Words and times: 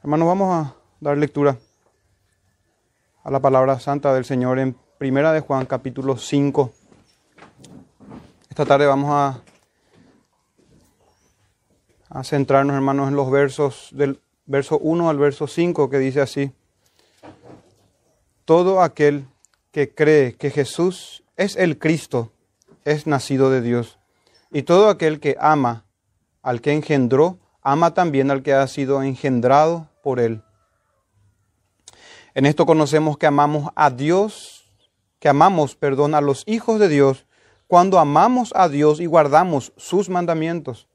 Hermanos, 0.00 0.28
vamos 0.28 0.54
a 0.54 0.74
dar 1.00 1.18
lectura 1.18 1.58
a 3.24 3.32
la 3.32 3.40
palabra 3.40 3.80
santa 3.80 4.14
del 4.14 4.24
Señor 4.24 4.60
en 4.60 4.76
Primera 4.96 5.32
de 5.32 5.40
Juan, 5.40 5.66
capítulo 5.66 6.16
5. 6.16 6.72
Esta 8.48 8.64
tarde 8.64 8.86
vamos 8.86 9.10
a, 9.10 9.42
a 12.10 12.22
centrarnos, 12.22 12.76
hermanos, 12.76 13.08
en 13.08 13.16
los 13.16 13.28
versos 13.28 13.88
del 13.90 14.20
verso 14.46 14.78
1 14.78 15.10
al 15.10 15.18
verso 15.18 15.48
5, 15.48 15.90
que 15.90 15.98
dice 15.98 16.20
así. 16.20 16.52
Todo 18.44 18.82
aquel 18.82 19.26
que 19.72 19.92
cree 19.92 20.34
que 20.36 20.50
Jesús 20.50 21.24
es 21.36 21.56
el 21.56 21.76
Cristo 21.76 22.30
es 22.84 23.08
nacido 23.08 23.50
de 23.50 23.62
Dios. 23.62 23.98
Y 24.52 24.62
todo 24.62 24.90
aquel 24.90 25.18
que 25.18 25.36
ama 25.40 25.86
al 26.40 26.60
que 26.60 26.72
engendró, 26.72 27.40
ama 27.62 27.94
también 27.94 28.30
al 28.30 28.44
que 28.44 28.54
ha 28.54 28.66
sido 28.68 29.02
engendrado 29.02 29.87
por 30.02 30.20
él. 30.20 30.42
En 32.34 32.46
esto 32.46 32.66
conocemos 32.66 33.18
que 33.18 33.26
amamos 33.26 33.70
a 33.74 33.90
Dios, 33.90 34.70
que 35.18 35.28
amamos, 35.28 35.74
perdón, 35.74 36.14
a 36.14 36.20
los 36.20 36.44
hijos 36.46 36.78
de 36.78 36.88
Dios, 36.88 37.26
cuando 37.66 37.98
amamos 37.98 38.52
a 38.54 38.68
Dios 38.68 39.00
y 39.00 39.06
guardamos 39.06 39.72
sus 39.76 40.08
mandamientos. 40.08 40.88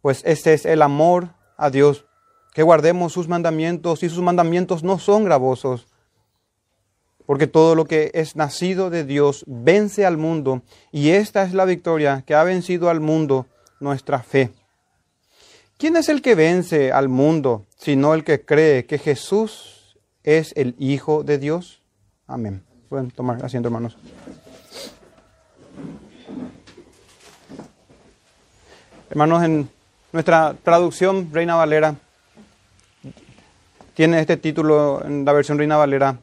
Pues 0.00 0.22
este 0.24 0.52
es 0.52 0.66
el 0.66 0.82
amor 0.82 1.30
a 1.56 1.70
Dios, 1.70 2.04
que 2.52 2.62
guardemos 2.62 3.12
sus 3.12 3.28
mandamientos 3.28 4.02
y 4.02 4.08
sus 4.08 4.20
mandamientos 4.20 4.82
no 4.82 4.98
son 4.98 5.24
gravosos. 5.24 5.86
Porque 7.26 7.46
todo 7.46 7.74
lo 7.74 7.84
que 7.84 8.10
es 8.14 8.36
nacido 8.36 8.90
de 8.90 9.04
Dios 9.04 9.44
vence 9.46 10.04
al 10.04 10.16
mundo 10.16 10.62
y 10.90 11.10
esta 11.10 11.44
es 11.44 11.54
la 11.54 11.64
victoria 11.64 12.24
que 12.26 12.34
ha 12.34 12.42
vencido 12.42 12.90
al 12.90 13.00
mundo, 13.00 13.46
nuestra 13.80 14.22
fe. 14.22 14.50
¿Quién 15.82 15.96
es 15.96 16.08
el 16.08 16.22
que 16.22 16.36
vence 16.36 16.92
al 16.92 17.08
mundo 17.08 17.66
sino 17.76 18.14
el 18.14 18.22
que 18.22 18.44
cree 18.44 18.86
que 18.86 18.98
Jesús 18.98 19.98
es 20.22 20.52
el 20.56 20.76
Hijo 20.78 21.24
de 21.24 21.38
Dios? 21.38 21.82
Amén. 22.28 22.62
Pueden 22.88 23.10
tomar 23.10 23.44
asiento, 23.44 23.66
hermanos. 23.66 23.96
Hermanos, 29.10 29.42
en 29.42 29.68
nuestra 30.12 30.54
traducción 30.62 31.30
Reina 31.32 31.56
Valera 31.56 31.96
tiene 33.94 34.20
este 34.20 34.36
título 34.36 35.04
en 35.04 35.24
la 35.24 35.32
versión 35.32 35.58
Reina 35.58 35.76
Valera 35.78 36.16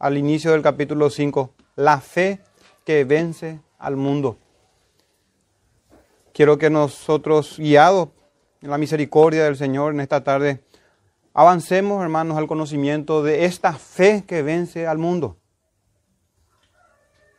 al 0.00 0.18
inicio 0.18 0.50
del 0.50 0.62
capítulo 0.62 1.08
5, 1.08 1.54
la 1.76 2.00
fe 2.00 2.40
que 2.84 3.04
vence 3.04 3.60
al 3.78 3.94
mundo. 3.94 4.38
Quiero 6.32 6.58
que 6.58 6.68
nosotros, 6.68 7.58
guiados 7.58 8.08
en 8.60 8.70
la 8.70 8.78
misericordia 8.78 9.44
del 9.44 9.56
Señor 9.56 9.92
en 9.94 10.00
esta 10.00 10.24
tarde, 10.24 10.60
avancemos, 11.32 12.02
hermanos, 12.02 12.36
al 12.36 12.46
conocimiento 12.46 13.22
de 13.22 13.44
esta 13.44 13.72
fe 13.72 14.24
que 14.26 14.42
vence 14.42 14.86
al 14.86 14.98
mundo. 14.98 15.36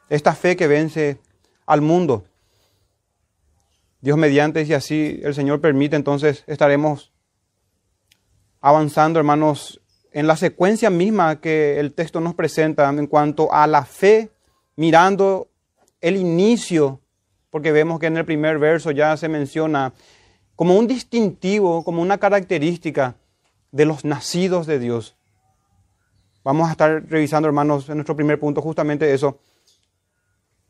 Esta 0.09 0.33
fe 0.33 0.55
que 0.55 0.67
vence 0.67 1.19
al 1.65 1.81
mundo. 1.81 2.25
Dios 4.01 4.17
mediante, 4.17 4.65
si 4.65 4.73
así 4.73 5.19
el 5.23 5.35
Señor 5.35 5.59
permite, 5.59 5.95
entonces 5.95 6.43
estaremos 6.47 7.11
avanzando, 8.61 9.19
hermanos, 9.19 9.81
en 10.11 10.25
la 10.25 10.37
secuencia 10.37 10.89
misma 10.89 11.39
que 11.39 11.79
el 11.79 11.93
texto 11.93 12.19
nos 12.19 12.33
presenta 12.33 12.89
en 12.89 13.07
cuanto 13.07 13.53
a 13.53 13.67
la 13.67 13.85
fe, 13.85 14.31
mirando 14.75 15.49
el 16.01 16.15
inicio, 16.15 17.01
porque 17.49 17.71
vemos 17.71 17.99
que 17.99 18.07
en 18.07 18.17
el 18.17 18.25
primer 18.25 18.57
verso 18.57 18.91
ya 18.91 19.17
se 19.17 19.27
menciona 19.27 19.93
como 20.59 20.77
un 20.77 20.87
distintivo, 20.87 21.85
como 21.85 22.01
una 22.01 22.17
característica 22.17 23.15
de 23.71 23.85
los 23.85 24.03
nacidos 24.03 24.67
de 24.67 24.77
Dios. 24.77 25.15
Vamos 26.43 26.67
a 26.67 26.71
estar 26.71 27.01
revisando, 27.07 27.47
hermanos, 27.47 27.87
en 27.87 27.95
nuestro 27.95 28.13
primer 28.13 28.41
punto 28.41 28.61
justamente 28.61 29.13
eso, 29.13 29.39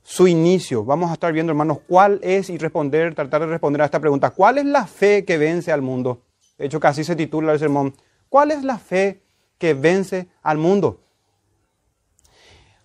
su 0.04 0.28
inicio. 0.28 0.86
Vamos 0.86 1.10
a 1.10 1.14
estar 1.14 1.34
viendo, 1.34 1.52
hermanos, 1.52 1.80
cuál 1.88 2.20
es 2.22 2.52
y 2.52 2.60
responder, 2.60 3.16
tratar 3.16 3.42
de 3.42 3.48
responder 3.48 3.82
a 3.82 3.86
esta 3.86 4.00
pregunta. 4.00 4.30
¿Cuál 4.30 4.60
es 4.60 4.66
la 4.66 4.86
fe 4.86 5.26
que 5.26 5.40
vence 5.40 5.72
al 5.72 5.82
mundo? 5.82 6.22
De 6.60 6.68
hecho, 6.68 6.80
casi 6.80 7.04
se 7.04 7.16
titula 7.16 7.54
el 7.54 7.58
sermón. 7.58 7.96
¿Cuál 8.30 8.52
es 8.52 8.64
la 8.64 8.78
fe 8.78 9.24
que 9.58 9.74
vence 9.74 10.28
al 10.44 10.60
mundo? 10.60 11.02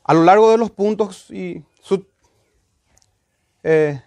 A 0.05 0.15
lo 0.15 0.25
largo 0.25 0.51
de 0.51 0.57
los 0.57 0.71
puntos 0.71 1.31
y 1.31 1.63
su, 1.83 2.07
eh, 3.63 4.01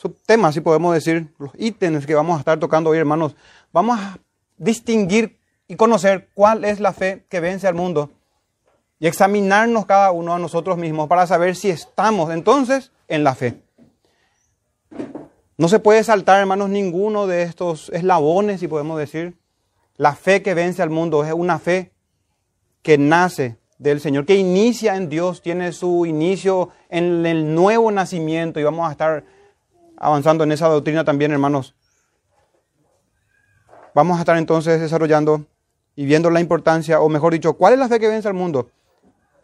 subtemas, 0.00 0.54
si 0.54 0.62
podemos 0.62 0.94
decir, 0.94 1.28
los 1.38 1.50
ítems 1.58 2.06
que 2.06 2.14
vamos 2.14 2.36
a 2.36 2.38
estar 2.38 2.58
tocando 2.58 2.88
hoy, 2.88 2.96
hermanos, 2.96 3.36
vamos 3.70 4.00
a 4.00 4.18
distinguir 4.56 5.38
y 5.68 5.76
conocer 5.76 6.30
cuál 6.32 6.64
es 6.64 6.80
la 6.80 6.94
fe 6.94 7.26
que 7.28 7.38
vence 7.38 7.68
al 7.68 7.74
mundo 7.74 8.10
y 8.98 9.06
examinarnos 9.06 9.84
cada 9.84 10.10
uno 10.10 10.34
a 10.34 10.38
nosotros 10.38 10.78
mismos 10.78 11.06
para 11.06 11.26
saber 11.26 11.54
si 11.54 11.68
estamos 11.68 12.32
entonces 12.32 12.92
en 13.08 13.24
la 13.24 13.34
fe. 13.34 13.60
No 15.58 15.68
se 15.68 15.80
puede 15.80 16.02
saltar, 16.02 16.40
hermanos, 16.40 16.70
ninguno 16.70 17.26
de 17.26 17.42
estos 17.42 17.90
eslabones, 17.90 18.60
si 18.60 18.68
podemos 18.68 18.98
decir. 18.98 19.36
La 19.98 20.14
fe 20.14 20.40
que 20.40 20.54
vence 20.54 20.82
al 20.82 20.88
mundo 20.88 21.24
es 21.24 21.32
una 21.34 21.58
fe 21.58 21.92
que 22.80 22.96
nace 22.96 23.58
del 23.76 24.00
Señor, 24.00 24.24
que 24.24 24.36
inicia 24.36 24.96
en 24.96 25.10
Dios, 25.10 25.42
tiene 25.42 25.72
su 25.72 26.06
inicio 26.06 26.70
en 26.88 27.26
el 27.26 27.54
nuevo 27.54 27.90
nacimiento 27.90 28.60
y 28.60 28.64
vamos 28.64 28.88
a 28.88 28.92
estar 28.92 29.24
avanzando 30.00 30.42
en 30.42 30.50
esa 30.50 30.66
doctrina 30.66 31.04
también, 31.04 31.30
hermanos. 31.30 31.74
Vamos 33.94 34.16
a 34.16 34.20
estar 34.20 34.36
entonces 34.36 34.80
desarrollando 34.80 35.46
y 35.94 36.06
viendo 36.06 36.30
la 36.30 36.40
importancia, 36.40 37.00
o 37.00 37.08
mejor 37.08 37.34
dicho, 37.34 37.52
cuál 37.52 37.74
es 37.74 37.78
la 37.78 37.88
fe 37.88 38.00
que 38.00 38.08
vence 38.08 38.26
al 38.26 38.34
mundo. 38.34 38.70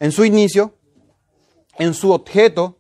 En 0.01 0.11
su 0.11 0.25
inicio, 0.25 0.75
en 1.79 1.95
su 1.95 2.13
objeto, 2.13 2.79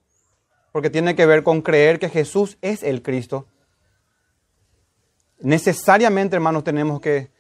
porque 0.73 0.91
tiene 0.91 1.15
que 1.15 1.27
ver 1.27 1.43
con 1.43 1.63
creer 1.63 1.99
que 1.99 2.09
Jesús 2.09 2.57
es 2.63 2.83
el 2.83 3.03
Cristo. 3.03 3.47
Necesariamente, 5.41 6.37
hermanos, 6.37 6.65
tenemos 6.65 7.01
que 7.01 7.31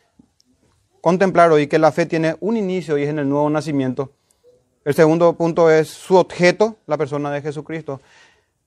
contemplar 1.00 1.50
hoy 1.50 1.66
que 1.66 1.78
la 1.78 1.92
fe 1.92 2.04
tiene 2.04 2.36
un 2.40 2.56
inicio 2.56 2.98
y 2.98 3.04
es 3.04 3.08
en 3.08 3.18
el 3.18 3.28
nuevo 3.28 3.48
nacimiento. 3.48 4.12
El 4.84 4.94
segundo 4.94 5.32
punto 5.32 5.70
es 5.70 5.88
su 5.88 6.16
objeto, 6.16 6.76
la 6.86 6.96
persona 6.96 7.30
de 7.30 7.42
Jesucristo. 7.42 8.00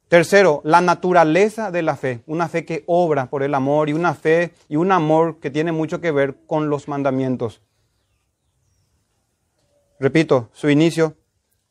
Tercero, 0.10 0.62
la 0.66 0.82
naturaleza 0.82 1.70
de 1.70 1.84
la 1.84 1.96
fe, 1.96 2.24
una 2.26 2.50
fe 2.50 2.66
que 2.66 2.84
obra 2.88 3.30
por 3.30 3.44
el 3.44 3.54
amor 3.54 3.90
y 3.90 3.94
una 3.94 4.16
fe 4.16 4.52
y 4.68 4.76
un 4.76 4.92
amor 4.92 5.40
que 5.40 5.52
tiene 5.52 5.72
mucho 5.72 6.02
que 6.02 6.10
ver 6.10 6.36
con 6.48 6.68
los 6.68 6.88
mandamientos. 6.88 7.62
Repito, 10.00 10.50
su 10.52 10.68
inicio, 10.68 11.16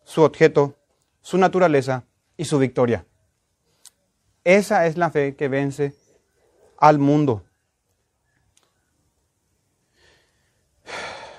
su 0.04 0.22
objeto, 0.22 0.76
su 1.21 1.37
naturaleza 1.37 2.04
y 2.37 2.44
su 2.44 2.60
victoria. 2.60 3.04
Esa 4.44 4.87
es 4.87 4.97
la 4.97 5.10
fe 5.10 5.34
que 5.34 5.49
vence 5.49 5.97
al 6.78 7.00
mundo. 7.00 7.43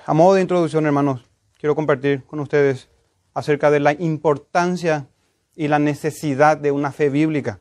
A 0.04 0.12
modo 0.12 0.34
de 0.34 0.42
introducción, 0.42 0.84
hermanos, 0.84 1.24
quiero 1.58 1.74
compartir 1.74 2.24
con 2.26 2.40
ustedes 2.40 2.90
acerca 3.32 3.70
de 3.70 3.80
la 3.80 3.92
importancia 3.94 5.08
y 5.56 5.68
la 5.68 5.78
necesidad 5.78 6.56
de 6.56 6.70
una 6.70 6.92
fe 6.92 7.10
bíblica. 7.10 7.60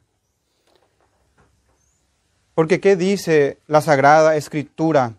Porque 2.55 2.79
¿qué 2.79 2.95
dice 2.95 3.59
la 3.67 3.81
Sagrada 3.81 4.35
Escritura 4.35 5.13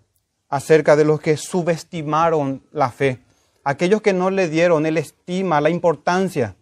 acerca 0.49 0.97
de 0.97 1.05
los 1.05 1.21
que 1.21 1.37
subestimaron 1.37 2.63
la 2.73 2.91
fe? 2.91 3.19
Aquellos 3.65 4.03
que 4.03 4.13
no 4.13 4.31
le 4.31 4.49
dieron 4.49 4.85
el 4.87 4.97
estima, 4.97 5.61
la 5.61 5.71
importancia, 5.71 6.57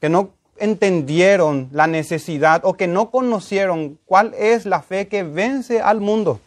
que 0.00 0.08
no 0.08 0.34
entendieron 0.56 1.68
la 1.72 1.86
necesidad 1.86 2.62
o 2.64 2.74
que 2.74 2.86
no 2.86 3.10
conocieron 3.10 3.98
cuál 4.06 4.34
es 4.34 4.64
la 4.64 4.82
fe 4.82 5.08
que 5.08 5.22
vence 5.22 5.80
al 5.80 6.00
mundo. 6.00 6.40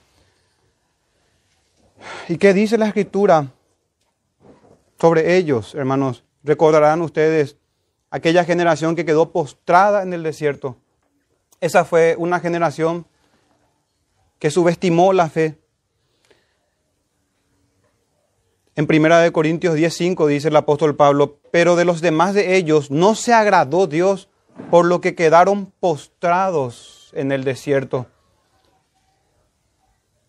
¿Y 2.27 2.37
qué 2.37 2.53
dice 2.53 2.77
la 2.77 2.87
Escritura 2.87 3.47
sobre 4.99 5.37
ellos, 5.37 5.75
hermanos? 5.75 6.23
Recordarán 6.43 7.01
ustedes 7.01 7.57
aquella 8.15 8.45
generación 8.45 8.95
que 8.95 9.03
quedó 9.03 9.33
postrada 9.33 10.01
en 10.01 10.13
el 10.13 10.23
desierto. 10.23 10.77
Esa 11.59 11.83
fue 11.83 12.15
una 12.17 12.39
generación 12.39 13.05
que 14.39 14.49
subestimó 14.49 15.11
la 15.11 15.29
fe. 15.29 15.57
En 18.77 18.87
1 18.87 19.33
Corintios 19.33 19.75
10:5 19.75 20.27
dice 20.27 20.47
el 20.47 20.55
apóstol 20.55 20.95
Pablo, 20.95 21.39
pero 21.51 21.75
de 21.75 21.83
los 21.83 21.99
demás 21.99 22.33
de 22.33 22.55
ellos 22.55 22.89
no 22.89 23.15
se 23.15 23.33
agradó 23.33 23.85
Dios, 23.85 24.29
por 24.71 24.85
lo 24.85 25.01
que 25.01 25.13
quedaron 25.13 25.73
postrados 25.81 27.11
en 27.15 27.33
el 27.33 27.43
desierto. 27.43 28.07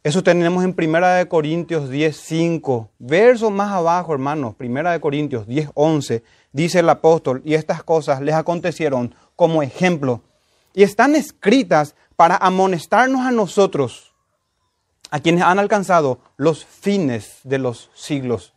Eso 0.03 0.25
tenemos 0.25 0.65
en 0.65 0.75
1 0.77 1.29
Corintios 1.29 1.89
10:5, 1.89 2.89
verso 2.99 3.51
más 3.51 3.73
abajo, 3.73 4.13
hermanos, 4.13 4.57
1 4.59 5.01
Corintios 5.01 5.47
10:11 5.47 6.25
dice 6.57 6.81
el 6.81 6.89
apóstol, 6.89 7.43
y 7.45 7.55
estas 7.55 7.83
cosas 7.83 8.23
les 8.23 8.35
acontecieron 8.35 9.15
como 9.37 9.63
ejemplo, 9.63 10.23
y 10.73 10.83
están 10.83 11.15
escritas 11.15 11.95
para 12.17 12.37
amonestarnos 12.37 13.21
a 13.21 13.31
nosotros, 13.31 14.15
a 15.11 15.21
quienes 15.21 15.45
han 15.45 15.59
alcanzado 15.59 16.19
los 16.37 16.65
fines 16.65 17.41
de 17.45 17.59
los 17.59 17.91
siglos. 17.95 18.55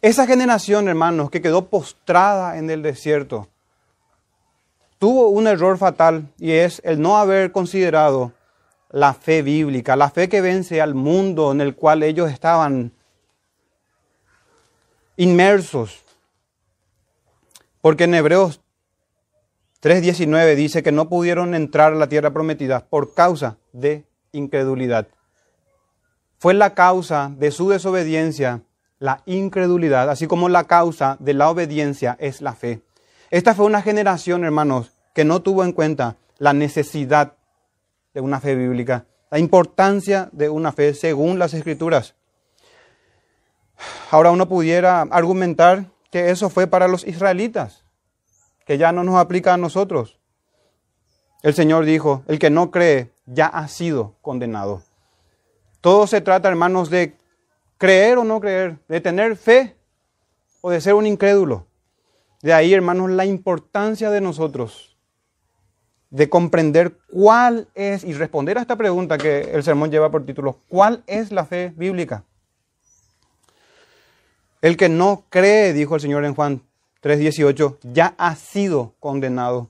Esa 0.00 0.26
generación, 0.26 0.88
hermanos, 0.88 1.30
que 1.30 1.42
quedó 1.42 1.66
postrada 1.66 2.58
en 2.58 2.70
el 2.70 2.82
desierto, 2.82 3.48
tuvo 4.98 5.28
un 5.28 5.46
error 5.46 5.76
fatal 5.76 6.32
y 6.38 6.52
es 6.52 6.80
el 6.84 7.00
no 7.00 7.18
haber 7.18 7.52
considerado 7.52 8.32
la 8.90 9.12
fe 9.12 9.42
bíblica, 9.42 9.96
la 9.96 10.10
fe 10.10 10.28
que 10.28 10.40
vence 10.40 10.80
al 10.80 10.94
mundo 10.94 11.52
en 11.52 11.60
el 11.60 11.74
cual 11.74 12.02
ellos 12.02 12.30
estaban 12.30 12.92
inmersos. 15.16 16.03
Porque 17.84 18.04
en 18.04 18.14
Hebreos 18.14 18.62
3.19 19.82 20.54
dice 20.54 20.82
que 20.82 20.90
no 20.90 21.10
pudieron 21.10 21.54
entrar 21.54 21.92
a 21.92 21.96
la 21.96 22.08
tierra 22.08 22.30
prometida 22.30 22.86
por 22.86 23.12
causa 23.12 23.58
de 23.74 24.06
incredulidad. 24.32 25.06
Fue 26.38 26.54
la 26.54 26.72
causa 26.72 27.30
de 27.36 27.50
su 27.50 27.68
desobediencia 27.68 28.62
la 29.00 29.20
incredulidad, 29.26 30.08
así 30.08 30.26
como 30.26 30.48
la 30.48 30.64
causa 30.64 31.18
de 31.20 31.34
la 31.34 31.50
obediencia 31.50 32.16
es 32.20 32.40
la 32.40 32.54
fe. 32.54 32.80
Esta 33.30 33.54
fue 33.54 33.66
una 33.66 33.82
generación, 33.82 34.44
hermanos, 34.44 34.92
que 35.12 35.26
no 35.26 35.42
tuvo 35.42 35.62
en 35.62 35.72
cuenta 35.72 36.16
la 36.38 36.54
necesidad 36.54 37.34
de 38.14 38.22
una 38.22 38.40
fe 38.40 38.54
bíblica, 38.54 39.04
la 39.30 39.38
importancia 39.38 40.30
de 40.32 40.48
una 40.48 40.72
fe 40.72 40.94
según 40.94 41.38
las 41.38 41.52
escrituras. 41.52 42.14
Ahora 44.10 44.30
uno 44.30 44.48
pudiera 44.48 45.02
argumentar 45.02 45.92
que 46.14 46.30
eso 46.30 46.48
fue 46.48 46.68
para 46.68 46.86
los 46.86 47.04
israelitas, 47.04 47.82
que 48.66 48.78
ya 48.78 48.92
no 48.92 49.02
nos 49.02 49.16
aplica 49.16 49.52
a 49.52 49.56
nosotros. 49.56 50.20
El 51.42 51.54
Señor 51.54 51.86
dijo, 51.86 52.22
el 52.28 52.38
que 52.38 52.50
no 52.50 52.70
cree 52.70 53.10
ya 53.26 53.46
ha 53.46 53.66
sido 53.66 54.14
condenado. 54.22 54.84
Todo 55.80 56.06
se 56.06 56.20
trata, 56.20 56.48
hermanos, 56.48 56.88
de 56.88 57.16
creer 57.78 58.18
o 58.18 58.22
no 58.22 58.38
creer, 58.40 58.78
de 58.86 59.00
tener 59.00 59.36
fe 59.36 59.76
o 60.60 60.70
de 60.70 60.80
ser 60.80 60.94
un 60.94 61.04
incrédulo. 61.04 61.66
De 62.42 62.52
ahí, 62.52 62.72
hermanos, 62.72 63.10
la 63.10 63.24
importancia 63.24 64.08
de 64.12 64.20
nosotros 64.20 64.96
de 66.10 66.28
comprender 66.28 66.96
cuál 67.10 67.66
es 67.74 68.04
y 68.04 68.12
responder 68.12 68.56
a 68.58 68.60
esta 68.60 68.76
pregunta 68.76 69.18
que 69.18 69.50
el 69.52 69.64
sermón 69.64 69.90
lleva 69.90 70.12
por 70.12 70.24
título, 70.24 70.60
¿cuál 70.68 71.02
es 71.08 71.32
la 71.32 71.44
fe 71.44 71.72
bíblica? 71.74 72.22
El 74.64 74.78
que 74.78 74.88
no 74.88 75.24
cree, 75.28 75.74
dijo 75.74 75.94
el 75.94 76.00
Señor 76.00 76.24
en 76.24 76.34
Juan 76.34 76.62
3:18, 77.02 77.76
ya 77.82 78.14
ha 78.16 78.34
sido 78.34 78.94
condenado. 78.98 79.68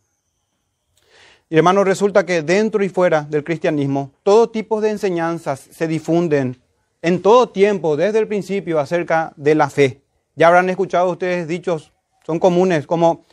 Y 1.50 1.56
hermanos, 1.56 1.84
resulta 1.84 2.24
que 2.24 2.42
dentro 2.42 2.84
y 2.84 2.88
fuera 2.88 3.22
del 3.22 3.42
cristianismo, 3.42 4.12
todo 4.22 4.50
tipo 4.50 4.80
de 4.80 4.90
enseñanzas 4.90 5.58
se 5.72 5.88
difunden 5.88 6.62
en 7.02 7.20
todo 7.20 7.48
tiempo, 7.48 7.96
desde 7.96 8.20
el 8.20 8.28
principio, 8.28 8.78
acerca 8.78 9.32
de 9.34 9.56
la 9.56 9.68
fe. 9.68 10.00
Ya 10.36 10.46
habrán 10.46 10.70
escuchado 10.70 11.10
ustedes 11.10 11.48
dichos, 11.48 11.90
son 12.24 12.38
comunes, 12.38 12.86
como, 12.86 13.24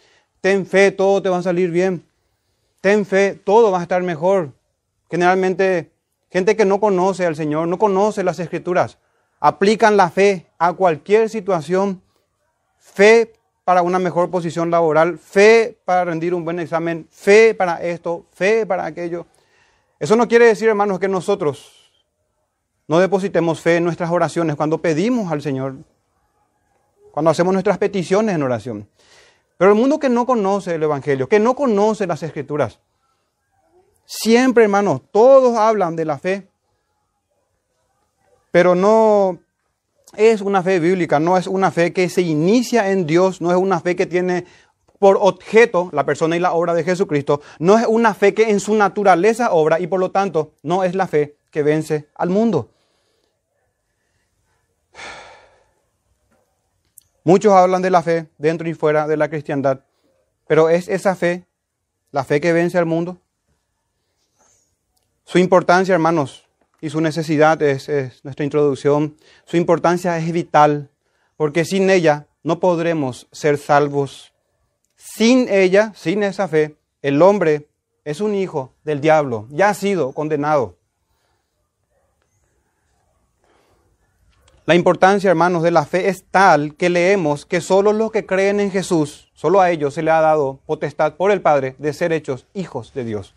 ten 0.42 0.66
fe, 0.66 0.92
todo 0.92 1.22
te 1.22 1.30
va 1.30 1.38
a 1.38 1.44
salir 1.44 1.70
bien 1.70 2.04
ten 2.82 3.06
fe, 3.06 3.40
todo 3.44 3.70
va 3.72 3.80
a 3.80 3.84
estar 3.84 4.02
mejor. 4.02 4.54
Generalmente, 5.10 5.92
gente 6.32 6.56
que 6.56 6.66
no 6.66 6.80
conoce 6.80 7.28
al 7.28 7.36
Señor, 7.36 7.68
no 7.68 7.78
conoce 7.78 8.24
las 8.24 8.40
escrituras, 8.40 8.98
aplican 9.42 9.98
la 9.98 10.10
fe 10.10 10.46
a 10.58 10.72
cualquier 10.72 11.30
situación, 11.30 12.02
fe 12.78 13.34
para 13.66 13.82
una 13.82 14.00
mejor 14.00 14.30
posición 14.30 14.72
laboral, 14.72 15.18
fe 15.18 15.78
para 15.84 16.06
rendir 16.06 16.34
un 16.34 16.46
buen 16.46 16.60
examen, 16.60 17.08
fe 17.10 17.54
para 17.54 17.82
esto, 17.82 18.26
fe 18.32 18.66
para 18.66 18.86
aquello. 18.86 19.26
Eso 20.00 20.16
no 20.16 20.28
quiere 20.28 20.46
decir, 20.46 20.70
hermanos, 20.70 21.00
que 21.00 21.08
nosotros 21.08 21.92
no 22.88 23.00
depositemos 23.00 23.62
fe 23.62 23.78
en 23.78 23.84
nuestras 23.84 24.12
oraciones 24.12 24.56
cuando 24.56 24.80
pedimos 24.80 25.32
al 25.32 25.42
Señor, 25.42 25.76
cuando 27.12 27.32
hacemos 27.32 27.54
nuestras 27.54 27.78
peticiones 27.78 28.36
en 28.36 28.44
oración. 28.44 28.90
Pero 29.58 29.72
el 29.72 29.78
mundo 29.78 30.00
que 30.00 30.10
no 30.10 30.26
conoce 30.26 30.76
el 30.76 30.84
Evangelio, 30.84 31.28
que 31.28 31.40
no 31.40 31.56
conoce 31.56 32.06
las 32.06 32.24
Escrituras, 32.24 32.80
siempre, 34.06 34.66
hermanos, 34.66 35.02
todos 35.12 35.56
hablan 35.58 35.96
de 35.96 36.06
la 36.06 36.20
fe, 36.20 36.51
pero 38.52 38.76
no 38.76 39.40
es 40.16 40.42
una 40.42 40.62
fe 40.62 40.80
bíblica, 40.80 41.20
no 41.20 41.38
es 41.38 41.48
una 41.48 41.72
fe 41.72 41.94
que 41.94 42.10
se 42.10 42.22
inicia 42.22 42.92
en 42.92 43.08
Dios, 43.08 43.42
no 43.42 43.52
es 43.52 43.58
una 43.58 43.80
fe 43.80 43.96
que 43.96 44.06
tiene 44.06 44.46
por 45.00 45.18
objeto 45.20 45.90
la 45.94 46.06
persona 46.06 46.36
y 46.36 46.40
la 46.40 46.54
obra 46.54 46.74
de 46.74 46.84
Jesucristo, 46.84 47.42
no 47.60 47.80
es 47.80 47.88
una 47.88 48.14
fe 48.14 48.34
que 48.34 48.52
en 48.52 48.60
su 48.60 48.76
naturaleza 48.76 49.52
obra 49.52 49.80
y 49.80 49.88
por 49.88 50.00
lo 50.00 50.12
tanto 50.12 50.54
no 50.62 50.84
es 50.84 50.94
la 50.94 51.08
fe 51.08 51.38
que 51.50 51.64
vence 51.64 52.10
al 52.14 52.30
mundo. 52.30 52.70
Muchos 57.24 57.54
hablan 57.54 57.82
de 57.82 57.90
la 57.90 58.02
fe 58.02 58.30
dentro 58.38 58.68
y 58.68 58.74
fuera 58.74 59.08
de 59.08 59.18
la 59.18 59.30
cristiandad, 59.30 59.82
pero 60.48 60.70
¿es 60.70 60.88
esa 60.88 61.16
fe 61.16 61.48
la 62.12 62.24
fe 62.24 62.42
que 62.42 62.52
vence 62.52 62.78
al 62.78 62.86
mundo? 62.86 63.18
Su 65.24 65.38
importancia, 65.38 65.94
hermanos, 65.94 66.48
y 66.82 66.90
su 66.90 67.00
necesidad 67.00 67.62
es, 67.62 67.88
nuestra 68.24 68.44
introducción. 68.44 69.16
Su 69.46 69.56
importancia 69.56 70.18
es 70.18 70.32
vital, 70.32 70.90
porque 71.38 71.64
sin 71.64 71.90
ella 71.90 72.28
no 72.44 72.60
podremos 72.60 73.28
ser 73.32 73.60
salvos. 73.60 74.34
Sin 74.96 75.48
ella, 75.48 75.94
sin 75.96 76.24
esa 76.24 76.48
fe, 76.48 76.76
el 77.04 77.22
hombre 77.22 77.68
es 78.04 78.20
un 78.20 78.34
hijo 78.34 78.74
del 78.84 79.00
diablo, 79.00 79.48
ya 79.52 79.70
ha 79.70 79.74
sido 79.76 80.12
condenado. 80.12 80.78
La 84.66 84.76
importancia, 84.76 85.30
hermanos, 85.30 85.64
de 85.64 85.72
la 85.72 85.86
fe 85.86 86.08
es 86.08 86.24
tal 86.24 86.76
que 86.76 86.90
leemos 86.90 87.46
que 87.46 87.62
solo 87.62 87.94
los 87.94 88.12
que 88.12 88.26
creen 88.26 88.60
en 88.60 88.72
Jesús, 88.72 89.30
solo 89.34 89.60
a 89.60 89.72
ellos 89.72 89.96
se 89.96 90.04
le 90.04 90.12
ha 90.12 90.22
dado 90.22 90.60
potestad 90.66 91.16
por 91.16 91.32
el 91.32 91.42
Padre 91.42 91.76
de 91.78 91.94
ser 91.94 92.14
hechos 92.14 92.48
hijos 92.54 92.94
de 92.94 93.04
Dios. 93.04 93.36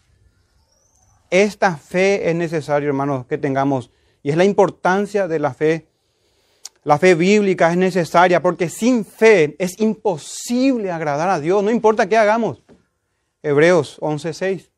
Esta 1.34 1.76
fe 1.76 2.30
es 2.30 2.36
necesario, 2.36 2.86
hermanos, 2.86 3.26
que 3.26 3.38
tengamos. 3.38 3.90
Y 4.22 4.30
es 4.30 4.36
la 4.36 4.44
importancia 4.44 5.26
de 5.26 5.40
la 5.40 5.52
fe. 5.52 5.88
La 6.84 6.96
fe 6.96 7.16
bíblica 7.16 7.72
es 7.72 7.76
necesaria 7.76 8.40
porque 8.40 8.68
sin 8.68 9.04
fe 9.04 9.56
es 9.58 9.80
imposible 9.80 10.92
agradar 10.92 11.28
a 11.28 11.40
Dios, 11.40 11.64
no 11.64 11.72
importa 11.72 12.08
qué 12.08 12.16
hagamos. 12.16 12.62
Hebreos 13.42 13.98
11:6. 14.00 14.70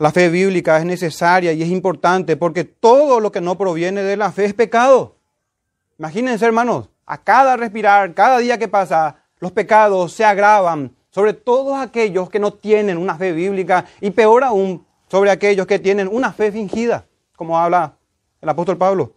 La 0.00 0.10
fe 0.10 0.30
bíblica 0.30 0.78
es 0.78 0.84
necesaria 0.84 1.52
y 1.52 1.62
es 1.62 1.68
importante 1.68 2.36
porque 2.36 2.64
todo 2.64 3.20
lo 3.20 3.30
que 3.30 3.40
no 3.40 3.56
proviene 3.56 4.02
de 4.02 4.16
la 4.16 4.32
fe 4.32 4.46
es 4.46 4.54
pecado. 4.54 5.14
Imagínense, 5.96 6.44
hermanos, 6.44 6.90
a 7.06 7.22
cada 7.22 7.56
respirar, 7.56 8.14
cada 8.14 8.38
día 8.38 8.58
que 8.58 8.66
pasa, 8.66 9.22
los 9.38 9.52
pecados 9.52 10.12
se 10.12 10.24
agravan 10.24 10.95
sobre 11.16 11.32
todos 11.32 11.78
aquellos 11.78 12.28
que 12.28 12.38
no 12.38 12.52
tienen 12.52 12.98
una 12.98 13.16
fe 13.16 13.32
bíblica 13.32 13.86
y 14.02 14.10
peor 14.10 14.44
aún 14.44 14.84
sobre 15.10 15.30
aquellos 15.30 15.66
que 15.66 15.78
tienen 15.78 16.08
una 16.12 16.30
fe 16.30 16.52
fingida, 16.52 17.06
como 17.36 17.58
habla 17.58 17.96
el 18.42 18.46
apóstol 18.50 18.76
Pablo. 18.76 19.14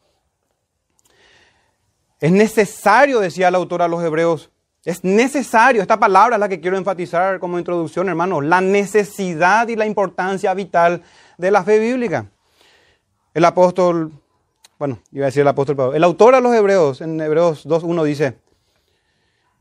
Es 2.22 2.32
necesario, 2.32 3.20
decía 3.20 3.50
el 3.50 3.56
autor 3.56 3.82
a 3.82 3.90
los 3.90 4.02
hebreos, 4.02 4.50
es 4.86 5.04
necesario, 5.04 5.82
esta 5.82 6.00
palabra 6.00 6.38
es 6.38 6.40
la 6.40 6.48
que 6.48 6.62
quiero 6.62 6.78
enfatizar 6.78 7.38
como 7.38 7.60
introducción, 7.60 8.08
hermanos, 8.08 8.46
la 8.46 8.62
necesidad 8.62 9.68
y 9.68 9.76
la 9.76 9.86
importancia 9.86 10.54
vital 10.54 11.04
de 11.38 11.52
la 11.52 11.66
fe 11.66 11.80
bíblica. 11.80 12.28
El 13.34 13.44
apóstol, 13.44 14.14
bueno, 14.78 15.00
iba 15.12 15.26
a 15.26 15.32
decir 15.32 15.42
el 15.42 15.50
apóstol 15.50 15.76
Pablo, 15.76 15.96
el 15.96 16.04
autor 16.06 16.34
a 16.34 16.40
los 16.40 16.56
hebreos, 16.56 17.02
en 17.02 17.20
Hebreos 17.20 17.68
2.1 17.68 18.04
dice, 18.06 18.38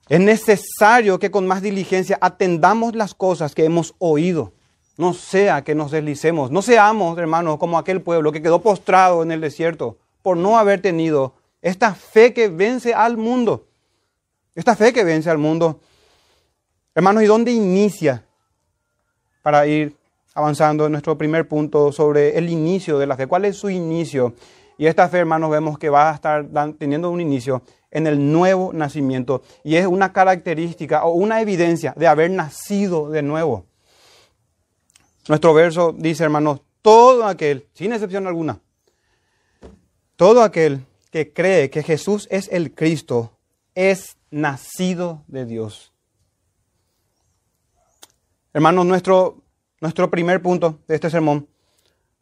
es 0.08 0.20
necesario 0.20 1.18
que 1.18 1.30
con 1.30 1.46
más 1.46 1.62
diligencia 1.62 2.18
atendamos 2.20 2.94
las 2.94 3.14
cosas 3.14 3.54
que 3.54 3.64
hemos 3.64 3.94
oído, 3.98 4.52
no 4.96 5.12
sea 5.12 5.62
que 5.62 5.74
nos 5.74 5.90
deslicemos, 5.90 6.50
no 6.50 6.62
seamos, 6.62 7.18
hermanos, 7.18 7.58
como 7.58 7.78
aquel 7.78 8.00
pueblo 8.00 8.32
que 8.32 8.42
quedó 8.42 8.60
postrado 8.60 9.22
en 9.22 9.30
el 9.30 9.40
desierto 9.40 9.98
por 10.22 10.36
no 10.36 10.58
haber 10.58 10.80
tenido 10.80 11.34
esta 11.62 11.94
fe 11.94 12.32
que 12.32 12.48
vence 12.48 12.94
al 12.94 13.16
mundo. 13.16 13.66
Esta 14.54 14.74
fe 14.74 14.92
que 14.92 15.04
vence 15.04 15.30
al 15.30 15.38
mundo. 15.38 15.80
Hermanos, 16.94 17.22
¿y 17.22 17.26
dónde 17.26 17.52
inicia? 17.52 18.24
Para 19.42 19.66
ir 19.66 19.96
avanzando 20.34 20.86
en 20.86 20.92
nuestro 20.92 21.16
primer 21.16 21.46
punto 21.46 21.92
sobre 21.92 22.36
el 22.36 22.48
inicio 22.48 22.98
de 22.98 23.06
la 23.06 23.16
fe. 23.16 23.26
¿Cuál 23.26 23.44
es 23.44 23.56
su 23.56 23.70
inicio? 23.70 24.34
Y 24.76 24.86
esta 24.86 25.08
fe, 25.08 25.18
hermanos, 25.18 25.50
vemos 25.50 25.78
que 25.78 25.90
va 25.90 26.10
a 26.10 26.14
estar 26.14 26.46
teniendo 26.78 27.10
un 27.10 27.20
inicio 27.20 27.62
en 27.90 28.06
el 28.06 28.32
nuevo 28.32 28.72
nacimiento. 28.72 29.42
Y 29.64 29.76
es 29.76 29.86
una 29.86 30.12
característica 30.12 31.04
o 31.04 31.12
una 31.12 31.40
evidencia 31.40 31.94
de 31.96 32.06
haber 32.06 32.30
nacido 32.30 33.10
de 33.10 33.22
nuevo. 33.22 33.66
Nuestro 35.28 35.54
verso 35.54 35.94
dice, 35.96 36.24
hermanos, 36.24 36.60
todo 36.82 37.26
aquel, 37.26 37.66
sin 37.74 37.92
excepción 37.92 38.26
alguna, 38.26 38.60
todo 40.16 40.42
aquel 40.42 40.84
que 41.10 41.32
cree 41.32 41.70
que 41.70 41.82
Jesús 41.82 42.26
es 42.30 42.48
el 42.50 42.74
Cristo, 42.74 43.32
es 43.74 44.16
nacido 44.30 45.22
de 45.26 45.44
Dios. 45.44 45.92
Hermanos, 48.52 48.86
nuestro, 48.86 49.42
nuestro 49.80 50.10
primer 50.10 50.42
punto 50.42 50.78
de 50.88 50.94
este 50.94 51.10
sermón 51.10 51.48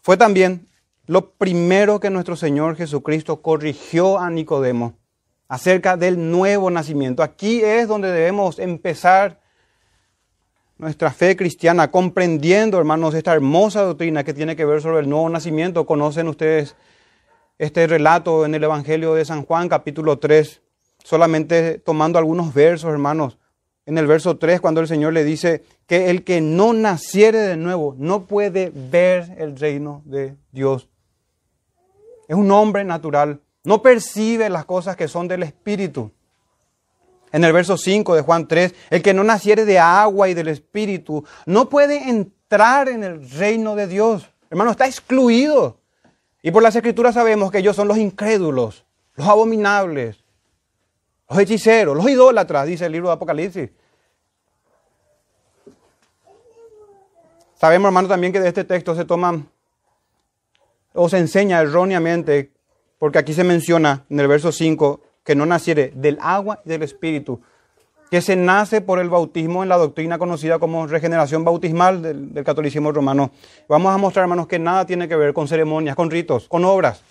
fue 0.02 0.16
también 0.16 0.68
lo 1.06 1.30
primero 1.30 2.00
que 2.00 2.10
nuestro 2.10 2.36
Señor 2.36 2.76
Jesucristo 2.76 3.40
corrigió 3.40 4.18
a 4.18 4.28
Nicodemo 4.30 4.98
acerca 5.48 5.96
del 5.96 6.30
nuevo 6.30 6.70
nacimiento. 6.70 7.22
Aquí 7.22 7.62
es 7.62 7.88
donde 7.88 8.10
debemos 8.10 8.58
empezar 8.58 9.40
nuestra 10.78 11.10
fe 11.10 11.36
cristiana, 11.36 11.90
comprendiendo, 11.90 12.78
hermanos, 12.78 13.14
esta 13.14 13.32
hermosa 13.32 13.82
doctrina 13.82 14.24
que 14.24 14.34
tiene 14.34 14.56
que 14.56 14.64
ver 14.64 14.82
sobre 14.82 15.00
el 15.00 15.08
nuevo 15.08 15.28
nacimiento. 15.28 15.86
Conocen 15.86 16.28
ustedes 16.28 16.76
este 17.58 17.86
relato 17.86 18.44
en 18.44 18.54
el 18.54 18.64
Evangelio 18.64 19.14
de 19.14 19.24
San 19.24 19.44
Juan, 19.44 19.68
capítulo 19.68 20.18
3, 20.18 20.60
solamente 21.02 21.78
tomando 21.78 22.18
algunos 22.18 22.52
versos, 22.52 22.90
hermanos. 22.90 23.38
En 23.86 23.96
el 23.98 24.06
verso 24.06 24.36
3, 24.36 24.60
cuando 24.60 24.80
el 24.80 24.88
Señor 24.88 25.12
le 25.12 25.24
dice 25.24 25.62
que 25.86 26.10
el 26.10 26.24
que 26.24 26.40
no 26.40 26.72
naciere 26.72 27.38
de 27.38 27.56
nuevo 27.56 27.94
no 27.96 28.24
puede 28.24 28.72
ver 28.74 29.34
el 29.38 29.56
reino 29.56 30.02
de 30.04 30.36
Dios. 30.50 30.90
Es 32.28 32.36
un 32.36 32.50
hombre 32.50 32.84
natural, 32.84 33.40
no 33.66 33.82
percibe 33.82 34.48
las 34.48 34.64
cosas 34.64 34.96
que 34.96 35.08
son 35.08 35.26
del 35.26 35.42
Espíritu. 35.42 36.12
En 37.32 37.42
el 37.42 37.52
verso 37.52 37.76
5 37.76 38.14
de 38.14 38.22
Juan 38.22 38.46
3, 38.46 38.74
el 38.90 39.02
que 39.02 39.12
no 39.12 39.24
naciere 39.24 39.64
de 39.64 39.78
agua 39.78 40.28
y 40.28 40.34
del 40.34 40.48
Espíritu 40.48 41.24
no 41.44 41.68
puede 41.68 42.08
entrar 42.08 42.88
en 42.88 43.02
el 43.02 43.28
reino 43.28 43.74
de 43.74 43.88
Dios. 43.88 44.30
Hermano, 44.48 44.70
está 44.70 44.86
excluido. 44.86 45.80
Y 46.42 46.52
por 46.52 46.62
las 46.62 46.76
escrituras 46.76 47.14
sabemos 47.14 47.50
que 47.50 47.58
ellos 47.58 47.74
son 47.74 47.88
los 47.88 47.98
incrédulos, 47.98 48.84
los 49.16 49.26
abominables, 49.26 50.22
los 51.28 51.38
hechiceros, 51.40 51.96
los 51.96 52.08
idólatras, 52.08 52.66
dice 52.66 52.86
el 52.86 52.92
libro 52.92 53.08
de 53.08 53.14
Apocalipsis. 53.14 53.70
Sabemos, 57.56 57.88
hermano, 57.88 58.06
también 58.06 58.32
que 58.32 58.40
de 58.40 58.48
este 58.48 58.62
texto 58.62 58.94
se 58.94 59.04
toma 59.04 59.44
o 60.92 61.08
se 61.08 61.18
enseña 61.18 61.60
erróneamente, 61.60 62.52
porque 62.98 63.18
aquí 63.18 63.34
se 63.34 63.44
menciona 63.44 64.04
en 64.08 64.20
el 64.20 64.28
verso 64.28 64.52
5 64.52 65.00
que 65.24 65.34
no 65.34 65.44
naciere 65.46 65.92
del 65.94 66.18
agua 66.20 66.60
y 66.64 66.68
del 66.68 66.82
espíritu, 66.82 67.40
que 68.10 68.20
se 68.20 68.36
nace 68.36 68.80
por 68.80 69.00
el 69.00 69.10
bautismo 69.10 69.62
en 69.62 69.68
la 69.68 69.76
doctrina 69.76 70.18
conocida 70.18 70.58
como 70.58 70.86
regeneración 70.86 71.44
bautismal 71.44 72.02
del, 72.02 72.44
catolicismo 72.44 72.92
romano. 72.92 73.32
Vamos 73.68 73.92
a 73.92 73.98
mostrar, 73.98 74.24
hermanos, 74.24 74.46
que 74.46 74.58
nada 74.58 74.86
tiene 74.86 75.08
que 75.08 75.16
ver 75.16 75.34
con 75.34 75.48
ceremonias, 75.48 75.96
con 75.96 76.10
ritos, 76.10 76.48
con 76.48 76.64
obras. 76.64 77.02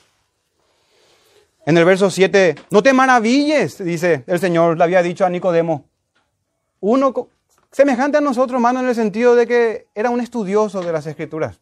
En 1.65 1.77
el 1.77 1.83
verso 1.83 2.09
7, 2.09 2.55
no 2.69 2.81
te 2.81 2.93
maravilles, 2.93 3.83
dice 3.83 4.23
el 4.27 4.39
Señor, 4.39 4.77
le 4.77 4.83
había 4.83 5.01
dicho 5.01 5.25
a 5.25 5.29
Nicodemo. 5.29 5.85
Uno 6.79 7.29
semejante 7.71 8.19
a 8.19 8.21
nosotros, 8.21 8.55
hermano, 8.55 8.79
en 8.79 8.87
el 8.87 8.95
sentido 8.95 9.35
de 9.35 9.47
que 9.47 9.87
era 9.95 10.09
un 10.09 10.21
estudioso 10.21 10.81
de 10.81 10.93
las 10.93 11.07
escrituras. 11.07 11.59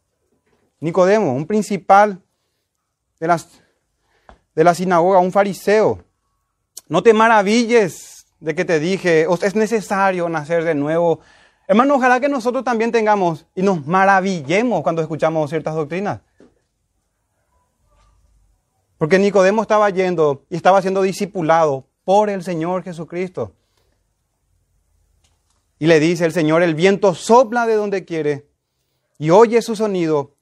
Nicodemo, 0.81 1.33
un 1.33 1.47
principal 1.47 2.21
de, 3.19 3.27
las, 3.27 3.62
de 4.55 4.63
la 4.63 4.73
sinagoga, 4.73 5.19
un 5.19 5.31
fariseo. 5.31 6.03
No 6.87 7.01
te 7.03 7.13
maravilles 7.13 8.25
de 8.39 8.55
que 8.55 8.65
te 8.65 8.79
dije, 8.79 9.25
es 9.41 9.55
necesario 9.55 10.27
nacer 10.29 10.63
de 10.63 10.75
nuevo. 10.75 11.21
Hermano, 11.67 11.95
ojalá 11.95 12.19
que 12.19 12.29
nosotros 12.29 12.63
también 12.63 12.91
tengamos 12.91 13.45
y 13.55 13.61
nos 13.61 13.85
maravillemos 13.87 14.83
cuando 14.83 15.01
escuchamos 15.01 15.49
ciertas 15.49 15.75
doctrinas. 15.75 16.19
Porque 18.97 19.19
Nicodemo 19.19 19.61
estaba 19.61 19.89
yendo 19.89 20.45
y 20.49 20.55
estaba 20.55 20.81
siendo 20.81 21.01
discipulado 21.01 21.85
por 22.03 22.29
el 22.29 22.43
Señor 22.43 22.83
Jesucristo. 22.83 23.53
Y 25.79 25.87
le 25.87 25.99
dice 25.99 26.25
el 26.25 26.31
Señor, 26.31 26.63
el 26.63 26.75
viento 26.75 27.13
sopla 27.13 27.65
de 27.65 27.75
donde 27.75 28.05
quiere 28.05 28.47
y 29.17 29.29
oye 29.29 29.61
su 29.61 29.75
sonido, 29.75 30.35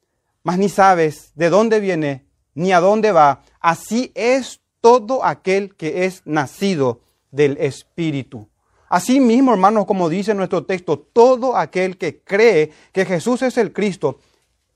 mas 0.43 0.57
ni 0.57 0.69
sabes 0.69 1.31
de 1.35 1.49
dónde 1.49 1.79
viene 1.79 2.25
ni 2.53 2.71
a 2.71 2.79
dónde 2.79 3.11
va. 3.11 3.43
Así 3.61 4.11
es 4.15 4.59
todo 4.81 5.23
aquel 5.23 5.75
que 5.75 6.05
es 6.05 6.23
nacido 6.25 6.99
del 7.31 7.57
Espíritu. 7.57 8.49
Así 8.89 9.21
mismo, 9.21 9.53
hermanos, 9.53 9.85
como 9.85 10.09
dice 10.09 10.33
nuestro 10.33 10.65
texto, 10.65 10.99
todo 10.99 11.55
aquel 11.55 11.97
que 11.97 12.19
cree 12.19 12.71
que 12.91 13.05
Jesús 13.05 13.41
es 13.41 13.57
el 13.57 13.71
Cristo 13.71 14.19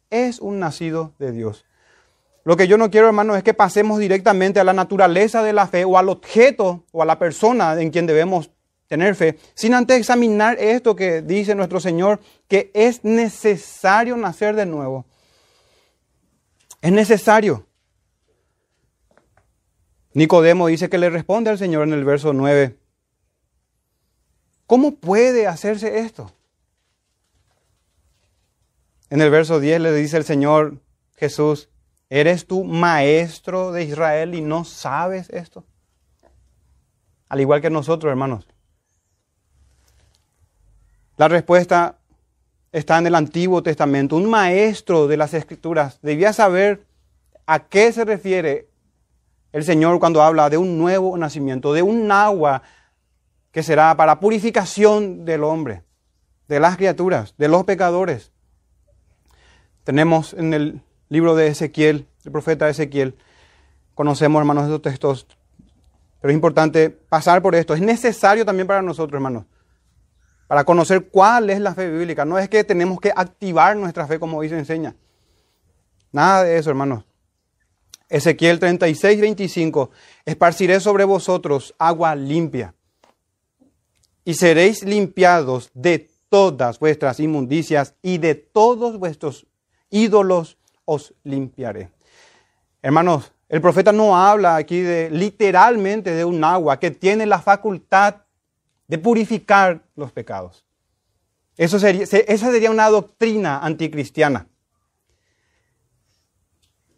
es 0.10 0.40
un 0.40 0.60
nacido 0.60 1.14
de 1.20 1.34
Dios. 1.34 1.66
Lo 2.46 2.56
que 2.56 2.68
yo 2.68 2.78
no 2.78 2.92
quiero, 2.92 3.08
hermanos, 3.08 3.38
es 3.38 3.44
que 3.44 3.54
pasemos 3.54 4.00
directamente 4.00 4.60
a 4.60 4.64
la 4.64 4.72
naturaleza 4.72 5.44
de 5.44 5.52
la 5.52 5.68
fe 5.68 5.84
o 5.84 5.98
al 5.98 6.10
objeto 6.10 6.86
o 6.92 7.02
a 7.02 7.06
la 7.06 7.20
persona 7.20 7.82
en 7.82 7.90
quien 7.90 8.06
debemos 8.06 8.52
tener 8.88 9.16
fe, 9.16 9.40
sin 9.56 9.74
antes 9.74 9.98
examinar 9.98 10.58
esto 10.60 10.96
que 10.96 11.24
dice 11.24 11.56
nuestro 11.56 11.80
Señor, 11.80 12.20
que 12.48 12.70
es 12.76 13.04
necesario 13.04 14.16
nacer 14.16 14.56
de 14.56 14.68
nuevo. 14.68 15.06
Es 16.82 16.92
necesario. 16.92 17.66
Nicodemo 20.16 20.68
dice 20.68 20.90
que 20.90 20.98
le 20.98 21.10
responde 21.10 21.50
al 21.50 21.58
Señor 21.58 21.84
en 21.84 21.94
el 21.94 22.06
verso 22.06 22.32
9. 22.32 22.78
¿Cómo 24.66 24.96
puede 24.96 25.46
hacerse 25.46 26.00
esto? 26.00 26.32
En 29.10 29.20
el 29.20 29.30
verso 29.30 29.60
10 29.60 29.82
le 29.82 29.92
dice 29.92 30.16
el 30.16 30.24
Señor 30.24 30.80
Jesús, 31.18 31.68
¿eres 32.10 32.48
tú 32.48 32.64
maestro 32.64 33.74
de 33.74 33.84
Israel 33.84 34.36
y 34.36 34.42
no 34.42 34.64
sabes 34.64 35.30
esto? 35.32 35.66
Al 37.28 37.42
igual 37.42 37.60
que 37.60 37.70
nosotros, 37.70 38.10
hermanos. 38.10 38.48
La 41.18 41.28
respuesta 41.28 41.98
está 42.72 42.98
en 43.00 43.08
el 43.08 43.16
Antiguo 43.16 43.62
Testamento. 43.62 44.16
Un 44.16 44.30
maestro 44.30 45.08
de 45.08 45.18
las 45.18 45.34
Escrituras 45.34 46.00
debía 46.02 46.32
saber 46.32 46.86
a 47.46 47.68
qué 47.68 47.92
se 47.92 48.06
refiere 48.06 48.70
el 49.56 49.64
Señor 49.64 50.00
cuando 50.00 50.22
habla 50.22 50.50
de 50.50 50.58
un 50.58 50.78
nuevo 50.78 51.18
nacimiento, 51.18 51.72
de 51.72 51.82
un 51.82 52.12
agua 52.12 52.62
que 53.54 53.64
será 53.64 53.96
para 53.96 54.20
purificación 54.20 55.24
del 55.24 55.46
hombre, 55.46 55.82
de 56.50 56.60
las 56.60 56.76
criaturas, 56.76 57.36
de 57.38 57.48
los 57.48 57.64
pecadores. 57.64 58.34
Tenemos 59.86 60.34
en 60.34 60.54
el 60.54 60.82
libro 61.08 61.36
de 61.36 61.48
Ezequiel, 61.48 62.06
el 62.26 62.32
profeta 62.34 62.68
Ezequiel, 62.68 63.16
conocemos, 63.94 64.42
hermanos, 64.42 64.66
estos 64.66 64.82
textos, 64.82 65.26
pero 66.20 66.32
es 66.32 66.36
importante 66.36 66.90
pasar 66.90 67.42
por 67.42 67.56
esto. 67.56 67.74
Es 67.74 67.82
necesario 67.82 68.46
también 68.46 68.68
para 68.68 68.82
nosotros, 68.82 69.18
hermanos, 69.18 69.46
para 70.48 70.66
conocer 70.66 71.08
cuál 71.08 71.50
es 71.50 71.62
la 71.62 71.74
fe 71.74 71.90
bíblica. 71.90 72.26
No 72.26 72.38
es 72.38 72.50
que 72.50 72.66
tenemos 72.66 73.00
que 73.00 73.14
activar 73.16 73.78
nuestra 73.78 74.06
fe 74.06 74.20
como 74.20 74.38
hoy 74.38 74.50
se 74.50 74.60
enseña. 74.60 74.96
Nada 76.12 76.44
de 76.44 76.58
eso, 76.58 76.70
hermanos. 76.70 77.06
Ezequiel 78.10 78.60
36, 78.60 79.20
25, 79.20 79.90
esparciré 80.26 80.80
sobre 80.80 81.04
vosotros 81.04 81.74
agua 81.80 82.16
limpia 82.16 82.76
y 84.24 84.34
seréis 84.34 84.84
limpiados 84.84 85.70
de 85.74 86.10
todas 86.30 86.80
vuestras 86.80 87.20
inmundicias 87.20 87.96
y 88.02 88.18
de 88.18 88.36
todos 88.36 89.00
vuestros 89.00 89.48
ídolos 89.90 90.58
os 90.86 91.14
limpiaré. 91.24 91.90
Hermanos, 92.82 93.32
el 93.50 93.62
profeta 93.62 93.92
no 93.92 94.18
habla 94.18 94.56
aquí 94.56 94.82
de 94.82 95.10
literalmente 95.10 96.12
de 96.12 96.26
un 96.26 96.44
agua 96.44 96.80
que 96.80 96.92
tiene 96.92 97.26
la 97.26 97.40
facultad 97.40 98.16
de 98.88 98.98
purificar 98.98 99.84
los 99.96 100.12
pecados. 100.12 100.66
Eso 101.58 101.78
esa 101.78 102.52
sería 102.52 102.72
una 102.72 102.90
doctrina 102.90 103.60
anticristiana. 103.60 104.48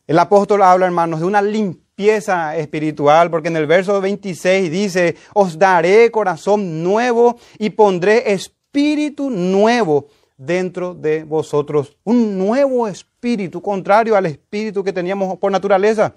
El 0.08 0.18
apóstol 0.20 0.62
habla, 0.62 0.86
hermanos, 0.86 1.20
de 1.20 1.26
una 1.26 1.42
limpieza 1.42 2.56
espiritual, 2.56 3.30
porque 3.30 3.50
en 3.50 3.58
el 3.58 3.68
verso 3.68 4.00
26 4.00 4.72
dice, 4.72 5.18
os 5.34 5.60
daré 5.60 6.10
corazón 6.12 6.82
nuevo 6.82 7.38
y 7.60 7.72
pondré 7.72 8.32
espíritu 8.32 9.30
nuevo 9.30 10.08
dentro 10.38 10.94
de 10.94 11.26
vosotros. 11.26 11.98
Un 12.06 12.38
nuevo 12.38 12.88
espíritu, 12.88 13.62
contrario 13.62 14.16
al 14.16 14.28
espíritu 14.28 14.82
que 14.82 14.94
teníamos 14.94 15.38
por 15.40 15.52
naturaleza. 15.52 16.16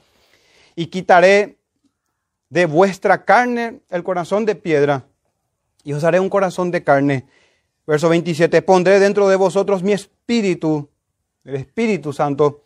Y 0.77 0.87
quitaré 0.87 1.59
de 2.49 2.67
vuestra 2.67 3.25
carne 3.25 3.81
el 3.91 4.05
corazón 4.05 4.47
de 4.47 4.55
piedra 4.55 5.07
y 5.83 5.95
os 5.95 6.05
haré 6.05 6.21
un 6.21 6.29
corazón 6.29 6.71
de 6.71 6.85
carne. 6.85 7.27
Verso 7.89 8.09
27, 8.09 8.63
pondré 8.63 9.01
dentro 9.01 9.29
de 9.29 9.35
vosotros 9.35 9.83
mi 9.83 9.93
espíritu, 9.93 10.89
el 11.45 11.57
Espíritu 11.57 12.13
Santo 12.13 12.63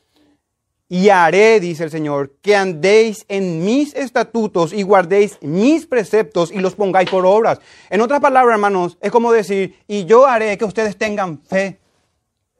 y 0.89 1.09
haré, 1.09 1.61
dice 1.61 1.85
el 1.85 1.91
Señor, 1.91 2.33
que 2.43 2.55
andéis 2.55 3.25
en 3.29 3.65
mis 3.65 3.95
estatutos 3.95 4.73
y 4.73 4.83
guardéis 4.83 5.39
mis 5.41 5.87
preceptos 5.87 6.53
y 6.53 6.59
los 6.59 6.75
pongáis 6.75 7.09
por 7.11 7.25
obras. 7.25 7.61
En 7.91 8.01
otras 8.01 8.21
palabras, 8.21 8.55
hermanos, 8.55 8.99
es 9.01 9.11
como 9.11 9.33
decir, 9.33 9.79
y 9.89 10.05
yo 10.05 10.27
haré 10.27 10.59
que 10.59 10.65
ustedes 10.65 10.97
tengan 10.97 11.43
fe. 11.43 11.81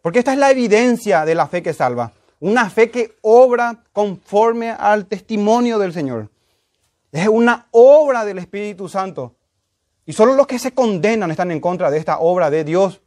Porque 0.01 0.19
esta 0.19 0.33
es 0.33 0.39
la 0.39 0.51
evidencia 0.51 1.25
de 1.25 1.35
la 1.35 1.47
fe 1.47 1.63
que 1.63 1.73
salva. 1.73 2.13
Una 2.41 2.69
fe 2.69 2.91
que 2.91 3.17
obra 3.23 3.85
conforme 3.93 4.71
al 4.71 5.07
testimonio 5.07 5.79
del 5.79 5.93
Señor. 5.93 6.31
Es 7.13 7.29
una 7.29 7.69
obra 7.71 8.25
del 8.25 8.39
Espíritu 8.39 8.89
Santo. 8.89 9.37
Y 10.07 10.13
solo 10.13 10.35
los 10.35 10.47
que 10.47 10.59
se 10.59 10.75
condenan 10.75 11.31
están 11.31 11.51
en 11.51 11.61
contra 11.61 11.91
de 11.91 11.99
esta 11.99 12.19
obra 12.19 12.51
de 12.51 12.65
Dios. 12.65 13.01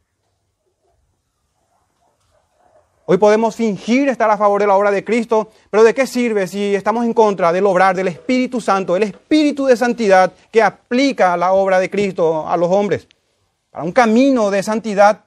Hoy 3.10 3.16
podemos 3.16 3.56
fingir 3.56 4.06
estar 4.10 4.30
a 4.30 4.36
favor 4.36 4.60
de 4.60 4.66
la 4.66 4.76
obra 4.76 4.90
de 4.90 5.02
Cristo, 5.02 5.50
pero 5.70 5.82
¿de 5.82 5.94
qué 5.94 6.06
sirve 6.06 6.46
si 6.46 6.74
estamos 6.74 7.06
en 7.06 7.14
contra 7.14 7.54
del 7.54 7.64
obrar 7.64 7.96
del 7.96 8.08
Espíritu 8.08 8.60
Santo, 8.60 8.94
el 8.96 9.02
Espíritu 9.02 9.64
de 9.64 9.78
santidad 9.78 10.30
que 10.52 10.62
aplica 10.62 11.34
la 11.38 11.54
obra 11.54 11.80
de 11.80 11.88
Cristo 11.88 12.46
a 12.46 12.54
los 12.58 12.68
hombres? 12.70 13.08
Para 13.70 13.82
un 13.82 13.92
camino 13.92 14.50
de 14.50 14.62
santidad. 14.62 15.24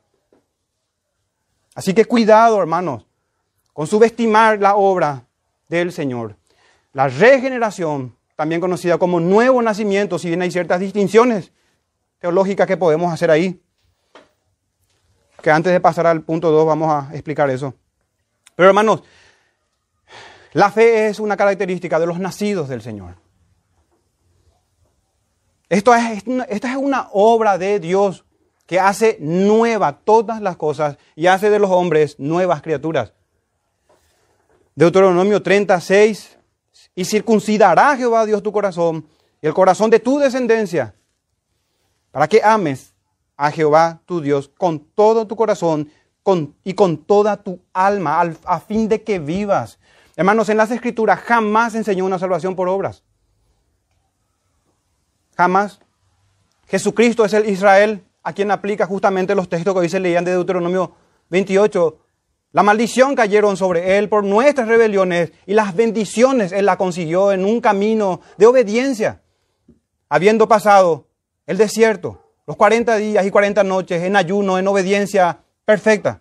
Así 1.74 1.96
que 1.96 2.06
cuidado, 2.06 2.62
hermanos, 2.62 3.08
con 3.74 3.88
subestimar 3.88 4.60
la 4.60 4.76
obra 4.76 5.26
del 5.68 5.92
Señor. 5.92 6.36
La 6.94 7.08
regeneración, 7.08 8.16
también 8.36 8.62
conocida 8.62 9.00
como 9.00 9.20
nuevo 9.20 9.60
nacimiento, 9.60 10.20
si 10.20 10.28
bien 10.28 10.44
hay 10.44 10.52
ciertas 10.52 10.80
distinciones 10.80 11.52
teológicas 12.20 12.68
que 12.68 12.78
podemos 12.78 13.12
hacer 13.12 13.32
ahí 13.32 13.60
que 15.42 15.52
antes 15.52 15.72
de 15.72 15.80
pasar 15.80 16.08
al 16.08 16.22
punto 16.22 16.52
2 16.52 16.66
vamos 16.66 16.92
a 16.92 17.14
explicar 17.14 17.50
eso. 17.50 17.74
Pero 18.56 18.70
hermanos, 18.70 19.04
la 20.54 20.72
fe 20.72 21.08
es 21.08 21.20
una 21.20 21.38
característica 21.38 22.00
de 22.00 22.06
los 22.06 22.20
nacidos 22.20 22.70
del 22.70 22.82
Señor. 22.82 23.16
Esto 25.70 25.96
es, 25.96 26.24
esta 26.50 26.72
es 26.72 26.78
una 26.78 27.10
obra 27.14 27.58
de 27.58 27.80
Dios 27.80 28.26
que 28.66 28.80
hace 28.80 29.18
nueva 29.20 30.00
todas 30.00 30.42
las 30.42 30.58
cosas 30.58 30.98
y 31.16 31.28
hace 31.28 31.50
de 31.50 31.60
los 31.60 31.72
hombres 31.72 32.20
nuevas 32.20 32.62
criaturas. 32.62 33.14
Deuteronomio 34.76 35.42
36, 35.42 36.38
y 36.96 37.06
circuncidará 37.06 37.96
Jehová 37.98 38.26
Dios 38.26 38.44
tu 38.44 38.52
corazón 38.52 39.08
y 39.42 39.48
el 39.48 39.54
corazón 39.54 39.90
de 39.90 40.00
tu 40.00 40.20
descendencia, 40.20 40.94
para 42.12 42.28
que 42.28 42.42
ames 42.44 42.91
a 43.42 43.50
Jehová 43.50 44.02
tu 44.06 44.22
Dios 44.22 44.52
con 44.56 44.78
todo 44.94 45.26
tu 45.26 45.36
corazón 45.36 45.90
y 46.64 46.76
con 46.76 46.98
toda 46.98 47.38
tu 47.38 47.60
alma, 47.74 48.22
a 48.46 48.60
fin 48.60 48.88
de 48.88 49.02
que 49.02 49.18
vivas. 49.18 49.80
Hermanos, 50.16 50.50
en 50.50 50.58
las 50.58 50.70
escrituras 50.70 51.20
jamás 51.22 51.74
enseñó 51.74 52.06
una 52.06 52.20
salvación 52.20 52.56
por 52.56 52.70
obras. 52.70 53.02
Jamás. 55.36 55.80
Jesucristo 56.68 57.26
es 57.26 57.34
el 57.34 57.50
Israel 57.50 58.04
a 58.22 58.32
quien 58.32 58.52
aplica 58.52 58.86
justamente 58.86 59.34
los 59.34 59.50
textos 59.50 59.74
que 59.74 59.80
hoy 59.80 59.90
se 59.90 60.00
leían 60.00 60.24
de 60.24 60.34
Deuteronomio 60.34 60.92
28. 61.32 61.98
La 62.52 62.62
maldición 62.62 63.16
cayeron 63.16 63.58
sobre 63.58 63.98
él 63.98 64.08
por 64.08 64.24
nuestras 64.24 64.68
rebeliones 64.68 65.32
y 65.48 65.56
las 65.56 65.76
bendiciones 65.76 66.52
él 66.52 66.68
la 66.68 66.78
consiguió 66.78 67.32
en 67.32 67.44
un 67.44 67.60
camino 67.60 68.22
de 68.38 68.46
obediencia, 68.46 69.24
habiendo 70.10 70.48
pasado 70.48 71.08
el 71.48 71.58
desierto, 71.58 72.31
los 72.52 72.58
40 72.58 72.98
días 72.98 73.26
y 73.26 73.32
40 73.32 73.64
noches 73.64 74.04
en 74.04 74.18
ayuno, 74.18 74.60
en 74.60 74.68
obediencia 74.68 75.40
perfecta. 75.64 76.20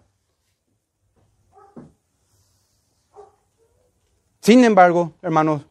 Sin 4.39 4.65
embargo, 4.65 5.15
hermanos, 5.23 5.67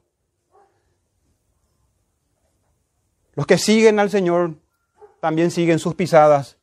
los 3.36 3.48
que 3.48 3.58
siguen 3.58 4.02
al 4.02 4.10
Señor 4.10 4.56
también 5.22 5.50
siguen 5.50 5.80
sus 5.80 5.96
pisadas. 5.96 6.58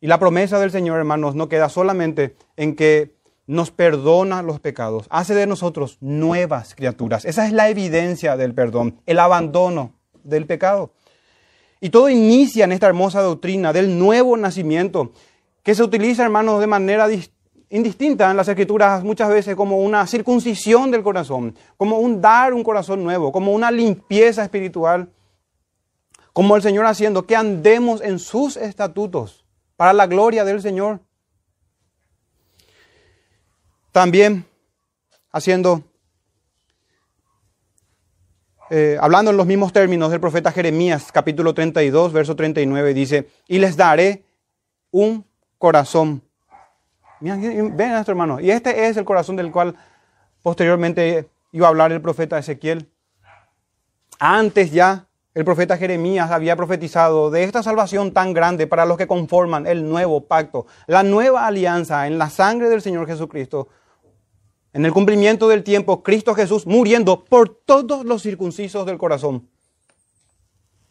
Y 0.00 0.06
la 0.06 0.18
promesa 0.18 0.58
del 0.58 0.70
Señor, 0.70 0.96
hermanos, 0.96 1.34
no 1.34 1.50
queda 1.50 1.68
solamente 1.68 2.36
en 2.56 2.74
que 2.74 3.18
nos 3.46 3.70
perdona 3.70 4.40
los 4.40 4.60
pecados, 4.60 5.08
hace 5.10 5.34
de 5.34 5.46
nosotros 5.46 5.98
nuevas 6.00 6.74
criaturas. 6.74 7.26
Esa 7.26 7.46
es 7.46 7.52
la 7.52 7.68
evidencia 7.68 8.38
del 8.38 8.54
perdón, 8.54 8.98
el 9.04 9.18
abandono 9.18 9.92
del 10.22 10.46
pecado. 10.46 10.94
Y 11.84 11.90
todo 11.90 12.08
inicia 12.08 12.64
en 12.64 12.72
esta 12.72 12.86
hermosa 12.86 13.20
doctrina 13.20 13.70
del 13.70 13.98
nuevo 13.98 14.38
nacimiento, 14.38 15.12
que 15.62 15.74
se 15.74 15.82
utiliza, 15.82 16.22
hermanos, 16.22 16.58
de 16.58 16.66
manera 16.66 17.06
indistinta 17.68 18.30
en 18.30 18.38
las 18.38 18.48
escrituras 18.48 19.04
muchas 19.04 19.28
veces 19.28 19.54
como 19.54 19.76
una 19.76 20.06
circuncisión 20.06 20.90
del 20.90 21.02
corazón, 21.02 21.54
como 21.76 21.98
un 21.98 22.22
dar 22.22 22.54
un 22.54 22.64
corazón 22.64 23.04
nuevo, 23.04 23.30
como 23.32 23.52
una 23.52 23.70
limpieza 23.70 24.42
espiritual, 24.42 25.10
como 26.32 26.56
el 26.56 26.62
Señor 26.62 26.86
haciendo 26.86 27.26
que 27.26 27.36
andemos 27.36 28.00
en 28.00 28.18
sus 28.18 28.56
estatutos 28.56 29.44
para 29.76 29.92
la 29.92 30.06
gloria 30.06 30.46
del 30.46 30.62
Señor. 30.62 31.00
También 33.92 34.46
haciendo 35.32 35.82
eh, 38.70 38.96
hablando 39.00 39.30
en 39.30 39.36
los 39.36 39.46
mismos 39.46 39.72
términos 39.72 40.10
del 40.10 40.20
profeta 40.20 40.50
Jeremías, 40.50 41.12
capítulo 41.12 41.52
32, 41.52 42.12
verso 42.12 42.34
39, 42.34 42.94
dice, 42.94 43.28
y 43.46 43.58
les 43.58 43.76
daré 43.76 44.24
un 44.90 45.26
corazón. 45.58 46.22
Ven, 47.20 47.76
nuestro 47.76 48.12
hermano, 48.12 48.40
y 48.40 48.50
este 48.50 48.86
es 48.86 48.96
el 48.96 49.04
corazón 49.04 49.36
del 49.36 49.50
cual 49.50 49.74
posteriormente 50.42 51.28
iba 51.52 51.66
a 51.66 51.70
hablar 51.70 51.92
el 51.92 52.00
profeta 52.00 52.38
Ezequiel. 52.38 52.88
Antes 54.18 54.72
ya 54.72 55.06
el 55.34 55.44
profeta 55.44 55.76
Jeremías 55.76 56.30
había 56.30 56.56
profetizado 56.56 57.30
de 57.30 57.44
esta 57.44 57.62
salvación 57.62 58.12
tan 58.12 58.32
grande 58.32 58.66
para 58.66 58.86
los 58.86 58.96
que 58.96 59.06
conforman 59.06 59.66
el 59.66 59.88
nuevo 59.88 60.26
pacto, 60.26 60.66
la 60.86 61.02
nueva 61.02 61.46
alianza 61.46 62.06
en 62.06 62.18
la 62.18 62.30
sangre 62.30 62.68
del 62.68 62.82
Señor 62.82 63.06
Jesucristo 63.06 63.68
en 64.74 64.84
el 64.84 64.92
cumplimiento 64.92 65.48
del 65.48 65.62
tiempo, 65.62 66.02
Cristo 66.02 66.34
Jesús 66.34 66.66
muriendo 66.66 67.24
por 67.24 67.48
todos 67.48 68.04
los 68.04 68.22
circuncisos 68.22 68.84
del 68.84 68.98
corazón, 68.98 69.48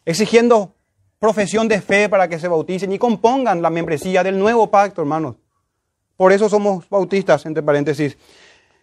exigiendo 0.06 0.74
profesión 1.18 1.68
de 1.68 1.82
fe 1.82 2.08
para 2.08 2.26
que 2.26 2.38
se 2.38 2.48
bauticen 2.48 2.92
y 2.92 2.98
compongan 2.98 3.60
la 3.60 3.68
membresía 3.68 4.24
del 4.24 4.38
nuevo 4.38 4.70
pacto, 4.70 5.02
hermanos. 5.02 5.36
Por 6.16 6.32
eso 6.32 6.48
somos 6.48 6.88
bautistas, 6.88 7.44
entre 7.44 7.62
paréntesis. 7.62 8.16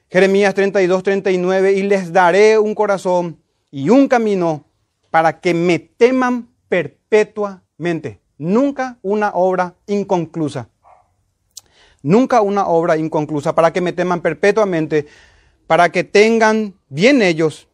Jeremías 0.07 0.53
32, 0.53 1.01
39, 1.01 1.73
y 1.73 1.81
les 1.81 2.13
daré 2.13 2.59
un 2.59 2.75
corazón 2.75 3.41
y 3.71 3.89
un 3.89 4.07
camino 4.07 4.65
para 5.09 5.39
que 5.39 5.55
me 5.55 5.79
teman 5.79 6.47
perpetuamente. 6.69 8.21
Nunca 8.37 8.99
una 9.01 9.31
obra 9.33 9.73
inconclusa 9.87 10.69
nunca 12.03 12.41
una 12.41 12.67
obra 12.67 12.97
inconclusa, 12.97 13.53
para 13.53 13.71
que 13.71 13.81
me 13.81 13.93
teman 13.93 14.21
perpetuamente, 14.21 15.07
para 15.67 15.89
que 15.89 16.03
tengan 16.03 16.73
bien 16.89 17.21
ellos 17.21 17.67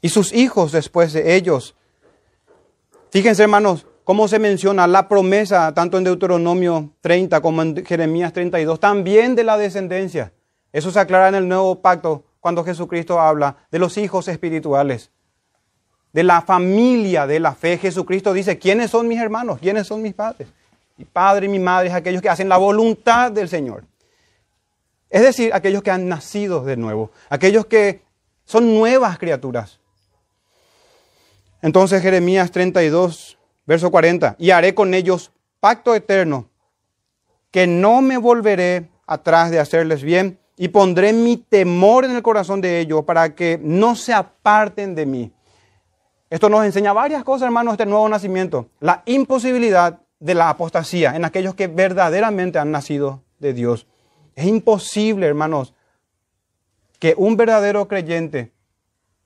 y 0.00 0.08
sus 0.08 0.32
hijos 0.32 0.72
después 0.72 1.12
de 1.12 1.36
ellos. 1.36 1.74
Fíjense, 3.10 3.42
hermanos, 3.42 3.86
cómo 4.04 4.28
se 4.28 4.38
menciona 4.38 4.86
la 4.86 5.08
promesa, 5.08 5.72
tanto 5.74 5.98
en 5.98 6.04
Deuteronomio 6.04 6.90
30 7.00 7.40
como 7.40 7.62
en 7.62 7.84
Jeremías 7.84 8.32
32, 8.32 8.80
también 8.80 9.34
de 9.34 9.44
la 9.44 9.58
descendencia. 9.58 10.32
Eso 10.72 10.90
se 10.90 11.00
aclara 11.00 11.28
en 11.28 11.34
el 11.34 11.48
nuevo 11.48 11.80
pacto 11.80 12.24
cuando 12.38 12.64
Jesucristo 12.64 13.20
habla 13.20 13.56
de 13.70 13.78
los 13.78 13.98
hijos 13.98 14.28
espirituales, 14.28 15.10
de 16.12 16.22
la 16.22 16.40
familia 16.40 17.26
de 17.26 17.40
la 17.40 17.54
fe. 17.54 17.76
Jesucristo 17.78 18.32
dice, 18.32 18.58
¿quiénes 18.58 18.90
son 18.90 19.08
mis 19.08 19.20
hermanos? 19.20 19.58
¿Quiénes 19.60 19.86
son 19.86 20.02
mis 20.02 20.14
padres? 20.14 20.48
Mi 21.00 21.06
padre 21.06 21.46
y 21.46 21.48
mi 21.48 21.58
madre 21.58 21.88
es 21.88 21.94
aquellos 21.94 22.20
que 22.20 22.28
hacen 22.28 22.50
la 22.50 22.58
voluntad 22.58 23.32
del 23.32 23.48
Señor. 23.48 23.84
Es 25.08 25.22
decir, 25.22 25.50
aquellos 25.54 25.82
que 25.82 25.90
han 25.90 26.08
nacido 26.08 26.62
de 26.62 26.76
nuevo, 26.76 27.10
aquellos 27.30 27.64
que 27.64 28.02
son 28.44 28.74
nuevas 28.74 29.18
criaturas. 29.18 29.80
Entonces 31.62 32.02
Jeremías 32.02 32.50
32, 32.50 33.38
verso 33.64 33.90
40, 33.90 34.36
y 34.38 34.50
haré 34.50 34.74
con 34.74 34.92
ellos 34.92 35.32
pacto 35.58 35.94
eterno, 35.94 36.50
que 37.50 37.66
no 37.66 38.02
me 38.02 38.18
volveré 38.18 38.90
atrás 39.06 39.50
de 39.50 39.58
hacerles 39.58 40.02
bien, 40.02 40.38
y 40.58 40.68
pondré 40.68 41.14
mi 41.14 41.38
temor 41.38 42.04
en 42.04 42.10
el 42.10 42.20
corazón 42.20 42.60
de 42.60 42.78
ellos 42.78 43.06
para 43.06 43.34
que 43.34 43.58
no 43.62 43.96
se 43.96 44.12
aparten 44.12 44.94
de 44.94 45.06
mí. 45.06 45.32
Esto 46.28 46.50
nos 46.50 46.62
enseña 46.66 46.92
varias 46.92 47.24
cosas, 47.24 47.46
hermanos, 47.46 47.72
este 47.72 47.86
nuevo 47.86 48.06
nacimiento. 48.06 48.68
La 48.80 49.02
imposibilidad 49.06 49.98
de 50.20 50.34
la 50.34 50.50
apostasía 50.50 51.16
en 51.16 51.24
aquellos 51.24 51.54
que 51.54 51.66
verdaderamente 51.66 52.58
han 52.58 52.70
nacido 52.70 53.22
de 53.38 53.54
Dios. 53.54 53.86
Es 54.36 54.46
imposible, 54.46 55.26
hermanos, 55.26 55.74
que 56.98 57.14
un 57.16 57.36
verdadero 57.36 57.88
creyente 57.88 58.52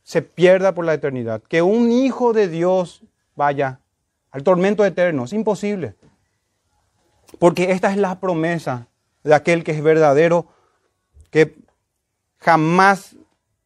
se 0.04 0.22
pierda 0.22 0.74
por 0.74 0.84
la 0.84 0.94
eternidad, 0.94 1.42
que 1.42 1.62
un 1.62 1.90
hijo 1.90 2.32
de 2.32 2.48
Dios 2.48 3.02
vaya 3.34 3.80
al 4.30 4.44
tormento 4.44 4.84
eterno. 4.84 5.24
Es 5.24 5.32
imposible. 5.32 5.96
Porque 7.38 7.72
esta 7.72 7.90
es 7.90 7.96
la 7.96 8.20
promesa 8.20 8.86
de 9.24 9.34
aquel 9.34 9.64
que 9.64 9.72
es 9.72 9.82
verdadero, 9.82 10.46
que 11.30 11.56
jamás, 12.38 13.16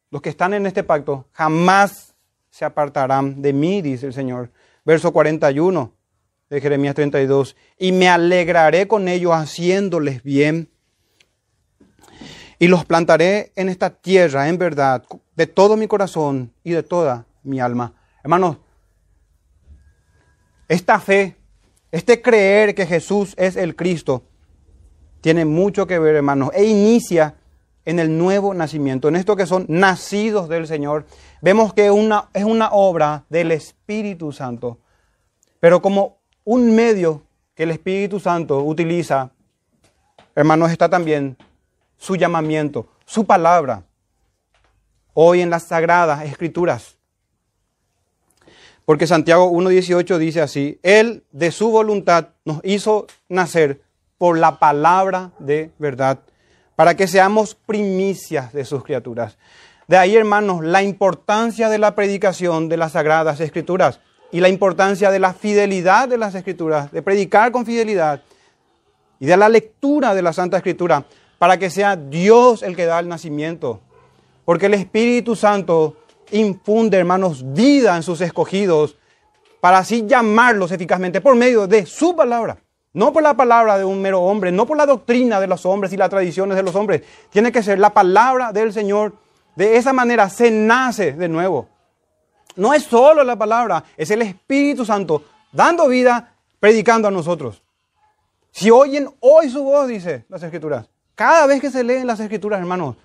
los 0.09 0.21
que 0.21 0.29
están 0.29 0.55
en 0.55 0.65
este 0.65 0.83
pacto, 0.83 1.27
jamás 1.33 2.15
se 2.49 2.65
apartarán 2.65 3.41
de 3.41 3.53
mí, 3.53 3.83
dice 3.83 4.07
el 4.07 4.13
Señor. 4.13 4.51
Verso 4.83 5.13
41 5.13 5.98
de 6.49 6.61
Jeremías 6.61 6.95
32, 6.95 7.55
y 7.77 7.91
me 7.91 8.09
alegraré 8.09 8.87
con 8.87 9.07
ellos 9.07 9.33
haciéndoles 9.33 10.23
bien, 10.23 10.69
y 12.57 12.67
los 12.67 12.85
plantaré 12.85 13.53
en 13.55 13.69
esta 13.69 13.89
tierra, 13.89 14.49
en 14.49 14.57
verdad, 14.57 15.03
de 15.35 15.47
todo 15.47 15.77
mi 15.77 15.87
corazón 15.87 16.51
y 16.63 16.71
de 16.71 16.83
toda 16.83 17.25
mi 17.43 17.59
alma. 17.61 17.93
Hermanos, 18.21 18.57
esta 20.67 20.99
fe, 20.99 21.37
este 21.91 22.21
creer 22.21 22.75
que 22.75 22.85
Jesús 22.85 23.33
es 23.37 23.55
el 23.55 23.75
Cristo, 23.75 24.23
tiene 25.21 25.45
mucho 25.45 25.87
que 25.87 25.99
ver, 25.99 26.15
hermanos, 26.15 26.51
e 26.53 26.65
inicia 26.65 27.35
en 27.85 27.99
el 27.99 28.17
nuevo 28.17 28.53
nacimiento, 28.53 29.07
en 29.07 29.15
esto 29.15 29.35
que 29.35 29.45
son 29.45 29.65
nacidos 29.67 30.49
del 30.49 30.67
Señor. 30.67 31.05
Vemos 31.41 31.73
que 31.73 31.89
una, 31.89 32.29
es 32.33 32.43
una 32.43 32.69
obra 32.71 33.25
del 33.29 33.51
Espíritu 33.51 34.31
Santo, 34.31 34.79
pero 35.59 35.81
como 35.81 36.18
un 36.49 36.73
medio 36.73 37.21
que 37.53 37.61
el 37.61 37.69
Espíritu 37.69 38.19
Santo 38.19 38.63
utiliza, 38.63 39.29
hermanos, 40.33 40.71
está 40.71 40.89
también 40.89 41.37
su 41.95 42.15
llamamiento, 42.15 42.87
su 43.05 43.23
palabra, 43.27 43.83
hoy 45.13 45.41
en 45.41 45.51
las 45.51 45.65
sagradas 45.65 46.25
escrituras. 46.25 46.97
Porque 48.83 49.05
Santiago 49.05 49.51
1.18 49.51 50.17
dice 50.17 50.41
así, 50.41 50.79
Él 50.81 51.23
de 51.31 51.51
su 51.51 51.69
voluntad 51.69 52.29
nos 52.45 52.61
hizo 52.63 53.05
nacer 53.27 53.83
por 54.17 54.39
la 54.39 54.57
palabra 54.57 55.29
de 55.37 55.69
verdad, 55.77 56.21
para 56.75 56.95
que 56.95 57.07
seamos 57.07 57.53
primicias 57.53 58.53
de 58.53 58.65
sus 58.65 58.83
criaturas. 58.83 59.37
De 59.87 59.97
ahí, 59.97 60.15
hermanos, 60.15 60.65
la 60.65 60.81
importancia 60.81 61.69
de 61.69 61.77
la 61.77 61.93
predicación 61.93 62.69
de 62.69 62.77
las 62.77 62.93
sagradas 62.93 63.39
escrituras 63.39 63.99
y 64.31 64.39
la 64.39 64.49
importancia 64.49 65.11
de 65.11 65.19
la 65.19 65.33
fidelidad 65.33 66.07
de 66.07 66.17
las 66.17 66.35
escrituras, 66.35 66.91
de 66.91 67.01
predicar 67.01 67.51
con 67.51 67.65
fidelidad 67.65 68.21
y 69.19 69.25
de 69.25 69.37
la 69.37 69.49
lectura 69.49 70.13
de 70.13 70.21
la 70.21 70.33
Santa 70.33 70.57
Escritura, 70.57 71.05
para 71.37 71.57
que 71.57 71.69
sea 71.69 71.95
Dios 71.95 72.63
el 72.63 72.75
que 72.75 72.85
da 72.85 72.99
el 72.99 73.07
nacimiento. 73.07 73.81
Porque 74.45 74.67
el 74.67 74.73
Espíritu 74.73 75.35
Santo 75.35 75.97
infunde, 76.31 76.97
hermanos, 76.97 77.43
vida 77.53 77.95
en 77.95 78.03
sus 78.03 78.21
escogidos 78.21 78.97
para 79.59 79.79
así 79.79 80.05
llamarlos 80.07 80.71
eficazmente 80.71 81.21
por 81.21 81.35
medio 81.35 81.67
de 81.67 81.85
su 81.85 82.15
palabra. 82.15 82.57
No 82.93 83.13
por 83.13 83.21
la 83.21 83.35
palabra 83.35 83.77
de 83.77 83.85
un 83.85 84.01
mero 84.01 84.21
hombre, 84.21 84.51
no 84.51 84.65
por 84.65 84.77
la 84.77 84.85
doctrina 84.85 85.39
de 85.39 85.47
los 85.47 85.65
hombres 85.65 85.93
y 85.93 85.97
las 85.97 86.09
tradiciones 86.09 86.55
de 86.57 86.63
los 86.63 86.75
hombres. 86.75 87.03
Tiene 87.29 87.51
que 87.51 87.61
ser 87.61 87.77
la 87.77 87.93
palabra 87.93 88.51
del 88.51 88.73
Señor. 88.73 89.13
De 89.55 89.77
esa 89.77 89.93
manera 89.93 90.29
se 90.29 90.49
nace 90.49 91.13
de 91.13 91.29
nuevo. 91.29 91.67
No 92.59 92.73
es 92.73 92.83
solo 92.83 93.23
la 93.23 93.37
palabra, 93.37 93.85
es 93.95 94.11
el 94.11 94.21
Espíritu 94.21 94.85
Santo 94.85 95.23
dando 95.51 95.87
vida, 95.87 96.35
predicando 96.59 97.07
a 97.07 97.11
nosotros. 97.11 97.63
Si 98.51 98.69
oyen 98.69 99.09
hoy 99.21 99.49
su 99.49 99.63
voz, 99.63 99.87
dice 99.87 100.25
las 100.27 100.43
Escrituras. 100.43 100.89
Cada 101.15 101.47
vez 101.47 101.61
que 101.61 101.71
se 101.71 101.85
leen 101.85 102.05
las 102.05 102.19
Escrituras, 102.19 102.59
hermanos, 102.59 102.97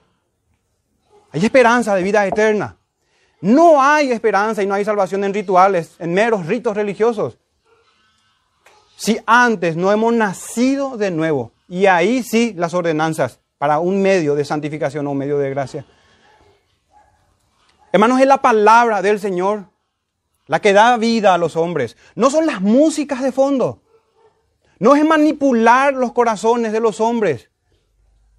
hay 1.31 1.45
esperanza 1.45 1.95
de 1.95 2.03
vida 2.03 2.27
eterna. 2.27 2.77
No 3.41 3.81
hay 3.81 4.11
esperanza 4.11 4.61
y 4.61 4.67
no 4.67 4.75
hay 4.75 4.85
salvación 4.85 5.23
en 5.23 5.33
rituales, 5.33 5.95
en 6.01 6.13
meros 6.13 6.47
ritos 6.47 6.77
religiosos. 6.77 7.39
Si 8.97 9.19
antes 9.25 9.77
no 9.77 9.93
hemos 9.93 10.13
nacido 10.15 10.97
de 10.97 11.13
nuevo, 11.13 11.53
y 11.69 11.87
ahí 11.87 12.25
sí 12.25 12.55
las 12.57 12.75
ordenanzas 12.75 13.39
para 13.59 13.79
un 13.79 14.03
medio 14.03 14.35
de 14.35 14.45
santificación 14.45 15.07
o 15.07 15.13
un 15.13 15.19
medio 15.19 15.39
de 15.39 15.51
gracia. 15.51 15.87
Hermanos, 17.95 18.21
es 18.21 18.27
la 18.27 18.43
palabra 18.43 19.03
del 19.03 19.21
Señor 19.21 19.67
la 20.49 20.61
que 20.61 20.73
da 20.73 20.97
vida 20.97 21.33
a 21.33 21.39
los 21.39 21.55
hombres. 21.55 21.97
No 22.17 22.29
son 22.29 22.45
las 22.45 22.61
músicas 22.61 23.23
de 23.23 23.31
fondo. 23.31 23.83
No 24.81 24.97
es 24.97 25.05
manipular 25.05 25.95
los 25.95 26.11
corazones 26.11 26.73
de 26.73 26.81
los 26.81 27.01
hombres. 27.01 27.51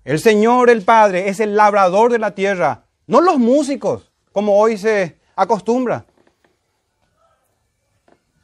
El 0.04 0.20
Señor, 0.20 0.70
el 0.70 0.82
Padre, 0.82 1.30
es 1.30 1.40
el 1.40 1.56
labrador 1.56 2.12
de 2.12 2.20
la 2.20 2.36
tierra, 2.36 2.84
no 3.08 3.22
los 3.22 3.38
músicos 3.38 4.12
como 4.34 4.60
hoy 4.60 4.78
se 4.78 5.16
acostumbra. 5.38 6.04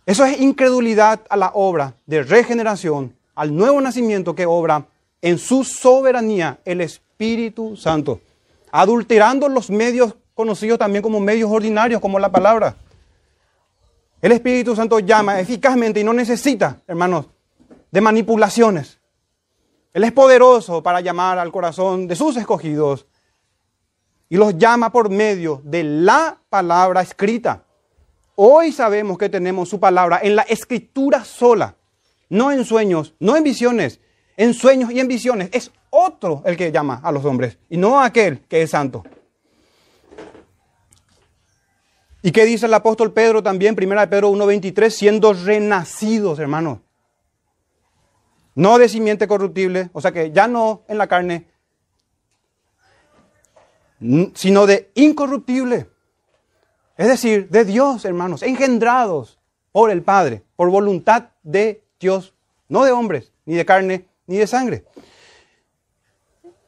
Eso 0.06 0.24
es 0.24 0.40
incredulidad 0.40 1.20
a 1.30 1.36
la 1.36 1.52
obra 1.54 1.96
de 2.06 2.24
regeneración, 2.24 3.18
al 3.36 3.54
nuevo 3.54 3.82
nacimiento 3.82 4.34
que 4.34 4.46
obra 4.46 4.86
en 5.22 5.38
su 5.38 5.66
soberanía 5.66 6.62
el 6.64 6.80
Espíritu 6.80 7.76
Santo, 7.76 8.22
adulterando 8.72 9.50
los 9.50 9.70
medios 9.70 10.16
conocidos 10.42 10.80
también 10.80 11.04
como 11.04 11.20
medios 11.20 11.52
ordinarios, 11.52 12.02
como 12.02 12.18
la 12.18 12.32
palabra. 12.32 12.76
El 14.24 14.32
Espíritu 14.32 14.76
Santo 14.76 14.98
llama 14.98 15.40
eficazmente 15.40 16.00
y 16.00 16.04
no 16.04 16.14
necesita, 16.14 16.82
hermanos, 16.88 17.28
de 17.92 18.02
manipulaciones. 18.02 19.00
Él 19.94 20.04
es 20.04 20.12
poderoso 20.12 20.82
para 20.82 21.00
llamar 21.00 21.38
al 21.38 21.52
corazón 21.52 22.08
de 22.08 22.16
sus 22.16 22.38
escogidos 22.38 23.06
y 24.30 24.38
los 24.38 24.58
llama 24.58 24.92
por 24.92 25.12
medio 25.12 25.62
de 25.64 25.84
la 25.84 26.40
palabra 26.50 27.02
escrita. 27.02 27.64
Hoy 28.34 28.72
sabemos 28.72 29.20
que 29.20 29.30
tenemos 29.30 29.70
su 29.70 29.80
palabra 29.80 30.22
en 30.24 30.36
la 30.36 30.42
escritura 30.44 31.24
sola, 31.24 31.76
no 32.30 32.52
en 32.52 32.66
sueños, 32.66 33.14
no 33.20 33.38
en 33.38 33.44
visiones, 33.44 34.00
en 34.38 34.56
sueños 34.56 34.92
y 34.92 35.00
en 35.00 35.08
visiones. 35.08 35.50
Es 35.52 35.72
otro 35.92 36.42
el 36.46 36.58
que 36.58 36.72
llama 36.72 37.00
a 37.04 37.12
los 37.12 37.26
hombres 37.26 37.60
y 37.70 37.78
no 37.78 38.02
aquel 38.02 38.40
que 38.48 38.64
es 38.64 38.72
santo. 38.72 39.04
¿Y 42.24 42.32
qué 42.32 42.46
dice 42.46 42.68
el 42.68 42.74
apóstol 42.74 43.14
Pedro 43.14 43.42
también? 43.42 43.76
Primera 43.76 44.02
de 44.02 44.08
Pedro 44.08 44.32
1.23, 44.32 44.90
siendo 44.90 45.34
renacidos, 45.34 46.40
hermanos. 46.40 46.80
No 48.54 48.78
de 48.78 48.90
simiente 48.90 49.28
corruptible, 49.28 49.90
o 49.94 50.02
sea 50.02 50.12
que 50.12 50.32
ya 50.32 50.48
no 50.48 50.84
en 50.88 50.98
la 50.98 51.08
carne, 51.08 51.48
sino 54.36 54.66
de 54.68 54.92
incorruptible. 54.96 55.88
Es 56.98 57.08
decir, 57.08 57.50
de 57.50 57.66
Dios, 57.66 58.06
hermanos, 58.06 58.44
engendrados 58.44 59.40
por 59.72 59.90
el 59.90 60.04
Padre, 60.04 60.44
por 60.56 60.70
voluntad 60.70 61.30
de 61.44 61.84
Dios, 62.00 62.36
no 62.68 62.84
de 62.84 62.92
hombres, 62.92 63.32
ni 63.46 63.56
de 63.56 63.66
carne, 63.66 64.06
ni 64.28 64.38
de 64.38 64.48
sangre. 64.48 64.86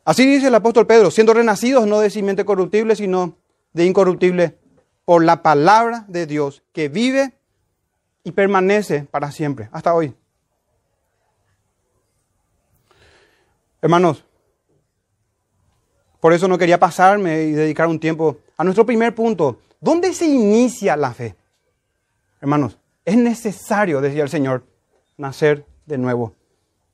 Así 0.06 0.26
dice 0.26 0.48
el 0.48 0.56
apóstol 0.56 0.88
Pedro, 0.88 1.12
siendo 1.12 1.34
renacidos 1.34 1.86
no 1.86 2.00
de 2.00 2.10
simiente 2.10 2.46
corruptible, 2.46 2.96
sino 2.96 3.38
de 3.74 3.86
incorruptible, 3.86 4.58
por 5.06 5.24
la 5.24 5.42
palabra 5.44 6.06
de 6.08 6.26
Dios, 6.26 6.64
que 6.72 6.90
vive 6.90 7.34
y 8.24 8.32
permanece 8.32 9.04
para 9.04 9.32
siempre, 9.32 9.70
hasta 9.72 9.94
hoy. 9.94 10.16
Hermanos, 13.82 14.24
por 16.22 16.32
eso 16.32 16.48
no 16.48 16.58
quería 16.58 16.80
pasarme 16.80 17.44
y 17.44 17.52
dedicar 17.52 17.88
un 17.88 18.00
tiempo 18.00 18.38
a 18.56 18.64
nuestro 18.64 18.86
primer 18.86 19.14
punto. 19.14 19.60
¿Dónde 19.82 20.14
se 20.14 20.26
inicia 20.26 20.96
la 20.96 21.14
fe? 21.14 21.36
Hermanos, 22.40 22.78
es 23.04 23.18
necesario, 23.18 24.00
decía 24.00 24.24
el 24.24 24.30
Señor, 24.30 24.64
nacer 25.18 25.66
de 25.86 25.98
nuevo. 25.98 26.34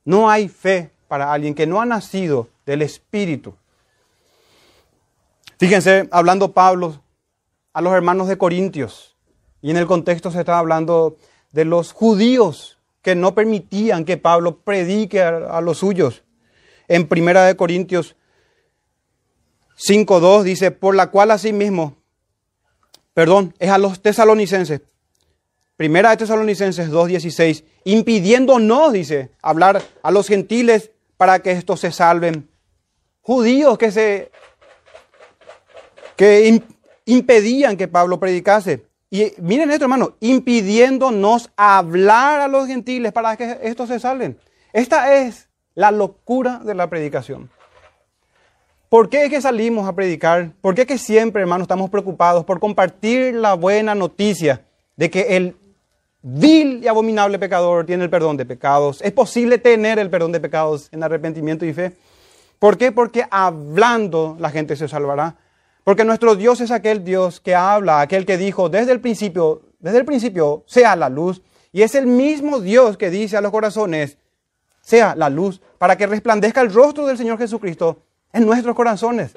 No 0.04 0.28
hay 0.28 0.48
fe 0.48 0.90
para 1.06 1.32
alguien 1.32 1.54
que 1.54 1.66
no 1.66 1.80
ha 1.80 1.86
nacido 1.86 2.48
del 2.66 2.82
Espíritu. 2.82 3.54
Fíjense, 5.58 6.08
hablando 6.10 6.52
Pablo 6.52 7.00
a 7.72 7.80
los 7.80 7.92
hermanos 7.92 8.28
de 8.28 8.38
Corintios, 8.38 9.16
y 9.62 9.70
en 9.70 9.76
el 9.76 9.86
contexto 9.86 10.30
se 10.30 10.40
está 10.40 10.58
hablando 10.58 11.16
de 11.52 11.64
los 11.64 11.92
judíos 11.92 12.78
que 13.02 13.14
no 13.14 13.34
permitían 13.34 14.04
que 14.04 14.16
Pablo 14.16 14.60
predique 14.60 15.22
a, 15.22 15.60
los 15.60 15.78
suyos. 15.78 16.24
En 16.88 17.08
Primera 17.08 17.44
de 17.44 17.56
Corintios 17.56 18.16
5.2 19.78 20.42
dice, 20.42 20.70
por 20.70 20.94
la 20.94 21.10
cual 21.10 21.30
asimismo, 21.30 21.96
perdón, 23.14 23.54
es 23.58 23.70
a 23.70 23.78
los 23.78 24.02
tesalonicenses. 24.02 24.82
Primera 25.76 26.10
de 26.10 26.18
Tesalonicenses 26.18 26.90
2.16, 26.90 27.64
impidiéndonos, 27.84 28.92
dice, 28.92 29.30
hablar 29.40 29.82
a 30.02 30.10
los 30.10 30.28
gentiles 30.28 30.90
para 31.16 31.38
que 31.38 31.52
estos 31.52 31.80
se 31.80 31.90
salven. 31.90 32.50
Judíos 33.22 33.78
que 33.78 33.90
se 33.90 34.30
que 36.16 36.60
impedían 37.04 37.76
que 37.76 37.88
Pablo 37.88 38.20
predicase. 38.20 38.84
Y 39.10 39.32
miren 39.38 39.70
esto, 39.70 39.84
hermano, 39.84 40.14
impidiéndonos 40.20 41.50
hablar 41.56 42.40
a 42.40 42.48
los 42.48 42.66
gentiles 42.66 43.12
para 43.12 43.36
que 43.36 43.58
estos 43.62 43.88
se 43.88 43.98
salven. 43.98 44.38
Esta 44.72 45.16
es 45.16 45.48
la 45.74 45.90
locura 45.90 46.60
de 46.64 46.74
la 46.74 46.88
predicación. 46.88 47.50
¿Por 48.88 49.08
qué 49.08 49.24
es 49.24 49.30
que 49.30 49.40
salimos 49.40 49.88
a 49.88 49.94
predicar? 49.94 50.52
¿Por 50.60 50.74
qué 50.74 50.82
es 50.82 50.86
que 50.86 50.98
siempre, 50.98 51.42
hermanos, 51.42 51.64
estamos 51.64 51.90
preocupados 51.90 52.44
por 52.44 52.58
compartir 52.58 53.34
la 53.34 53.54
buena 53.54 53.94
noticia 53.94 54.64
de 54.96 55.10
que 55.10 55.36
el 55.36 55.56
vil 56.22 56.80
y 56.82 56.88
abominable 56.88 57.38
pecador 57.38 57.86
tiene 57.86 58.04
el 58.04 58.10
perdón 58.10 58.36
de 58.36 58.46
pecados? 58.46 59.00
¿Es 59.02 59.12
posible 59.12 59.58
tener 59.58 59.98
el 59.98 60.10
perdón 60.10 60.32
de 60.32 60.40
pecados 60.40 60.88
en 60.92 61.02
arrepentimiento 61.02 61.64
y 61.64 61.72
fe? 61.72 61.92
¿Por 62.58 62.76
qué? 62.76 62.92
Porque 62.92 63.24
hablando 63.30 64.36
la 64.38 64.50
gente 64.50 64.76
se 64.76 64.88
salvará. 64.88 65.36
Porque 65.84 66.04
nuestro 66.04 66.36
Dios 66.36 66.60
es 66.60 66.70
aquel 66.70 67.04
Dios 67.04 67.40
que 67.40 67.54
habla, 67.54 68.00
aquel 68.00 68.26
que 68.26 68.36
dijo 68.36 68.68
desde 68.68 68.92
el 68.92 69.00
principio, 69.00 69.62
desde 69.78 69.98
el 69.98 70.04
principio, 70.04 70.64
sea 70.66 70.94
la 70.96 71.08
luz. 71.08 71.42
Y 71.72 71.82
es 71.82 71.94
el 71.94 72.06
mismo 72.06 72.60
Dios 72.60 72.96
que 72.96 73.10
dice 73.10 73.36
a 73.36 73.40
los 73.40 73.50
corazones, 73.50 74.18
sea 74.80 75.14
la 75.14 75.30
luz, 75.30 75.60
para 75.78 75.96
que 75.96 76.06
resplandezca 76.06 76.60
el 76.60 76.72
rostro 76.72 77.06
del 77.06 77.16
Señor 77.16 77.38
Jesucristo 77.38 78.02
en 78.32 78.44
nuestros 78.46 78.74
corazones. 78.76 79.34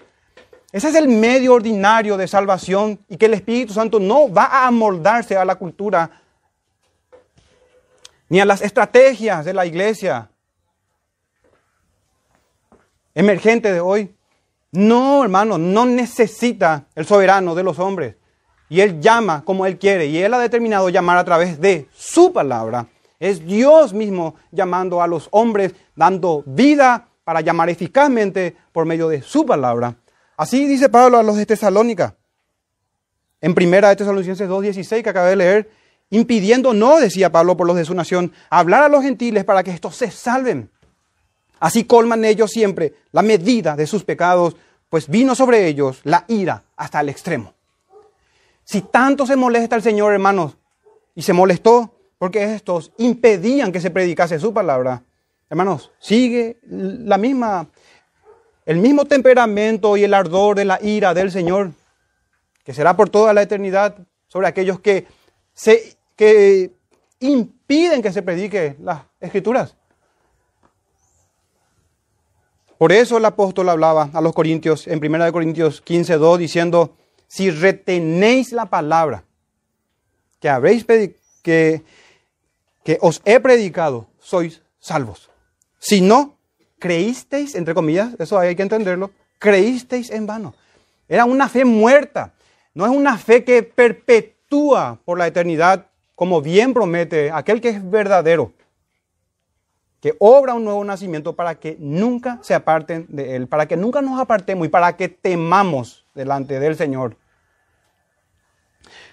Ese 0.72 0.90
es 0.90 0.96
el 0.96 1.08
medio 1.08 1.54
ordinario 1.54 2.18
de 2.18 2.28
salvación 2.28 3.00
y 3.08 3.18
que 3.18 3.28
el 3.28 3.36
Espíritu 3.36 3.74
Santo 3.74 4.00
no 4.00 4.32
va 4.32 4.46
a 4.46 4.68
amoldarse 4.68 5.38
a 5.38 5.46
la 5.46 5.56
cultura 5.56 6.24
ni 8.28 8.40
a 8.40 8.46
las 8.46 8.64
estrategias 8.64 9.46
de 9.46 9.54
la 9.54 9.66
iglesia. 9.66 10.30
emergente 13.14 13.72
de 13.72 13.80
hoy. 13.80 14.16
No, 14.74 15.24
hermano, 15.24 15.60
no 15.60 15.86
necesita 15.86 16.88
el 16.96 17.06
soberano 17.06 17.54
de 17.54 17.62
los 17.62 17.78
hombres. 17.78 18.16
Y 18.70 18.82
Él 18.82 19.00
llama 19.00 19.44
como 19.46 19.68
Él 19.68 19.78
quiere. 19.78 20.08
Y 20.08 20.18
Él 20.18 20.34
ha 20.34 20.40
determinado 20.40 20.90
llamar 20.90 21.20
a 21.20 21.24
través 21.24 21.62
de 21.62 21.88
su 21.96 22.34
palabra. 22.34 22.88
Es 23.20 23.46
Dios 23.46 23.94
mismo 23.94 24.34
llamando 24.52 25.04
a 25.04 25.08
los 25.08 25.28
hombres, 25.30 25.76
dando 25.96 26.44
vida 26.48 27.08
para 27.24 27.42
llamar 27.42 27.70
eficazmente 27.70 28.58
por 28.72 28.86
medio 28.88 29.08
de 29.10 29.22
su 29.22 29.46
palabra. 29.46 29.96
Así 30.36 30.66
dice 30.66 30.90
Pablo 30.90 31.20
a 31.20 31.24
los 31.24 31.38
de 31.38 31.46
Tesalónica. 31.46 32.16
En 33.42 33.54
primera 33.54 33.90
de 33.90 33.96
Tesalonicenses 33.96 34.50
2.16 34.50 35.04
que 35.04 35.10
acabé 35.10 35.30
de 35.30 35.36
leer, 35.36 35.72
impidiendo 36.10 36.74
no, 36.74 37.00
decía 37.00 37.32
Pablo 37.32 37.56
por 37.56 37.68
los 37.68 37.76
de 37.76 37.86
su 37.86 37.94
nación, 37.94 38.34
hablar 38.50 38.82
a 38.82 38.90
los 38.90 39.04
gentiles 39.04 39.44
para 39.44 39.62
que 39.62 39.70
estos 39.70 39.96
se 39.96 40.10
salven. 40.10 40.72
Así 41.64 41.86
colman 41.86 42.26
ellos 42.26 42.52
siempre 42.52 42.94
la 43.14 43.22
medida 43.22 43.78
de 43.78 43.88
sus 43.88 44.04
pecados, 44.04 44.58
pues 44.90 45.08
vino 45.08 45.34
sobre 45.34 45.66
ellos 45.66 46.02
la 46.04 46.26
ira 46.28 46.62
hasta 46.76 47.00
el 47.00 47.08
extremo. 47.08 47.54
Si 48.66 48.82
tanto 48.82 49.26
se 49.26 49.38
molesta 49.38 49.78
el 49.78 49.82
Señor, 49.82 50.12
hermanos, 50.12 50.58
y 51.16 51.22
se 51.22 51.32
molestó 51.32 51.96
porque 52.18 52.54
estos 52.54 52.92
impedían 52.98 53.72
que 53.72 53.80
se 53.80 53.92
predicase 53.92 54.42
su 54.42 54.54
palabra, 54.54 55.04
hermanos, 55.50 55.94
sigue 56.00 56.58
la 56.64 57.18
misma, 57.18 57.70
el 58.66 58.80
mismo 58.80 59.06
temperamento 59.06 59.96
y 59.96 60.04
el 60.04 60.14
ardor 60.14 60.58
de 60.58 60.66
la 60.66 60.80
ira 60.82 61.14
del 61.14 61.32
Señor, 61.32 61.72
que 62.66 62.74
será 62.74 62.98
por 62.98 63.10
toda 63.10 63.32
la 63.32 63.42
eternidad 63.42 63.96
sobre 64.28 64.48
aquellos 64.48 64.82
que, 64.82 65.08
se, 65.54 65.96
que 66.18 66.74
impiden 67.22 68.02
que 68.02 68.12
se 68.12 68.22
predique 68.22 68.76
las 68.82 69.04
escrituras. 69.22 69.78
Por 72.78 72.92
eso 72.92 73.18
el 73.18 73.26
apóstol 73.26 73.70
hablaba 73.70 74.10
a 74.14 74.22
los 74.22 74.34
corintios 74.34 74.88
en 74.88 75.04
1 75.04 75.32
Corintios 75.32 75.82
15, 75.82 76.18
2, 76.18 76.40
diciendo, 76.40 76.96
si 77.28 77.52
retenéis 77.52 78.52
la 78.52 78.66
palabra 78.66 79.24
que, 80.40 80.50
habréis 80.50 80.86
que, 80.86 81.84
que 82.84 82.98
os 83.02 83.22
he 83.26 83.40
predicado, 83.40 84.08
sois 84.20 84.62
salvos. 84.80 85.30
Si 85.80 86.02
no, 86.02 86.38
creísteis, 86.80 87.56
entre 87.56 87.74
comillas, 87.74 88.16
eso 88.20 88.38
hay 88.38 88.56
que 88.56 88.64
entenderlo, 88.64 89.12
creísteis 89.40 90.10
en 90.10 90.26
vano. 90.26 90.54
Era 91.08 91.26
una 91.26 91.50
fe 91.50 91.66
muerta, 91.66 92.34
no 92.74 92.86
es 92.86 92.92
una 92.92 93.18
fe 93.18 93.44
que 93.44 93.64
perpetúa 93.64 95.00
por 95.06 95.18
la 95.18 95.28
eternidad, 95.28 95.88
como 96.16 96.42
bien 96.42 96.74
promete 96.74 97.32
aquel 97.32 97.62
que 97.62 97.70
es 97.70 97.90
verdadero 97.90 98.54
que 100.04 100.18
obra 100.20 100.54
un 100.54 100.66
nuevo 100.66 100.84
nacimiento 100.84 101.34
para 101.34 101.56
que 101.56 101.78
nunca 101.80 102.38
se 102.42 102.54
aparten 102.54 103.06
de 103.08 103.38
Él, 103.38 103.48
para 103.48 103.70
que 103.70 103.78
nunca 103.78 104.02
nos 104.02 104.20
apartemos 104.20 104.68
y 104.68 104.70
para 104.70 104.98
que 104.98 105.08
temamos 105.08 106.06
delante 106.14 106.60
del 106.60 106.76
Señor. 106.76 107.16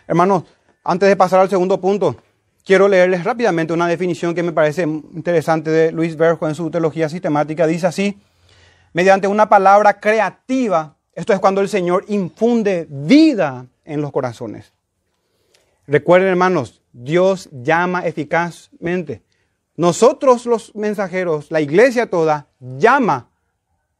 Hermanos, 0.08 0.42
antes 0.82 1.08
de 1.08 1.14
pasar 1.14 1.38
al 1.38 1.48
segundo 1.48 1.80
punto, 1.80 2.16
quiero 2.64 2.88
leerles 2.88 3.22
rápidamente 3.22 3.72
una 3.72 3.86
definición 3.86 4.34
que 4.34 4.42
me 4.42 4.50
parece 4.50 4.82
interesante 4.82 5.70
de 5.70 5.92
Luis 5.92 6.16
Berjo 6.16 6.48
en 6.48 6.56
su 6.56 6.68
teología 6.72 7.08
sistemática. 7.08 7.68
Dice 7.68 7.86
así, 7.86 8.20
mediante 8.92 9.28
una 9.28 9.48
palabra 9.48 10.00
creativa, 10.00 10.96
esto 11.14 11.32
es 11.32 11.38
cuando 11.38 11.60
el 11.60 11.68
Señor 11.68 12.04
infunde 12.08 12.88
vida 12.90 13.64
en 13.84 14.00
los 14.00 14.10
corazones. 14.10 14.72
Recuerden, 15.86 16.30
hermanos, 16.30 16.82
Dios 16.92 17.48
llama 17.52 18.04
eficazmente. 18.08 19.22
Nosotros 19.80 20.44
los 20.44 20.74
mensajeros, 20.74 21.50
la 21.50 21.62
iglesia 21.62 22.10
toda, 22.10 22.48
llama, 22.60 23.30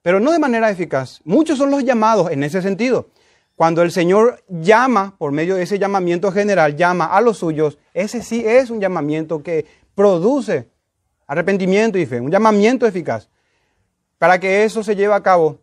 pero 0.02 0.20
no 0.20 0.30
de 0.30 0.38
manera 0.38 0.68
eficaz. 0.68 1.22
Muchos 1.24 1.56
son 1.56 1.70
los 1.70 1.84
llamados 1.84 2.30
en 2.30 2.44
ese 2.44 2.60
sentido. 2.60 3.08
Cuando 3.56 3.80
el 3.80 3.90
Señor 3.90 4.44
llama, 4.46 5.14
por 5.16 5.32
medio 5.32 5.56
de 5.56 5.62
ese 5.62 5.78
llamamiento 5.78 6.32
general, 6.32 6.76
llama 6.76 7.06
a 7.06 7.22
los 7.22 7.38
suyos, 7.38 7.78
ese 7.94 8.22
sí 8.22 8.44
es 8.46 8.68
un 8.68 8.78
llamamiento 8.78 9.42
que 9.42 9.64
produce 9.94 10.68
arrepentimiento 11.26 11.96
y 11.96 12.04
fe, 12.04 12.20
un 12.20 12.30
llamamiento 12.30 12.86
eficaz. 12.86 13.30
Para 14.18 14.38
que 14.38 14.64
eso 14.64 14.82
se 14.82 14.94
lleve 14.94 15.14
a 15.14 15.22
cabo, 15.22 15.60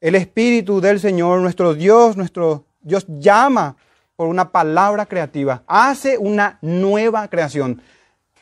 el 0.00 0.16
Espíritu 0.16 0.80
del 0.80 0.98
Señor, 0.98 1.38
nuestro 1.40 1.74
Dios, 1.74 2.16
nuestro 2.16 2.64
Dios 2.80 3.06
llama 3.06 3.76
por 4.16 4.26
una 4.26 4.50
palabra 4.50 5.06
creativa, 5.06 5.62
hace 5.68 6.18
una 6.18 6.58
nueva 6.62 7.28
creación. 7.28 7.80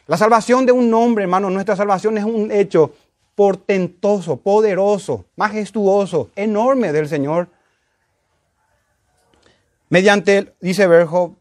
La 0.09 0.17
salvación 0.17 0.65
de 0.65 0.73
un 0.73 0.93
hombre, 0.95 1.25
hermano, 1.25 1.51
nuestra 1.51 1.77
salvación 1.77 2.17
es 2.17 2.25
un 2.25 2.51
hecho 2.51 2.95
portentoso, 3.35 4.39
poderoso, 4.39 5.27
majestuoso, 5.37 6.31
enorme 6.35 6.93
del 6.93 7.11
Señor. 7.11 7.49
Mediante, 9.91 10.55
dice 10.63 10.87
Berjo, 10.87 11.37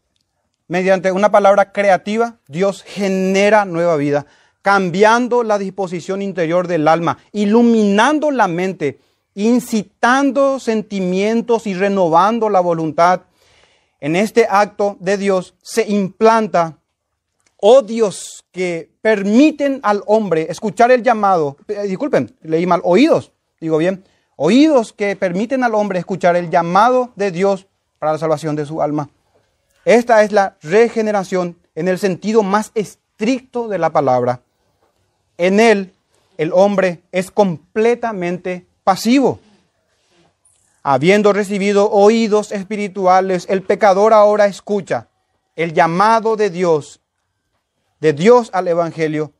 mediante 0.66 1.10
una 1.12 1.30
palabra 1.30 1.72
creativa, 1.72 2.36
Dios 2.46 2.82
genera 2.82 3.64
nueva 3.64 3.96
vida, 3.96 4.26
cambiando 4.60 5.44
la 5.44 5.56
disposición 5.56 6.20
interior 6.20 6.68
del 6.68 6.88
alma, 6.88 7.16
iluminando 7.32 8.30
la 8.30 8.48
mente, 8.48 9.00
incitando 9.34 10.60
sentimientos 10.60 11.66
y 11.66 11.72
renovando 11.72 12.50
la 12.50 12.60
voluntad. 12.60 13.22
En 13.98 14.14
este 14.14 14.46
acto 14.50 14.98
de 15.00 15.16
Dios 15.16 15.54
se 15.62 15.88
implanta 15.88 16.77
odios 17.58 18.44
que 18.52 18.90
permiten 19.02 19.80
al 19.82 20.02
hombre 20.06 20.46
escuchar 20.50 20.90
el 20.90 21.02
llamado, 21.02 21.56
eh, 21.68 21.82
disculpen, 21.82 22.34
leí 22.42 22.66
mal, 22.66 22.80
oídos, 22.84 23.32
digo 23.60 23.78
bien, 23.78 24.04
oídos 24.36 24.92
que 24.92 25.16
permiten 25.16 25.64
al 25.64 25.74
hombre 25.74 25.98
escuchar 25.98 26.36
el 26.36 26.50
llamado 26.50 27.12
de 27.16 27.30
Dios 27.30 27.66
para 27.98 28.12
la 28.12 28.18
salvación 28.18 28.56
de 28.56 28.66
su 28.66 28.80
alma. 28.80 29.10
Esta 29.84 30.22
es 30.22 30.32
la 30.32 30.56
regeneración 30.62 31.56
en 31.74 31.88
el 31.88 31.98
sentido 31.98 32.42
más 32.42 32.70
estricto 32.74 33.68
de 33.68 33.78
la 33.78 33.90
palabra. 33.90 34.40
En 35.36 35.60
él 35.60 35.92
el 36.36 36.52
hombre 36.52 37.02
es 37.10 37.30
completamente 37.30 38.66
pasivo. 38.84 39.40
Habiendo 40.82 41.32
recibido 41.32 41.90
oídos 41.90 42.52
espirituales, 42.52 43.46
el 43.48 43.62
pecador 43.62 44.12
ahora 44.12 44.46
escucha 44.46 45.08
el 45.56 45.74
llamado 45.74 46.36
de 46.36 46.50
Dios 46.50 47.00
de 48.00 48.12
Dios 48.12 48.50
al 48.52 48.68
Evangelio 48.68 49.32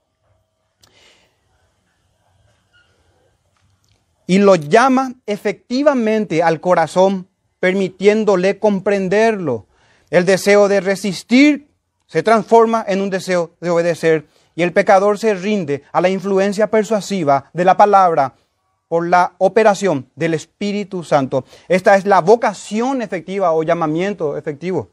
y 4.28 4.38
lo 4.38 4.56
llama 4.56 5.14
efectivamente 5.26 6.42
al 6.42 6.60
corazón, 6.60 7.28
permitiéndole 7.60 8.58
comprenderlo. 8.58 9.66
El 10.10 10.26
deseo 10.26 10.68
de 10.68 10.82
resistir 10.82 11.68
se 12.06 12.22
transforma 12.22 12.84
en 12.86 13.00
un 13.00 13.08
deseo 13.08 13.52
de 13.60 13.70
obedecer 13.70 14.26
y 14.54 14.62
el 14.62 14.74
pecador 14.74 15.18
se 15.18 15.34
rinde 15.34 15.82
a 15.92 16.02
la 16.02 16.10
influencia 16.10 16.70
persuasiva 16.70 17.50
de 17.54 17.64
la 17.64 17.78
palabra 17.78 18.34
por 18.86 19.08
la 19.08 19.32
operación 19.38 20.10
del 20.14 20.34
Espíritu 20.34 21.04
Santo. 21.04 21.46
Esta 21.66 21.96
es 21.96 22.04
la 22.04 22.20
vocación 22.20 23.00
efectiva 23.00 23.52
o 23.52 23.62
llamamiento 23.62 24.36
efectivo. 24.36 24.90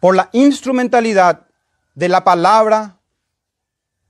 Por 0.00 0.16
la 0.16 0.28
instrumentalidad 0.32 1.46
de 1.94 2.08
la 2.08 2.24
palabra 2.24 2.98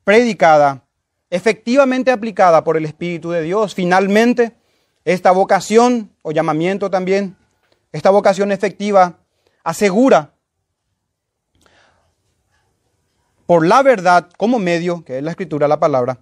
predicada, 0.05 0.85
efectivamente 1.31 2.11
aplicada 2.11 2.65
por 2.65 2.77
el 2.77 2.85
Espíritu 2.85 3.31
de 3.31 3.43
Dios. 3.43 3.75
Finalmente, 3.75 4.57
esta 5.05 5.33
vocación 5.33 6.13
o 6.23 6.33
llamamiento 6.33 6.91
también, 6.91 7.37
esta 7.93 8.11
vocación 8.11 8.53
efectiva 8.53 9.19
asegura 9.65 10.35
por 13.47 13.67
la 13.67 13.83
verdad 13.83 14.31
como 14.37 14.59
medio, 14.59 15.05
que 15.05 15.19
es 15.19 15.25
la 15.25 15.31
escritura, 15.31 15.69
la 15.69 15.81
palabra, 15.81 16.21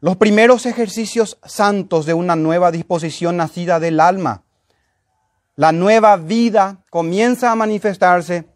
los 0.00 0.16
primeros 0.16 0.66
ejercicios 0.66 1.38
santos 1.44 2.06
de 2.06 2.14
una 2.14 2.36
nueva 2.36 2.70
disposición 2.70 3.38
nacida 3.38 3.80
del 3.80 3.98
alma. 3.98 4.42
La 5.54 5.72
nueva 5.72 6.16
vida 6.18 6.84
comienza 6.90 7.50
a 7.50 7.56
manifestarse 7.56 8.46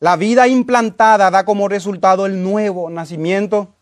la 0.00 0.16
vida 0.16 0.46
implantada 0.46 1.30
da 1.30 1.44
como 1.44 1.68
resultado 1.68 2.26
el 2.26 2.42
nuevo 2.42 2.88
nacimiento. 2.90 3.74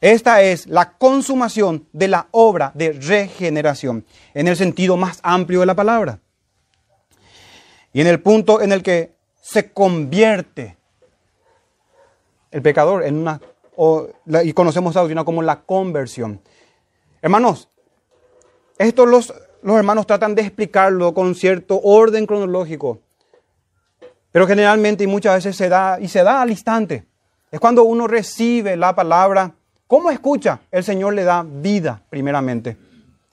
Esta 0.00 0.42
es 0.42 0.66
la 0.66 0.96
consumación 0.96 1.86
de 1.92 2.08
la 2.08 2.28
obra 2.30 2.72
de 2.74 2.92
regeneración, 2.92 4.04
en 4.34 4.48
el 4.48 4.56
sentido 4.56 4.96
más 4.96 5.20
amplio 5.22 5.60
de 5.60 5.66
la 5.66 5.74
palabra. 5.74 6.20
Y 7.92 8.00
en 8.00 8.06
el 8.06 8.20
punto 8.20 8.60
en 8.60 8.72
el 8.72 8.82
que 8.82 9.14
se 9.42 9.72
convierte 9.72 10.76
el 12.50 12.62
pecador 12.62 13.04
en 13.04 13.16
una, 13.16 13.40
y 14.42 14.52
conocemos 14.52 14.96
a 14.96 15.00
doctrina 15.00 15.24
como 15.24 15.42
la 15.42 15.62
conversión. 15.62 16.40
Hermanos, 17.22 17.68
esto 18.78 19.06
los, 19.06 19.34
los 19.62 19.76
hermanos 19.76 20.06
tratan 20.06 20.34
de 20.34 20.42
explicarlo 20.42 21.14
con 21.14 21.34
cierto 21.34 21.80
orden 21.82 22.26
cronológico. 22.26 23.00
Pero 24.32 24.46
generalmente 24.46 25.04
y 25.04 25.06
muchas 25.06 25.36
veces 25.36 25.56
se 25.56 25.68
da 25.68 25.98
y 26.00 26.08
se 26.08 26.22
da 26.22 26.42
al 26.42 26.50
instante. 26.50 27.04
Es 27.50 27.58
cuando 27.58 27.84
uno 27.84 28.06
recibe 28.06 28.76
la 28.76 28.94
palabra. 28.94 29.52
¿Cómo 29.86 30.10
escucha? 30.10 30.60
El 30.70 30.84
Señor 30.84 31.14
le 31.14 31.24
da 31.24 31.44
vida 31.44 32.00
primeramente. 32.08 32.76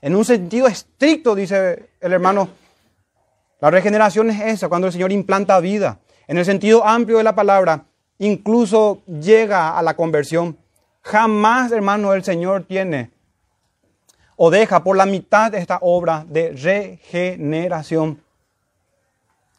En 0.02 0.16
un 0.16 0.26
sentido 0.26 0.68
estricto, 0.68 1.36
dice 1.36 1.90
el 2.00 2.14
hermano, 2.14 2.50
la 3.60 3.72
regeneración 3.72 4.30
es 4.30 4.42
esa, 4.42 4.70
cuando 4.70 4.88
el 4.88 4.94
Señor 4.94 5.12
implanta 5.12 5.60
vida. 5.60 6.00
En 6.28 6.38
el 6.38 6.46
sentido 6.46 6.86
amplio 6.86 7.18
de 7.18 7.24
la 7.24 7.36
palabra, 7.36 7.86
incluso 8.20 9.02
llega 9.06 9.78
a 9.78 9.82
la 9.82 9.96
conversión. 9.96 10.58
Jamás, 11.02 11.72
hermano, 11.72 12.14
el 12.14 12.24
Señor 12.24 12.64
tiene 12.64 13.12
o 14.38 14.52
deja 14.52 14.84
por 14.84 14.96
la 14.96 15.06
mitad 15.06 15.54
esta 15.56 15.80
obra 15.82 16.24
de 16.30 16.52
regeneración 16.52 18.22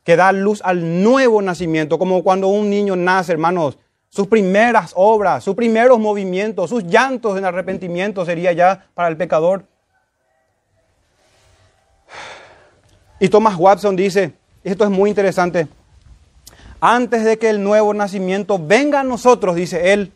que 0.09 0.17
da 0.17 0.33
luz 0.33 0.63
al 0.65 1.03
nuevo 1.03 1.43
nacimiento, 1.43 1.99
como 1.99 2.23
cuando 2.23 2.49
un 2.49 2.71
niño 2.71 2.97
nace, 2.97 3.33
hermanos, 3.33 3.77
sus 4.09 4.27
primeras 4.27 4.93
obras, 4.95 5.45
sus 5.45 5.55
primeros 5.55 5.99
movimientos, 5.99 6.71
sus 6.71 6.83
llantos 6.85 7.37
en 7.37 7.45
arrepentimiento 7.45 8.25
sería 8.25 8.53
ya 8.53 8.87
para 8.95 9.09
el 9.09 9.19
pecador. 9.19 9.67
Y 13.21 13.29
Thomas 13.29 13.57
Watson 13.57 13.97
dice, 13.97 14.33
esto 14.65 14.85
es 14.85 14.91
muy 14.91 15.11
interesante, 15.11 15.69
antes 16.81 17.23
de 17.23 17.37
que 17.37 17.51
el 17.51 17.63
nuevo 17.63 17.93
nacimiento 17.93 18.59
venga 18.59 19.01
a 19.01 19.05
nosotros, 19.05 19.57
dice 19.57 19.93
él, 19.93 20.15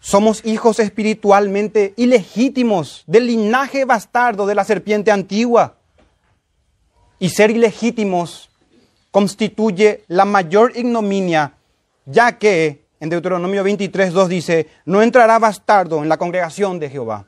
somos 0.00 0.42
hijos 0.46 0.80
espiritualmente 0.80 1.92
ilegítimos 1.98 3.04
del 3.06 3.26
linaje 3.26 3.84
bastardo 3.84 4.46
de 4.46 4.54
la 4.54 4.64
serpiente 4.64 5.10
antigua. 5.10 5.76
Y 7.18 7.30
ser 7.30 7.50
ilegítimos 7.50 8.50
constituye 9.10 10.04
la 10.08 10.24
mayor 10.24 10.72
ignominia, 10.76 11.54
ya 12.04 12.38
que 12.38 12.84
en 13.00 13.10
Deuteronomio 13.10 13.62
23, 13.62 14.12
2 14.12 14.28
dice, 14.28 14.68
no 14.84 15.02
entrará 15.02 15.38
bastardo 15.38 16.02
en 16.02 16.08
la 16.08 16.16
congregación 16.16 16.78
de 16.78 16.90
Jehová. 16.90 17.26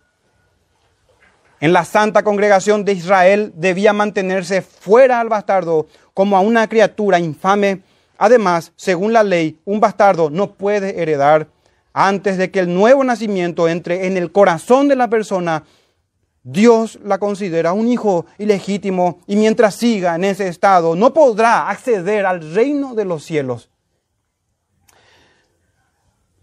En 1.61 1.73
la 1.73 1.85
santa 1.85 2.23
congregación 2.23 2.85
de 2.85 2.93
Israel 2.93 3.53
debía 3.57 3.93
mantenerse 3.93 4.63
fuera 4.63 5.21
al 5.21 5.29
bastardo 5.29 5.89
como 6.15 6.37
a 6.37 6.41
una 6.41 6.69
criatura 6.69 7.19
infame. 7.19 7.81
Además, 8.17 8.73
según 8.77 9.13
la 9.13 9.25
ley, 9.25 9.59
un 9.65 9.81
bastardo 9.81 10.31
no 10.31 10.53
puede 10.53 11.03
heredar 11.03 11.49
antes 11.93 12.39
de 12.39 12.51
que 12.51 12.61
el 12.61 12.73
nuevo 12.73 13.03
nacimiento 13.03 13.69
entre 13.69 14.07
en 14.07 14.17
el 14.17 14.31
corazón 14.31 14.87
de 14.87 14.97
la 14.97 15.09
persona. 15.09 15.65
Dios 16.51 16.99
la 17.05 17.19
considera 17.19 17.75
un 17.75 17.89
hijo 17.89 18.25
ilegítimo 18.39 19.21
y 19.27 19.37
mientras 19.37 19.75
siga 19.75 20.15
en 20.15 20.25
ese 20.25 20.49
estado 20.49 20.97
no 20.97 21.13
podrá 21.13 21.69
acceder 21.69 22.25
al 22.25 22.55
reino 22.55 22.95
de 22.95 23.05
los 23.05 23.23
cielos. 23.23 23.69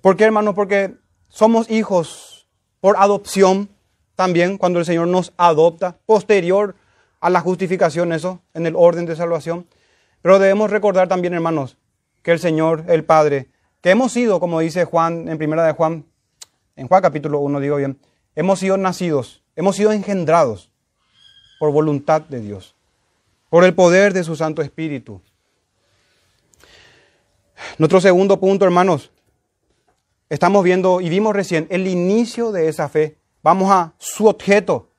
¿Por 0.01 0.15
qué, 0.15 0.25
hermano? 0.25 0.53
Porque 0.53 0.93
somos 1.27 1.71
hijos 1.71 2.47
por 2.81 2.97
adopción 2.97 3.69
también 4.15 4.59
cuando 4.59 4.77
el 4.77 4.85
Señor 4.85 5.07
nos 5.07 5.33
adopta, 5.37 5.97
posterior 6.05 6.75
a 7.19 7.31
la 7.31 7.41
justificación, 7.41 8.13
eso, 8.13 8.43
en 8.53 8.67
el 8.67 8.75
orden 8.75 9.07
de 9.07 9.15
salvación. 9.15 9.65
Pero 10.21 10.37
debemos 10.37 10.69
recordar 10.69 11.07
también, 11.07 11.33
hermanos, 11.33 11.79
que 12.21 12.31
el 12.31 12.39
Señor, 12.39 12.83
el 12.89 13.05
Padre, 13.05 13.49
que 13.81 13.89
hemos 13.89 14.11
sido, 14.11 14.39
como 14.39 14.59
dice 14.59 14.85
Juan 14.85 15.27
en 15.29 15.39
primera 15.39 15.65
de 15.65 15.71
Juan, 15.71 16.05
en 16.75 16.87
Juan 16.87 17.01
capítulo 17.01 17.39
1, 17.39 17.59
digo 17.59 17.77
bien, 17.77 17.99
hemos 18.35 18.59
sido 18.59 18.77
nacidos, 18.77 19.41
hemos 19.55 19.75
sido 19.75 19.91
engendrados 19.91 20.71
por 21.59 21.71
voluntad 21.71 22.21
de 22.21 22.39
Dios, 22.39 22.75
por 23.49 23.63
el 23.63 23.73
poder 23.73 24.13
de 24.13 24.23
su 24.23 24.35
Santo 24.35 24.61
Espíritu. 24.61 25.21
Nuestro 27.77 28.01
segundo 28.01 28.39
punto, 28.39 28.65
hermanos, 28.65 29.11
estamos 30.29 30.63
viendo 30.63 31.01
y 31.01 31.09
vimos 31.09 31.35
recién 31.35 31.67
el 31.69 31.87
inicio 31.87 32.51
de 32.51 32.67
esa 32.67 32.89
fe 32.89 33.17
Vamos 33.45 33.69
a 33.69 33.93
su 33.99 34.25
objeto 34.25 34.89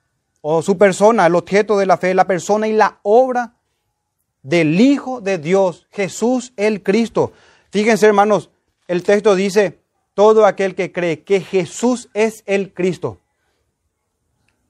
o 0.40 0.62
su 0.62 0.78
persona, 0.78 1.26
el 1.26 1.34
objeto 1.34 1.76
de 1.78 1.84
la 1.84 1.96
fe, 1.96 2.14
la 2.14 2.28
persona 2.28 2.68
y 2.68 2.72
la 2.72 3.00
obra 3.02 3.56
del 4.44 4.80
Hijo 4.80 5.20
de 5.20 5.38
Dios, 5.38 5.88
Jesús 5.90 6.52
el 6.56 6.84
Cristo. 6.84 7.32
Fíjense 7.72 8.06
hermanos, 8.06 8.50
el 8.86 9.02
texto 9.02 9.34
dice, 9.34 9.80
todo 10.14 10.46
aquel 10.46 10.76
que 10.76 10.92
cree 10.92 11.24
que 11.24 11.40
Jesús 11.40 12.08
es 12.14 12.44
el 12.46 12.72
Cristo. 12.72 13.18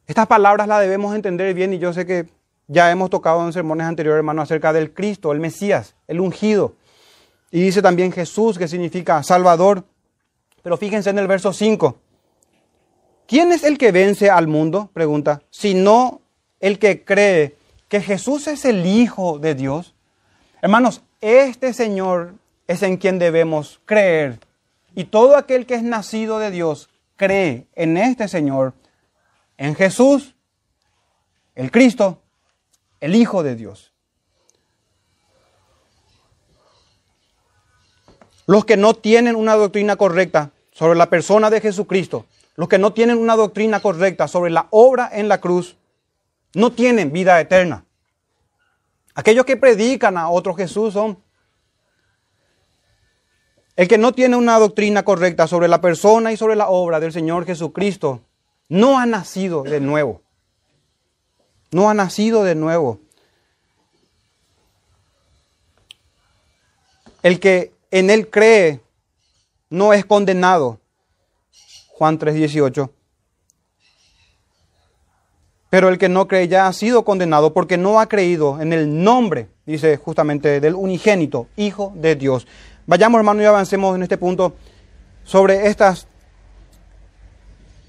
Estas 0.07 0.27
palabras 0.27 0.69
las 0.69 0.81
debemos 0.81 1.15
entender 1.15 1.53
bien 1.55 1.73
y 1.73 1.79
yo 1.79 1.93
sé 1.93 2.07
que 2.07 2.27
ya 2.69 2.91
hemos 2.91 3.11
tocado 3.11 3.45
en 3.45 3.53
sermones 3.53 3.87
anteriores, 3.87 4.19
hermanos, 4.19 4.45
acerca 4.45 4.73
del 4.73 4.93
Cristo, 4.93 5.33
el 5.33 5.41
Mesías, 5.41 5.95
el 6.07 6.21
ungido. 6.21 6.75
Y 7.51 7.61
dice 7.61 7.83
también 7.83 8.13
Jesús, 8.13 8.59
que 8.59 8.69
significa 8.69 9.23
Salvador. 9.23 9.85
Pero 10.63 10.77
fíjense 10.77 11.11
en 11.11 11.19
el 11.19 11.27
verso 11.27 11.53
5. 11.53 11.97
¿Quién 13.27 13.53
es 13.53 13.65
el 13.65 13.79
que 13.79 13.93
vence 13.93 14.31
al 14.31 14.47
mundo? 14.47 14.91
Pregunta. 14.93 15.43
Sino 15.51 16.21
el 16.61 16.79
que 16.79 17.05
cree 17.05 17.57
que 17.89 18.01
Jesús 18.01 18.47
es 18.47 18.65
el 18.65 18.87
Hijo 18.87 19.39
de 19.39 19.55
Dios. 19.55 19.95
Hermanos, 20.63 21.03
este 21.21 21.73
Señor 21.73 22.35
es 22.67 22.83
en 22.83 22.97
quien 22.97 23.19
debemos 23.19 23.81
creer. 23.85 24.39
Y 24.95 25.05
todo 25.05 25.37
aquel 25.37 25.67
que 25.67 25.75
es 25.75 25.83
nacido 25.83 26.39
de 26.39 26.51
Dios 26.51 26.89
cree 27.17 27.67
en 27.75 27.97
este 27.97 28.29
Señor, 28.29 28.75
en 29.59 29.75
Jesús, 29.75 30.35
el 31.55 31.71
Cristo, 31.71 32.23
el 33.01 33.15
Hijo 33.15 33.43
de 33.43 33.57
Dios. 33.57 33.93
Los 38.47 38.65
que 38.65 38.77
no 38.77 38.95
tienen 38.95 39.37
una 39.37 39.55
doctrina 39.55 39.97
correcta 39.97 40.53
sobre 40.73 40.97
la 40.97 41.11
persona 41.11 41.51
de 41.51 41.61
Jesucristo 41.61 42.27
los 42.57 42.69
que 42.69 42.79
no 42.79 42.93
tienen 42.93 43.19
una 43.19 43.37
doctrina 43.37 43.81
correcta 43.81 44.27
sobre 44.29 44.51
la 44.51 44.67
obra 44.71 45.09
en 45.13 45.29
la 45.29 45.41
cruz, 45.41 45.77
no 46.55 46.73
tienen 46.73 47.13
vida 47.13 47.39
eterna. 47.41 47.85
Aquellos 49.15 49.45
que 49.45 49.57
predican 49.57 50.17
a 50.17 50.31
otro 50.31 50.55
Jesús 50.55 50.95
son... 50.95 51.19
El 53.77 53.89
que 53.89 53.99
no 53.99 54.13
tiene 54.13 54.37
una 54.37 54.59
doctrina 54.59 55.05
correcta 55.05 55.47
sobre 55.47 55.69
la 55.69 55.83
persona 55.83 56.33
y 56.33 56.39
sobre 56.39 56.57
la 56.57 56.69
obra 56.69 56.99
del 56.99 57.13
Señor 57.13 57.45
Jesucristo, 57.45 58.23
no 58.69 58.99
ha 58.99 59.07
nacido 59.07 59.63
de 59.63 59.81
nuevo. 59.81 60.23
No 61.71 61.91
ha 61.91 61.95
nacido 61.95 62.45
de 62.45 62.55
nuevo. 62.55 63.01
El 67.23 67.41
que 67.41 67.73
en 67.91 68.11
Él 68.11 68.31
cree 68.31 68.81
no 69.69 69.93
es 69.93 70.05
condenado, 70.05 70.81
Juan 71.89 72.19
3:18. 72.19 72.91
Pero 75.69 75.89
el 75.89 75.99
que 75.99 76.09
no 76.09 76.29
cree 76.29 76.47
ya 76.47 76.69
ha 76.69 76.73
sido 76.73 77.05
condenado 77.05 77.53
porque 77.53 77.77
no 77.77 77.99
ha 78.01 78.09
creído 78.09 78.61
en 78.61 78.73
el 78.73 79.03
nombre, 79.03 79.49
dice 79.67 79.97
justamente, 79.97 80.61
del 80.61 80.75
unigénito, 80.75 81.49
Hijo 81.57 81.93
de 81.97 82.15
Dios. 82.15 82.47
Vayamos 82.87 83.19
hermano 83.19 83.43
y 83.43 83.47
avancemos 83.47 83.97
en 83.97 84.05
este 84.05 84.17
punto 84.17 84.55
sobre 85.25 85.67
estas 85.67 86.07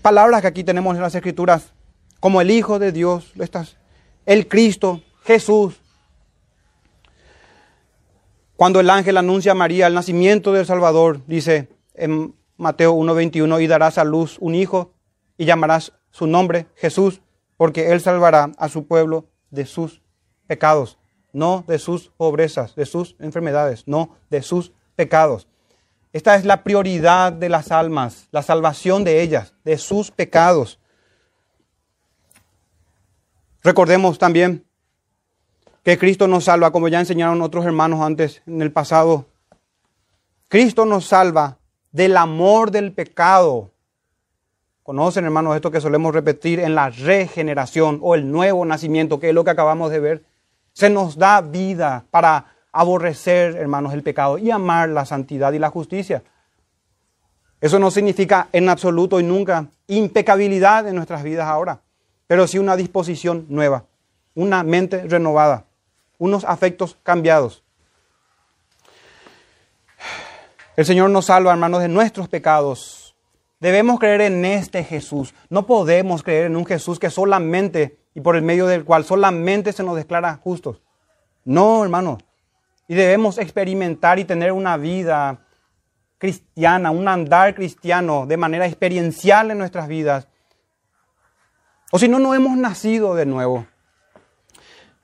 palabras 0.08 0.40
que 0.40 0.48
aquí 0.48 0.64
tenemos 0.64 0.96
en 0.96 1.02
las 1.02 1.16
Escrituras, 1.16 1.74
como 2.22 2.40
el 2.40 2.50
Hijo 2.50 2.80
de 2.80 2.94
Dios, 2.94 3.34
estas, 3.38 3.76
el 4.26 4.48
Cristo, 4.48 5.02
Jesús. 5.26 5.82
Cuando 8.56 8.80
el 8.80 8.90
ángel 8.90 9.18
anuncia 9.18 9.52
a 9.52 9.56
María 9.56 9.86
el 9.88 9.94
nacimiento 9.94 10.54
del 10.54 10.66
Salvador, 10.66 11.20
dice 11.28 11.68
en 11.94 12.34
Mateo 12.56 12.94
1:21, 12.94 13.60
y 13.62 13.68
darás 13.68 13.98
a 13.98 14.06
luz 14.06 14.38
un 14.40 14.56
hijo 14.56 14.94
y 15.38 15.44
llamarás 15.44 15.92
su 16.10 16.26
nombre 16.26 16.68
Jesús, 16.76 17.20
porque 17.58 17.92
él 17.92 18.00
salvará 18.00 18.54
a 18.58 18.70
su 18.70 18.88
pueblo 18.88 19.26
de 19.52 19.66
sus 19.66 20.02
pecados, 20.48 20.98
no 21.34 21.66
de 21.68 21.80
sus 21.80 22.12
pobrezas, 22.16 22.76
de 22.76 22.86
sus 22.86 23.18
enfermedades, 23.20 23.84
no 23.88 24.16
de 24.30 24.42
sus 24.42 24.72
pecados. 24.96 25.50
Esta 26.18 26.36
es 26.36 26.46
la 26.46 26.64
prioridad 26.64 27.32
de 27.32 27.48
las 27.48 27.72
almas, 27.72 28.28
la 28.32 28.42
salvación 28.42 29.04
de 29.04 29.22
ellas, 29.22 29.54
de 29.64 29.78
sus 29.78 30.10
pecados. 30.10 30.80
Recordemos 33.62 34.18
también 34.18 34.66
que 35.84 36.00
Cristo 36.00 36.28
nos 36.28 36.46
salva, 36.46 36.72
como 36.72 36.88
ya 36.88 37.00
enseñaron 37.00 37.44
otros 37.44 37.68
hermanos 37.68 38.02
antes 38.02 38.42
en 38.48 38.64
el 38.64 38.72
pasado. 38.72 39.28
Cristo 40.48 40.88
nos 40.88 41.06
salva 41.06 41.60
del 41.92 42.18
amor 42.18 42.72
del 42.72 42.94
pecado. 42.94 43.70
Conocen, 44.82 45.24
hermanos, 45.24 45.56
esto 45.56 45.70
que 45.70 45.82
solemos 45.82 46.16
repetir 46.16 46.60
en 46.62 46.74
la 46.74 46.90
regeneración 46.90 48.00
o 48.02 48.16
el 48.16 48.32
nuevo 48.32 48.66
nacimiento, 48.66 49.20
que 49.20 49.30
es 49.30 49.36
lo 49.36 49.44
que 49.44 49.52
acabamos 49.52 49.92
de 49.92 50.00
ver. 50.00 50.26
Se 50.74 50.90
nos 50.90 51.16
da 51.16 51.42
vida 51.42 52.06
para 52.10 52.57
aborrecer, 52.80 53.56
hermanos, 53.56 53.94
el 53.94 54.04
pecado 54.04 54.38
y 54.38 54.52
amar 54.52 54.90
la 54.90 55.06
santidad 55.06 55.54
y 55.54 55.60
la 55.60 55.70
justicia. 55.70 56.24
Eso 57.60 57.80
no 57.80 57.92
significa 57.92 58.50
en 58.52 58.70
absoluto 58.70 59.20
y 59.20 59.24
nunca 59.24 59.68
impecabilidad 59.88 60.88
en 60.88 60.96
nuestras 60.96 61.24
vidas 61.24 61.48
ahora, 61.48 61.82
pero 62.28 62.48
sí 62.48 62.60
una 62.60 62.76
disposición 62.76 63.46
nueva, 63.50 63.86
una 64.36 64.64
mente 64.64 65.04
renovada, 65.08 65.66
unos 66.18 66.44
afectos 66.46 66.98
cambiados. 67.04 67.64
El 70.76 70.86
Señor 70.86 71.10
nos 71.10 71.26
salva, 71.26 71.52
hermanos, 71.52 71.82
de 71.82 71.88
nuestros 71.88 72.28
pecados 72.28 73.08
Debemos 73.60 74.00
creer 74.00 74.22
en 74.22 74.46
este 74.46 74.84
Jesús. 74.84 75.34
No 75.50 75.66
podemos 75.66 76.22
creer 76.22 76.46
en 76.46 76.56
un 76.56 76.66
Jesús 76.66 77.00
que 77.00 77.10
solamente 77.10 77.98
y 78.14 78.22
por 78.22 78.36
el 78.36 78.44
medio 78.44 78.68
del 78.68 78.86
cual 78.86 79.04
solamente 79.04 79.74
se 79.74 79.84
nos 79.84 79.96
declara 79.96 80.40
justos. 80.44 80.82
No, 81.44 81.84
hermanos. 81.84 82.24
Y 82.88 82.96
debemos 82.96 83.38
experimentar 83.38 84.20
y 84.20 84.26
tener 84.26 84.52
una 84.52 84.78
vida 84.78 85.40
cristiana, 86.18 86.92
un 86.92 87.08
andar 87.08 87.54
cristiano 87.54 88.26
de 88.26 88.38
manera 88.38 88.66
experiencial 88.66 89.52
en 89.52 89.58
nuestras 89.58 89.88
vidas. 89.88 90.28
O 91.92 92.00
si 92.00 92.08
no, 92.08 92.20
no 92.20 92.34
hemos 92.34 92.58
nacido 92.58 93.16
de 93.16 93.26
nuevo. 93.26 93.66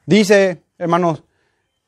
Dice, 0.05 0.63
hermanos, 0.77 1.23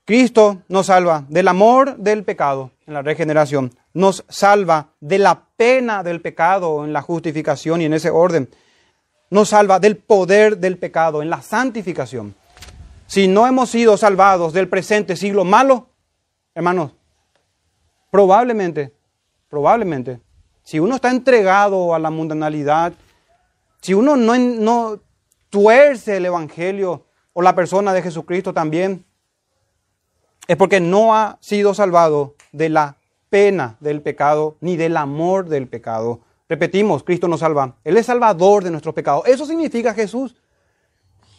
Cristo 0.06 0.62
nos 0.70 0.86
salva 0.86 1.26
del 1.30 1.48
amor 1.48 1.98
del 1.98 2.24
pecado 2.24 2.72
en 2.86 2.94
la 2.94 3.02
regeneración, 3.02 3.74
nos 3.94 4.24
salva 4.30 4.90
de 5.00 5.18
la 5.18 5.48
pena 5.58 6.04
del 6.04 6.22
pecado 6.22 6.86
en 6.86 6.94
la 6.94 7.02
justificación 7.02 7.82
y 7.82 7.86
en 7.86 7.94
ese 7.94 8.12
orden, 8.12 8.50
nos 9.32 9.50
salva 9.50 9.80
del 9.80 9.98
poder 9.98 10.60
del 10.60 10.78
pecado 10.78 11.22
en 11.22 11.30
la 11.30 11.42
santificación. 11.42 12.36
Si 13.08 13.28
no 13.28 13.46
hemos 13.46 13.70
sido 13.70 13.98
salvados 13.98 14.54
del 14.54 14.68
presente 14.68 15.16
siglo 15.16 15.46
malo, 15.46 15.90
hermanos, 16.54 16.96
probablemente, 18.12 18.94
probablemente, 19.50 20.20
si 20.64 20.80
uno 20.80 20.96
está 20.96 21.12
entregado 21.12 21.94
a 21.94 22.00
la 22.00 22.10
mundanalidad, 22.10 22.94
si 23.82 23.94
uno 23.94 24.16
no, 24.16 24.38
no 24.38 25.00
tuerce 25.50 26.18
el 26.18 26.26
Evangelio 26.26 27.06
o 27.34 27.42
la 27.42 27.54
persona 27.54 27.94
de 27.94 28.02
Jesucristo 28.02 28.54
también, 28.54 29.06
es 30.48 30.58
porque 30.58 30.80
no 30.80 31.16
ha 31.16 31.38
sido 31.42 31.74
salvado 31.74 32.36
de 32.52 32.70
la 32.70 32.98
pena 33.30 33.78
del 33.80 34.02
pecado 34.02 34.58
ni 34.62 34.78
del 34.78 34.98
amor 34.98 35.48
del 35.50 35.68
pecado. 35.68 36.22
Repetimos, 36.48 37.04
Cristo 37.04 37.28
nos 37.28 37.40
salva. 37.40 37.76
Él 37.84 37.98
es 37.98 38.06
salvador 38.06 38.64
de 38.64 38.72
nuestros 38.72 38.94
pecados. 38.94 39.28
Eso 39.28 39.46
significa 39.46 39.94
Jesús. 39.94 40.36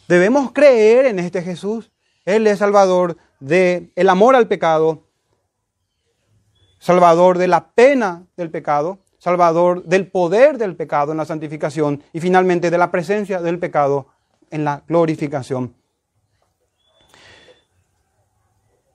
Debemos 0.07 0.51
creer 0.51 1.05
en 1.05 1.19
este 1.19 1.41
Jesús. 1.41 1.91
Él 2.25 2.47
es 2.47 2.59
salvador 2.59 3.17
del 3.39 3.91
el 3.95 4.09
amor 4.09 4.35
al 4.35 4.47
pecado, 4.47 5.03
salvador 6.79 7.37
de 7.37 7.47
la 7.47 7.71
pena 7.71 8.25
del 8.35 8.49
pecado, 8.49 8.99
salvador 9.19 9.83
del 9.83 10.07
poder 10.07 10.57
del 10.57 10.75
pecado 10.75 11.11
en 11.11 11.17
la 11.17 11.25
santificación 11.25 12.03
y 12.13 12.19
finalmente 12.19 12.69
de 12.71 12.77
la 12.77 12.91
presencia 12.91 13.41
del 13.41 13.59
pecado 13.59 14.07
en 14.51 14.63
la 14.63 14.83
glorificación. 14.87 15.75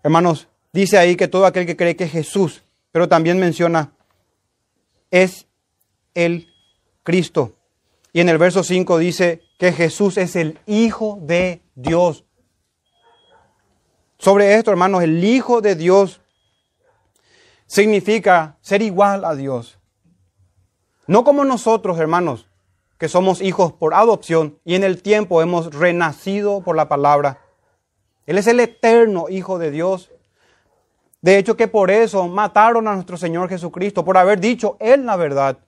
Hermanos, 0.02 0.48
dice 0.72 0.98
ahí 0.98 1.16
que 1.16 1.28
todo 1.28 1.46
aquel 1.46 1.66
que 1.66 1.76
cree 1.76 1.96
que 1.96 2.08
Jesús, 2.08 2.62
pero 2.90 3.08
también 3.08 3.38
menciona, 3.38 3.92
es 5.10 5.46
el 6.14 6.48
Cristo. 7.02 7.52
Y 8.12 8.20
en 8.20 8.28
el 8.28 8.38
verso 8.38 8.64
5 8.64 8.98
dice 8.98 9.42
que 9.62 9.70
Jesús 9.70 10.18
es 10.18 10.34
el 10.34 10.58
Hijo 10.66 11.20
de 11.22 11.62
Dios. 11.76 12.24
Sobre 14.18 14.56
esto, 14.56 14.72
hermanos, 14.72 15.04
el 15.04 15.22
Hijo 15.22 15.60
de 15.60 15.76
Dios 15.76 16.20
significa 17.66 18.56
ser 18.60 18.82
igual 18.82 19.24
a 19.24 19.36
Dios. 19.36 19.78
No 21.06 21.22
como 21.22 21.44
nosotros, 21.44 22.00
hermanos, 22.00 22.48
que 22.98 23.08
somos 23.08 23.40
hijos 23.40 23.72
por 23.72 23.94
adopción 23.94 24.58
y 24.64 24.74
en 24.74 24.82
el 24.82 25.00
tiempo 25.00 25.40
hemos 25.42 25.72
renacido 25.72 26.62
por 26.62 26.74
la 26.74 26.88
palabra. 26.88 27.38
Él 28.26 28.38
es 28.38 28.48
el 28.48 28.58
eterno 28.58 29.28
Hijo 29.28 29.60
de 29.60 29.70
Dios. 29.70 30.10
De 31.20 31.38
hecho 31.38 31.56
que 31.56 31.68
por 31.68 31.92
eso 31.92 32.26
mataron 32.26 32.88
a 32.88 32.96
nuestro 32.96 33.16
Señor 33.16 33.48
Jesucristo, 33.48 34.04
por 34.04 34.18
haber 34.18 34.40
dicho 34.40 34.76
Él 34.80 35.06
la 35.06 35.14
verdad. 35.14 35.58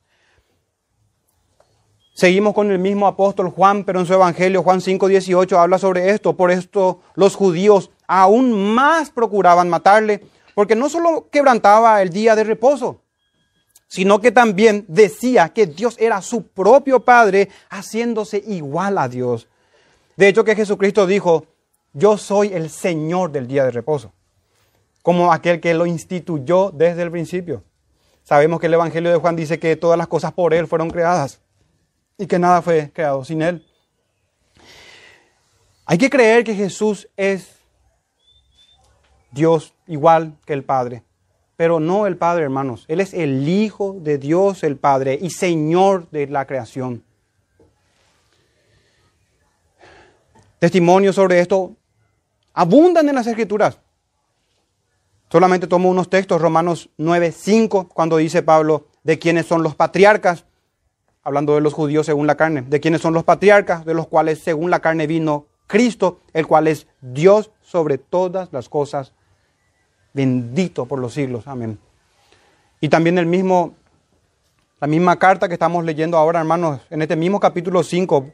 Seguimos 2.16 2.54
con 2.54 2.70
el 2.70 2.78
mismo 2.78 3.08
apóstol 3.08 3.50
Juan, 3.50 3.82
pero 3.82 3.98
en 3.98 4.06
su 4.06 4.14
Evangelio, 4.14 4.62
Juan 4.62 4.80
5, 4.80 5.08
18, 5.08 5.58
habla 5.58 5.78
sobre 5.78 6.10
esto. 6.10 6.36
Por 6.36 6.52
esto 6.52 7.00
los 7.16 7.34
judíos 7.34 7.90
aún 8.06 8.72
más 8.72 9.10
procuraban 9.10 9.68
matarle, 9.68 10.22
porque 10.54 10.76
no 10.76 10.88
solo 10.88 11.26
quebrantaba 11.32 12.00
el 12.02 12.10
día 12.10 12.36
de 12.36 12.44
reposo, 12.44 13.00
sino 13.88 14.20
que 14.20 14.30
también 14.30 14.84
decía 14.86 15.48
que 15.48 15.66
Dios 15.66 15.96
era 15.98 16.22
su 16.22 16.46
propio 16.46 17.00
Padre, 17.00 17.48
haciéndose 17.68 18.40
igual 18.46 18.96
a 18.98 19.08
Dios. 19.08 19.48
De 20.16 20.28
hecho 20.28 20.44
que 20.44 20.54
Jesucristo 20.54 21.08
dijo, 21.08 21.46
yo 21.94 22.16
soy 22.16 22.52
el 22.52 22.70
Señor 22.70 23.32
del 23.32 23.48
día 23.48 23.64
de 23.64 23.72
reposo, 23.72 24.12
como 25.02 25.32
aquel 25.32 25.60
que 25.60 25.74
lo 25.74 25.84
instituyó 25.84 26.70
desde 26.70 27.02
el 27.02 27.10
principio. 27.10 27.64
Sabemos 28.22 28.60
que 28.60 28.66
el 28.66 28.74
Evangelio 28.74 29.10
de 29.10 29.18
Juan 29.18 29.34
dice 29.34 29.58
que 29.58 29.74
todas 29.74 29.98
las 29.98 30.06
cosas 30.06 30.32
por 30.32 30.54
Él 30.54 30.68
fueron 30.68 30.90
creadas 30.90 31.40
y 32.18 32.26
que 32.26 32.38
nada 32.38 32.62
fue 32.62 32.90
creado 32.92 33.24
sin 33.24 33.42
Él. 33.42 33.66
Hay 35.86 35.98
que 35.98 36.10
creer 36.10 36.44
que 36.44 36.54
Jesús 36.54 37.08
es 37.16 37.56
Dios 39.30 39.74
igual 39.86 40.38
que 40.46 40.52
el 40.52 40.64
Padre, 40.64 41.02
pero 41.56 41.80
no 41.80 42.06
el 42.06 42.16
Padre, 42.16 42.44
hermanos. 42.44 42.84
Él 42.88 43.00
es 43.00 43.12
el 43.12 43.48
Hijo 43.48 43.96
de 44.00 44.18
Dios, 44.18 44.62
el 44.62 44.76
Padre, 44.76 45.18
y 45.20 45.30
Señor 45.30 46.08
de 46.10 46.26
la 46.26 46.46
creación. 46.46 47.04
Testimonios 50.58 51.16
sobre 51.16 51.40
esto 51.40 51.76
abundan 52.54 53.08
en 53.08 53.16
las 53.16 53.26
escrituras. 53.26 53.78
Solamente 55.30 55.66
tomo 55.66 55.90
unos 55.90 56.08
textos, 56.08 56.40
Romanos 56.40 56.88
9, 56.96 57.32
5, 57.32 57.88
cuando 57.88 58.16
dice 58.16 58.42
Pablo 58.42 58.86
de 59.02 59.18
quiénes 59.18 59.46
son 59.46 59.62
los 59.62 59.74
patriarcas, 59.74 60.46
hablando 61.25 61.55
de 61.55 61.62
los 61.62 61.72
judíos 61.72 62.07
según 62.07 62.27
la 62.27 62.37
carne, 62.37 62.62
de 62.62 62.81
quiénes 62.81 63.01
son 63.01 63.14
los 63.14 63.25
patriarcas, 63.25 63.85
de 63.85 63.95
los 63.95 64.07
cuales 64.07 64.39
según 64.39 64.70
la 64.70 64.81
carne 64.81 65.07
vino 65.07 65.47
Cristo, 65.66 66.20
el 66.35 66.47
cual 66.47 66.68
es 66.68 66.87
Dios 67.01 67.51
sobre 67.62 67.99
todas 67.99 68.53
las 68.53 68.68
cosas, 68.68 69.12
bendito 70.12 70.87
por 70.87 70.99
los 70.99 71.14
siglos. 71.14 71.49
Amén. 71.49 71.79
Y 72.81 72.91
también 72.91 73.16
el 73.16 73.27
mismo, 73.27 73.75
la 74.81 74.87
misma 74.87 75.18
carta 75.18 75.49
que 75.49 75.55
estamos 75.55 75.85
leyendo 75.85 76.18
ahora, 76.18 76.41
hermanos, 76.41 76.83
en 76.91 77.01
este 77.01 77.16
mismo 77.16 77.41
capítulo 77.41 77.83
5, 77.83 78.31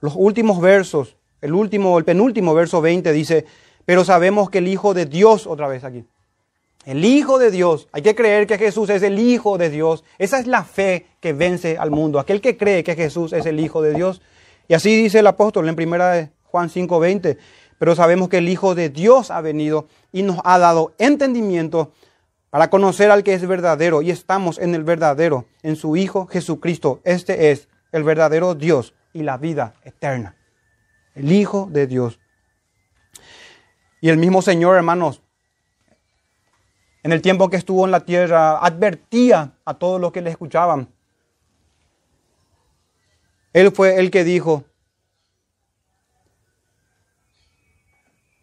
los 0.00 0.14
últimos 0.14 0.60
versos, 0.60 1.16
el 1.40 1.54
último, 1.54 1.98
el 1.98 2.04
penúltimo 2.04 2.54
verso 2.54 2.82
20 2.82 3.12
dice, 3.12 3.46
pero 3.86 4.04
sabemos 4.04 4.50
que 4.50 4.58
el 4.58 4.68
Hijo 4.68 4.92
de 4.92 5.06
Dios, 5.06 5.46
otra 5.46 5.68
vez 5.68 5.84
aquí, 5.84 6.04
el 6.86 7.04
Hijo 7.04 7.38
de 7.38 7.50
Dios, 7.50 7.88
hay 7.92 8.00
que 8.00 8.14
creer 8.14 8.46
que 8.46 8.56
Jesús 8.56 8.88
es 8.88 9.02
el 9.02 9.18
Hijo 9.18 9.58
de 9.58 9.68
Dios. 9.68 10.04
Esa 10.16 10.38
es 10.38 10.46
la 10.46 10.64
fe 10.64 11.06
que 11.20 11.34
vence 11.34 11.76
al 11.76 11.90
mundo, 11.90 12.18
aquel 12.18 12.40
que 12.40 12.56
cree 12.56 12.82
que 12.82 12.94
Jesús 12.94 13.34
es 13.34 13.44
el 13.44 13.60
Hijo 13.60 13.82
de 13.82 13.92
Dios. 13.92 14.22
Y 14.68 14.74
así 14.74 14.96
dice 14.96 15.18
el 15.18 15.26
apóstol 15.26 15.68
en 15.68 15.76
primera 15.76 16.12
de 16.12 16.30
Juan 16.44 16.70
5:20, 16.70 17.36
pero 17.78 17.94
sabemos 17.94 18.30
que 18.30 18.38
el 18.38 18.48
Hijo 18.48 18.74
de 18.74 18.88
Dios 18.88 19.30
ha 19.30 19.42
venido 19.42 19.88
y 20.12 20.22
nos 20.22 20.38
ha 20.44 20.58
dado 20.58 20.94
entendimiento 20.96 21.92
para 22.48 22.70
conocer 22.70 23.10
al 23.10 23.22
que 23.22 23.34
es 23.34 23.46
verdadero 23.46 24.00
y 24.00 24.10
estamos 24.10 24.58
en 24.58 24.74
el 24.74 24.84
verdadero, 24.84 25.44
en 25.62 25.76
su 25.76 25.96
Hijo 25.96 26.26
Jesucristo. 26.26 27.00
Este 27.04 27.50
es 27.50 27.68
el 27.92 28.02
verdadero 28.02 28.54
Dios 28.54 28.94
y 29.12 29.24
la 29.24 29.36
vida 29.36 29.74
eterna 29.84 30.36
el 31.16 31.32
Hijo 31.32 31.68
de 31.70 31.86
Dios. 31.88 32.20
Y 34.00 34.10
el 34.10 34.18
mismo 34.18 34.42
Señor, 34.42 34.76
hermanos, 34.76 35.22
en 37.06 37.12
el 37.12 37.22
tiempo 37.22 37.48
que 37.48 37.56
estuvo 37.56 37.84
en 37.84 37.92
la 37.92 38.00
tierra, 38.00 38.58
advertía 38.58 39.52
a 39.64 39.74
todos 39.74 40.00
los 40.00 40.10
que 40.10 40.22
le 40.22 40.30
escuchaban. 40.30 40.88
Él 43.52 43.70
fue 43.70 44.00
el 44.00 44.10
que 44.10 44.24
dijo 44.24 44.64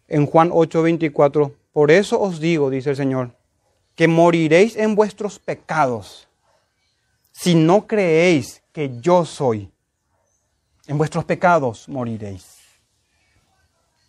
en 0.08 0.24
Juan 0.24 0.48
8:24, 0.50 1.52
por 1.74 1.90
eso 1.90 2.18
os 2.18 2.40
digo, 2.40 2.70
dice 2.70 2.88
el 2.88 2.96
Señor, 2.96 3.32
que 3.94 4.08
moriréis 4.08 4.76
en 4.76 4.94
vuestros 4.94 5.38
pecados 5.38 6.26
si 7.32 7.54
no 7.54 7.86
creéis 7.86 8.62
que 8.72 8.98
yo 8.98 9.26
soy. 9.26 9.70
En 10.86 10.96
vuestros 10.96 11.26
pecados 11.26 11.86
moriréis. 11.86 12.60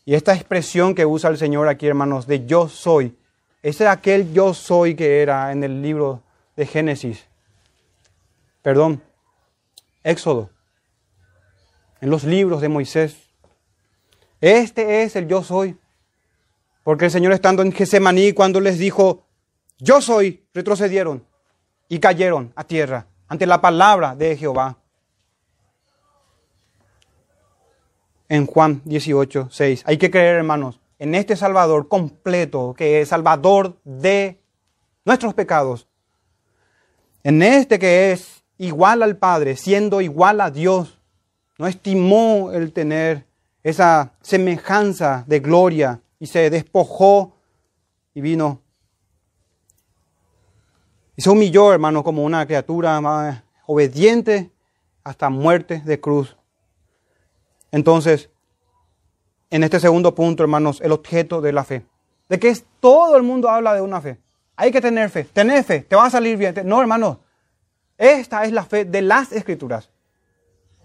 Y 0.06 0.14
esta 0.14 0.34
expresión 0.34 0.96
que 0.96 1.06
usa 1.06 1.30
el 1.30 1.38
Señor 1.38 1.68
aquí, 1.68 1.88
hermanos, 1.88 2.26
de 2.26 2.46
yo 2.46 2.70
soy, 2.70 3.18
ese 3.66 3.86
es 3.86 3.90
aquel 3.90 4.32
yo 4.32 4.54
soy 4.54 4.96
que 4.96 5.22
era 5.22 5.52
en 5.52 5.64
el 5.64 5.82
libro 5.82 6.22
de 6.56 6.66
Génesis. 6.66 7.26
Perdón, 8.62 9.02
Éxodo, 10.04 10.50
en 12.00 12.10
los 12.10 12.24
libros 12.24 12.62
de 12.62 12.70
Moisés. 12.70 13.18
Este 14.40 15.04
es 15.04 15.16
el 15.16 15.28
yo 15.28 15.44
soy. 15.44 15.78
Porque 16.84 17.06
el 17.06 17.12
Señor 17.12 17.34
estando 17.34 17.64
en 17.64 17.72
Gesemaní 17.72 18.34
cuando 18.34 18.60
les 18.60 18.78
dijo, 18.78 19.26
yo 19.80 20.00
soy, 20.02 20.46
retrocedieron 20.54 21.26
y 21.90 22.00
cayeron 22.00 22.54
a 22.56 22.64
tierra 22.64 23.08
ante 23.28 23.48
la 23.48 23.62
palabra 23.62 24.16
de 24.16 24.38
Jehová. 24.38 24.78
en 28.30 28.46
Juan 28.46 28.82
18, 28.86 29.50
6. 29.52 29.84
Hay 29.86 29.98
que 29.98 30.12
creer, 30.12 30.36
hermanos, 30.38 30.80
en 31.00 31.16
este 31.16 31.36
Salvador 31.36 31.88
completo, 31.88 32.74
que 32.78 33.02
es 33.02 33.10
Salvador 33.10 33.78
de 33.84 34.40
nuestros 35.04 35.34
pecados. 35.34 35.88
En 37.24 37.42
este 37.42 37.80
que 37.80 38.12
es 38.12 38.44
igual 38.58 39.04
al 39.04 39.18
Padre, 39.18 39.56
siendo 39.56 40.02
igual 40.02 40.42
a 40.42 40.52
Dios, 40.52 41.00
no 41.58 41.68
estimó 41.68 42.52
el 42.52 42.72
tener 42.74 43.26
esa 43.64 44.14
semejanza 44.22 45.24
de 45.28 45.40
gloria 45.40 46.02
y 46.20 46.28
se 46.28 46.50
despojó 46.50 47.36
y 48.14 48.22
vino 48.22 48.62
y 51.16 51.22
se 51.22 51.30
humilló, 51.30 51.72
hermano, 51.72 52.04
como 52.04 52.24
una 52.24 52.46
criatura 52.46 53.44
obediente 53.66 54.52
hasta 55.04 55.30
muerte 55.30 55.82
de 55.86 56.00
cruz. 56.00 56.36
Entonces, 57.72 58.30
en 59.50 59.64
este 59.64 59.80
segundo 59.80 60.16
punto, 60.16 60.44
hermanos, 60.44 60.82
el 60.82 60.92
objeto 60.92 61.42
de 61.42 61.54
la 61.54 61.64
fe. 61.64 61.86
De 62.30 62.40
que 62.40 62.50
es, 62.50 62.66
todo 62.80 63.18
el 63.18 63.24
mundo 63.24 63.50
habla 63.50 63.74
de 63.74 63.82
una 63.82 64.02
fe. 64.02 64.18
Hay 64.56 64.72
que 64.72 64.82
tener 64.82 65.10
fe. 65.10 65.26
Tener 65.26 65.64
fe, 65.64 65.82
te 65.82 65.96
va 65.96 66.06
a 66.06 66.10
salir 66.10 66.38
bien. 66.38 66.56
No, 66.66 66.82
hermanos. 66.82 67.18
Esta 67.98 68.44
es 68.44 68.52
la 68.52 68.64
fe 68.64 68.86
de 68.86 69.02
las 69.02 69.32
escrituras. 69.32 69.90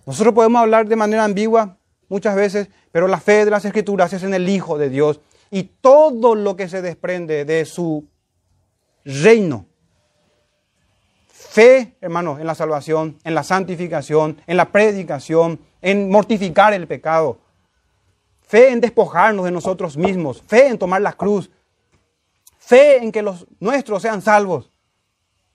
Nosotros 0.07 0.35
podemos 0.35 0.61
hablar 0.61 0.87
de 0.87 0.97
manera 0.97 1.25
ambigua 1.25 1.77
muchas 2.09 2.37
veces, 2.37 2.69
pero 2.93 3.09
la 3.09 3.21
fe 3.21 3.45
de 3.45 3.51
las 3.51 3.65
escrituras 3.65 4.13
es 4.13 4.23
en 4.23 4.35
el 4.35 4.49
Hijo 4.49 4.79
de 4.79 4.91
Dios. 4.91 5.21
Y 5.51 5.65
todo 5.65 6.35
lo 6.35 6.57
que 6.57 6.69
se 6.69 6.83
desprende 6.83 7.45
de 7.45 7.65
su 7.65 8.07
reino, 9.05 9.67
Fe, 11.51 11.97
hermanos, 12.01 12.39
en 12.39 12.47
la 12.47 12.55
salvación, 12.55 13.19
en 13.25 13.35
la 13.35 13.43
santificación, 13.43 14.41
en 14.47 14.57
la 14.57 14.71
predicación, 14.71 15.59
en 15.83 16.09
mortificar 16.09 16.73
el 16.75 16.87
pecado. 16.87 17.39
Fe 18.51 18.73
en 18.73 18.81
despojarnos 18.81 19.45
de 19.45 19.53
nosotros 19.53 19.97
mismos. 19.97 20.43
Fe 20.45 20.67
en 20.67 20.77
tomar 20.77 21.01
la 21.01 21.13
cruz. 21.13 21.49
Fe 22.59 22.97
en 22.97 23.13
que 23.13 23.23
los 23.23 23.47
nuestros 23.61 24.03
sean 24.03 24.21
salvos. 24.21 24.73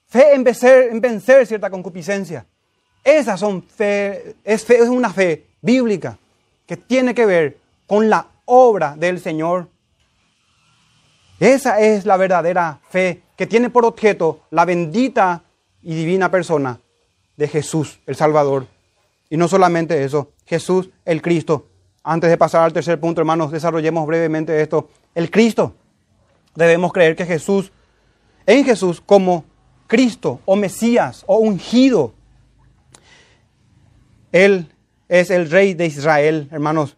Fe 0.07 0.33
en 0.33 0.45
vencer, 0.45 0.93
en 0.93 1.01
vencer 1.01 1.45
cierta 1.45 1.69
concupiscencia. 1.69 2.45
Esas 3.03 3.37
son 3.37 3.63
fe 3.63 4.37
es, 4.45 4.63
fe, 4.63 4.77
es 4.77 4.87
una 4.87 5.09
fe 5.11 5.45
bíblica 5.61 6.17
que 6.65 6.77
tiene 6.77 7.13
que 7.13 7.25
ver 7.25 7.57
con 7.85 8.09
la 8.09 8.27
obra 8.45 8.95
del 8.95 9.19
Señor. 9.19 9.67
Esa 11.37 11.81
es 11.81 12.05
la 12.05 12.15
verdadera 12.15 12.79
fe 12.89 13.23
que 13.35 13.45
tiene 13.45 13.69
por 13.69 13.83
objeto 13.83 14.43
la 14.51 14.63
bendita 14.63 15.43
y 15.83 15.95
divina 15.95 16.31
persona 16.31 16.79
de 17.35 17.47
Jesús, 17.49 17.99
el 18.05 18.15
Salvador. 18.15 18.67
Y 19.29 19.35
no 19.35 19.49
solamente 19.49 20.01
eso, 20.01 20.31
Jesús, 20.45 20.91
el 21.03 21.21
Cristo. 21.21 21.67
Antes 22.07 22.29
de 22.29 22.37
pasar 22.37 22.63
al 22.63 22.71
tercer 22.71 22.99
punto, 22.99 23.19
hermanos, 23.19 23.51
desarrollemos 23.51 24.05
brevemente 24.05 24.61
esto. 24.61 24.89
El 25.15 25.31
Cristo. 25.31 25.73
Debemos 26.53 26.93
creer 26.93 27.15
que 27.15 27.25
Jesús, 27.25 27.71
en 28.45 28.63
Jesús 28.63 29.01
como 29.01 29.43
Cristo 29.87 30.39
o 30.45 30.55
Mesías 30.55 31.23
o 31.25 31.37
ungido, 31.37 32.13
Él 34.31 34.71
es 35.09 35.31
el 35.31 35.49
Rey 35.49 35.73
de 35.73 35.87
Israel, 35.87 36.47
hermanos. 36.51 36.95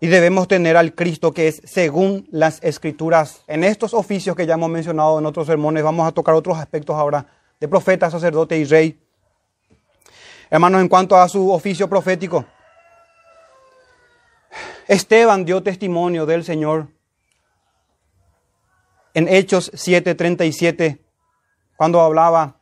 Y 0.00 0.08
debemos 0.08 0.48
tener 0.48 0.76
al 0.76 0.92
Cristo 0.96 1.32
que 1.32 1.46
es 1.46 1.62
según 1.64 2.26
las 2.32 2.60
escrituras. 2.64 3.44
En 3.46 3.62
estos 3.62 3.94
oficios 3.94 4.34
que 4.34 4.44
ya 4.44 4.54
hemos 4.54 4.70
mencionado 4.70 5.20
en 5.20 5.26
otros 5.26 5.46
sermones, 5.46 5.84
vamos 5.84 6.08
a 6.08 6.10
tocar 6.10 6.34
otros 6.34 6.58
aspectos 6.58 6.96
ahora 6.96 7.24
de 7.60 7.68
profeta, 7.68 8.10
sacerdote 8.10 8.58
y 8.58 8.64
rey. 8.64 8.98
Hermanos, 10.50 10.80
en 10.80 10.88
cuanto 10.88 11.16
a 11.16 11.28
su 11.28 11.48
oficio 11.52 11.88
profético, 11.88 12.44
Esteban 14.88 15.44
dio 15.44 15.62
testimonio 15.62 16.26
del 16.26 16.44
Señor 16.44 16.88
en 19.14 19.28
Hechos 19.28 19.70
7:37, 19.74 20.98
cuando 21.76 22.00
hablaba, 22.00 22.60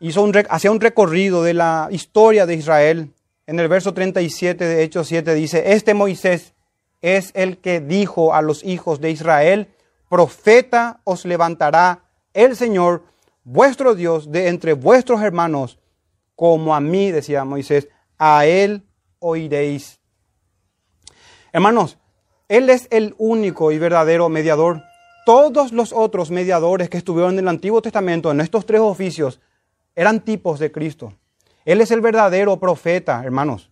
hizo 0.00 0.22
un, 0.22 0.32
hacía 0.48 0.70
un 0.70 0.80
recorrido 0.80 1.42
de 1.42 1.54
la 1.54 1.88
historia 1.90 2.46
de 2.46 2.54
Israel. 2.54 3.12
En 3.46 3.58
el 3.60 3.68
verso 3.68 3.94
37 3.94 4.64
de 4.64 4.82
Hechos 4.82 5.06
7 5.08 5.34
dice, 5.34 5.72
este 5.72 5.94
Moisés 5.94 6.54
es 7.00 7.30
el 7.34 7.58
que 7.58 7.80
dijo 7.80 8.34
a 8.34 8.42
los 8.42 8.62
hijos 8.64 9.00
de 9.00 9.10
Israel, 9.10 9.68
profeta 10.08 11.00
os 11.04 11.24
levantará 11.24 12.04
el 12.34 12.56
Señor 12.56 13.04
vuestro 13.44 13.94
Dios 13.94 14.30
de 14.30 14.48
entre 14.48 14.74
vuestros 14.74 15.22
hermanos, 15.22 15.78
como 16.34 16.74
a 16.74 16.80
mí, 16.80 17.10
decía 17.10 17.44
Moisés, 17.44 17.88
a 18.18 18.46
él 18.46 18.86
oiréis. 19.18 19.97
Hermanos, 21.52 21.98
Él 22.48 22.70
es 22.70 22.88
el 22.90 23.14
único 23.18 23.72
y 23.72 23.78
verdadero 23.78 24.28
mediador. 24.28 24.82
Todos 25.24 25.72
los 25.72 25.92
otros 25.92 26.30
mediadores 26.30 26.88
que 26.88 26.98
estuvieron 26.98 27.34
en 27.34 27.40
el 27.40 27.48
Antiguo 27.48 27.82
Testamento, 27.82 28.30
en 28.30 28.40
estos 28.40 28.66
tres 28.66 28.80
oficios, 28.80 29.40
eran 29.94 30.20
tipos 30.20 30.58
de 30.58 30.72
Cristo. 30.72 31.14
Él 31.64 31.80
es 31.80 31.90
el 31.90 32.00
verdadero 32.00 32.58
profeta, 32.58 33.22
hermanos. 33.24 33.70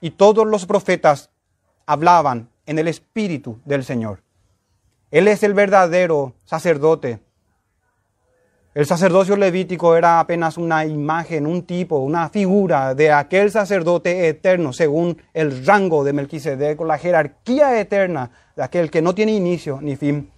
Y 0.00 0.10
todos 0.10 0.46
los 0.46 0.66
profetas 0.66 1.30
hablaban 1.86 2.50
en 2.66 2.78
el 2.78 2.88
Espíritu 2.88 3.60
del 3.64 3.84
Señor. 3.84 4.22
Él 5.10 5.28
es 5.28 5.42
el 5.42 5.54
verdadero 5.54 6.34
sacerdote 6.44 7.20
el 8.76 8.84
sacerdocio 8.84 9.38
levítico 9.38 9.96
era 9.96 10.20
apenas 10.20 10.58
una 10.58 10.84
imagen, 10.84 11.46
un 11.46 11.62
tipo, 11.62 11.96
una 11.96 12.28
figura 12.28 12.94
de 12.94 13.10
aquel 13.10 13.50
sacerdote 13.50 14.28
eterno 14.28 14.74
según 14.74 15.16
el 15.32 15.64
rango 15.64 16.04
de 16.04 16.12
Melquisedec, 16.12 16.78
la 16.82 16.98
jerarquía 16.98 17.80
eterna 17.80 18.30
de 18.54 18.62
aquel 18.62 18.90
que 18.90 19.00
no 19.00 19.14
tiene 19.14 19.32
inicio 19.32 19.78
ni 19.80 19.96
fin. 19.96 20.30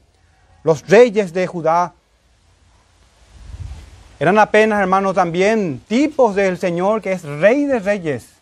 Los 0.63 0.87
reyes 0.87 1.33
de 1.33 1.49
Judá 1.49 1.95
eran 4.21 4.39
apenas, 4.39 4.81
hermanos, 4.81 5.17
también 5.17 5.83
tipos 5.89 6.37
del 6.37 6.59
Señor 6.59 7.03
que 7.03 7.11
es 7.11 7.25
rey 7.25 7.65
de 7.65 7.81
reyes 7.81 8.35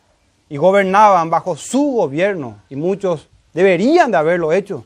y 0.50 0.58
gobernaban 0.58 1.30
bajo 1.30 1.56
su 1.56 1.92
gobierno 1.92 2.58
y 2.68 2.76
muchos 2.76 3.30
deberían 3.54 4.10
de 4.10 4.18
haberlo 4.18 4.52
hecho. 4.52 4.84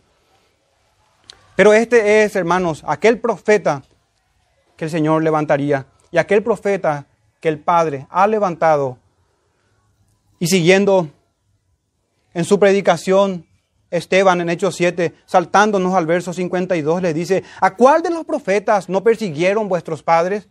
Pero 1.56 1.72
este 1.72 2.22
es, 2.22 2.36
hermanos, 2.36 2.84
aquel 2.86 3.18
profeta 3.18 3.82
que 4.80 4.86
el 4.86 4.90
Señor 4.90 5.22
levantaría. 5.22 5.84
Y 6.10 6.16
aquel 6.16 6.42
profeta 6.42 7.04
que 7.38 7.50
el 7.50 7.58
Padre 7.58 8.06
ha 8.08 8.26
levantado 8.26 8.96
y 10.38 10.46
siguiendo 10.46 11.10
en 12.32 12.46
su 12.46 12.58
predicación, 12.58 13.46
Esteban 13.90 14.40
en 14.40 14.48
Hechos 14.48 14.76
7, 14.76 15.14
saltándonos 15.26 15.92
al 15.92 16.06
verso 16.06 16.32
52, 16.32 17.02
le 17.02 17.12
dice, 17.12 17.44
¿a 17.60 17.76
cuál 17.76 18.00
de 18.00 18.08
los 18.08 18.24
profetas 18.24 18.88
no 18.88 19.04
persiguieron 19.04 19.68
vuestros 19.68 20.02
padres? 20.02 20.48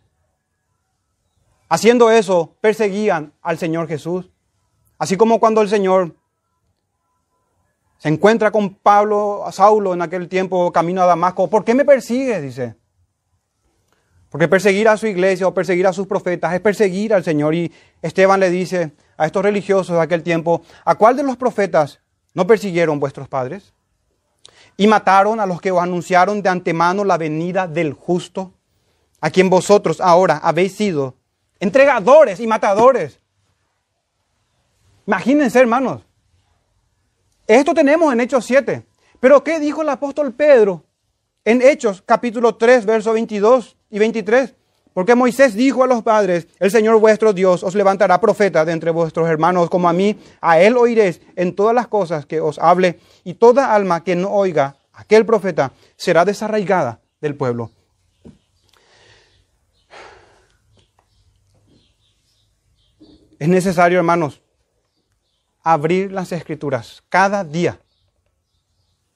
Haciendo 1.68 2.08
eso, 2.08 2.54
perseguían 2.60 3.32
al 3.42 3.58
Señor 3.58 3.88
Jesús. 3.88 4.30
Así 4.96 5.16
como 5.16 5.40
cuando 5.40 5.60
el 5.60 5.68
Señor 5.68 6.14
se 7.98 8.10
encuentra 8.10 8.52
con 8.52 8.76
Pablo, 8.76 9.44
Saulo 9.50 9.92
en 9.92 10.02
aquel 10.02 10.28
tiempo 10.28 10.70
camino 10.70 11.02
a 11.02 11.06
Damasco, 11.06 11.50
¿por 11.50 11.64
qué 11.64 11.74
me 11.74 11.84
persigues? 11.84 12.40
Dice. 12.40 12.79
Porque 14.30 14.46
perseguir 14.46 14.88
a 14.88 14.96
su 14.96 15.08
iglesia 15.08 15.46
o 15.46 15.52
perseguir 15.52 15.86
a 15.88 15.92
sus 15.92 16.06
profetas 16.06 16.54
es 16.54 16.60
perseguir 16.60 17.12
al 17.12 17.24
Señor. 17.24 17.54
Y 17.54 17.72
Esteban 18.00 18.38
le 18.38 18.48
dice 18.48 18.92
a 19.16 19.26
estos 19.26 19.42
religiosos 19.42 19.96
de 19.96 20.02
aquel 20.02 20.22
tiempo, 20.22 20.62
¿a 20.84 20.94
cuál 20.94 21.16
de 21.16 21.24
los 21.24 21.36
profetas 21.36 22.00
no 22.32 22.46
persiguieron 22.46 23.00
vuestros 23.00 23.28
padres? 23.28 23.74
Y 24.76 24.86
mataron 24.86 25.40
a 25.40 25.46
los 25.46 25.60
que 25.60 25.72
os 25.72 25.82
anunciaron 25.82 26.42
de 26.42 26.48
antemano 26.48 27.04
la 27.04 27.18
venida 27.18 27.66
del 27.66 27.92
justo, 27.92 28.54
a 29.20 29.30
quien 29.30 29.50
vosotros 29.50 30.00
ahora 30.00 30.38
habéis 30.38 30.76
sido 30.76 31.16
entregadores 31.58 32.38
y 32.38 32.46
matadores. 32.46 33.20
Imagínense, 35.06 35.58
hermanos. 35.58 36.02
Esto 37.48 37.74
tenemos 37.74 38.12
en 38.12 38.20
Hechos 38.20 38.44
7. 38.44 38.86
Pero 39.18 39.42
¿qué 39.42 39.58
dijo 39.58 39.82
el 39.82 39.88
apóstol 39.88 40.32
Pedro 40.32 40.84
en 41.44 41.62
Hechos 41.62 42.02
capítulo 42.04 42.56
3, 42.56 42.86
verso 42.86 43.12
22? 43.12 43.76
y 43.90 43.98
23. 43.98 44.54
Porque 44.92 45.14
Moisés 45.14 45.54
dijo 45.54 45.84
a 45.84 45.86
los 45.86 46.02
padres, 46.02 46.48
el 46.58 46.70
Señor 46.70 46.98
vuestro 46.98 47.32
Dios 47.32 47.62
os 47.62 47.74
levantará 47.74 48.20
profeta 48.20 48.64
de 48.64 48.72
entre 48.72 48.90
vuestros 48.90 49.28
hermanos 49.28 49.70
como 49.70 49.88
a 49.88 49.92
mí, 49.92 50.18
a 50.40 50.60
él 50.60 50.76
oiréis 50.76 51.20
en 51.36 51.54
todas 51.54 51.74
las 51.74 51.86
cosas 51.86 52.26
que 52.26 52.40
os 52.40 52.58
hable, 52.58 52.98
y 53.22 53.34
toda 53.34 53.72
alma 53.72 54.02
que 54.02 54.16
no 54.16 54.30
oiga 54.30 54.76
aquel 54.92 55.24
profeta 55.24 55.72
será 55.96 56.24
desarraigada 56.24 57.00
del 57.20 57.36
pueblo. 57.36 57.70
Es 63.38 63.48
necesario, 63.48 63.98
hermanos, 63.98 64.42
abrir 65.62 66.10
las 66.12 66.32
escrituras 66.32 67.02
cada 67.08 67.44
día 67.44 67.80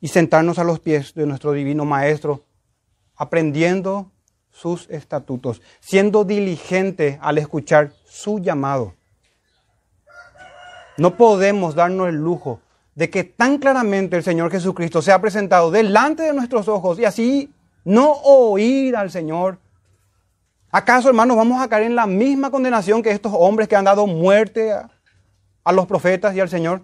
y 0.04 0.08
sentarnos 0.08 0.58
a 0.58 0.64
los 0.64 0.80
pies 0.80 1.14
de 1.14 1.24
nuestro 1.24 1.52
divino 1.52 1.86
Maestro, 1.86 2.44
aprendiendo 3.16 4.12
sus 4.50 4.86
estatutos, 4.90 5.62
siendo 5.80 6.24
diligente 6.24 7.18
al 7.22 7.38
escuchar 7.38 7.90
su 8.04 8.38
llamado. 8.38 8.92
No 10.98 11.16
podemos 11.16 11.74
darnos 11.74 12.10
el 12.10 12.16
lujo 12.16 12.60
de 12.94 13.08
que 13.08 13.24
tan 13.24 13.56
claramente 13.56 14.14
el 14.18 14.22
Señor 14.22 14.50
Jesucristo 14.50 15.00
se 15.00 15.10
ha 15.10 15.22
presentado 15.22 15.70
delante 15.70 16.24
de 16.24 16.34
nuestros 16.34 16.68
ojos 16.68 16.98
y 16.98 17.06
así 17.06 17.54
no 17.82 18.12
oír 18.24 18.96
al 18.96 19.10
Señor. 19.10 19.58
¿Acaso, 20.70 21.08
hermanos, 21.08 21.34
vamos 21.34 21.62
a 21.62 21.68
caer 21.68 21.84
en 21.84 21.96
la 21.96 22.06
misma 22.06 22.50
condenación 22.50 23.02
que 23.02 23.10
estos 23.10 23.32
hombres 23.34 23.68
que 23.68 23.76
han 23.76 23.86
dado 23.86 24.06
muerte 24.06 24.70
a, 24.70 24.90
a 25.64 25.72
los 25.72 25.86
profetas 25.86 26.36
y 26.36 26.40
al 26.40 26.50
Señor? 26.50 26.82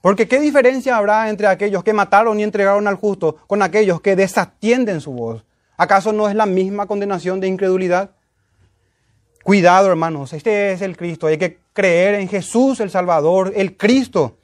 Porque 0.00 0.28
¿qué 0.28 0.38
diferencia 0.40 0.96
habrá 0.96 1.28
entre 1.28 1.48
aquellos 1.48 1.82
que 1.82 1.92
mataron 1.92 2.38
y 2.38 2.44
entregaron 2.44 2.86
al 2.86 2.94
justo 2.94 3.36
con 3.46 3.62
aquellos 3.62 4.00
que 4.00 4.16
desatienden 4.16 5.00
su 5.00 5.12
voz? 5.12 5.44
¿Acaso 5.76 6.12
no 6.12 6.28
es 6.28 6.34
la 6.34 6.46
misma 6.46 6.86
condenación 6.86 7.40
de 7.40 7.48
incredulidad? 7.48 8.10
Cuidado, 9.42 9.88
hermanos, 9.88 10.32
este 10.32 10.72
es 10.72 10.82
el 10.82 10.96
Cristo. 10.96 11.26
Hay 11.26 11.38
que 11.38 11.58
creer 11.72 12.16
en 12.16 12.28
Jesús, 12.28 12.80
el 12.80 12.90
Salvador, 12.90 13.52
el 13.56 13.76
Cristo. 13.76 14.36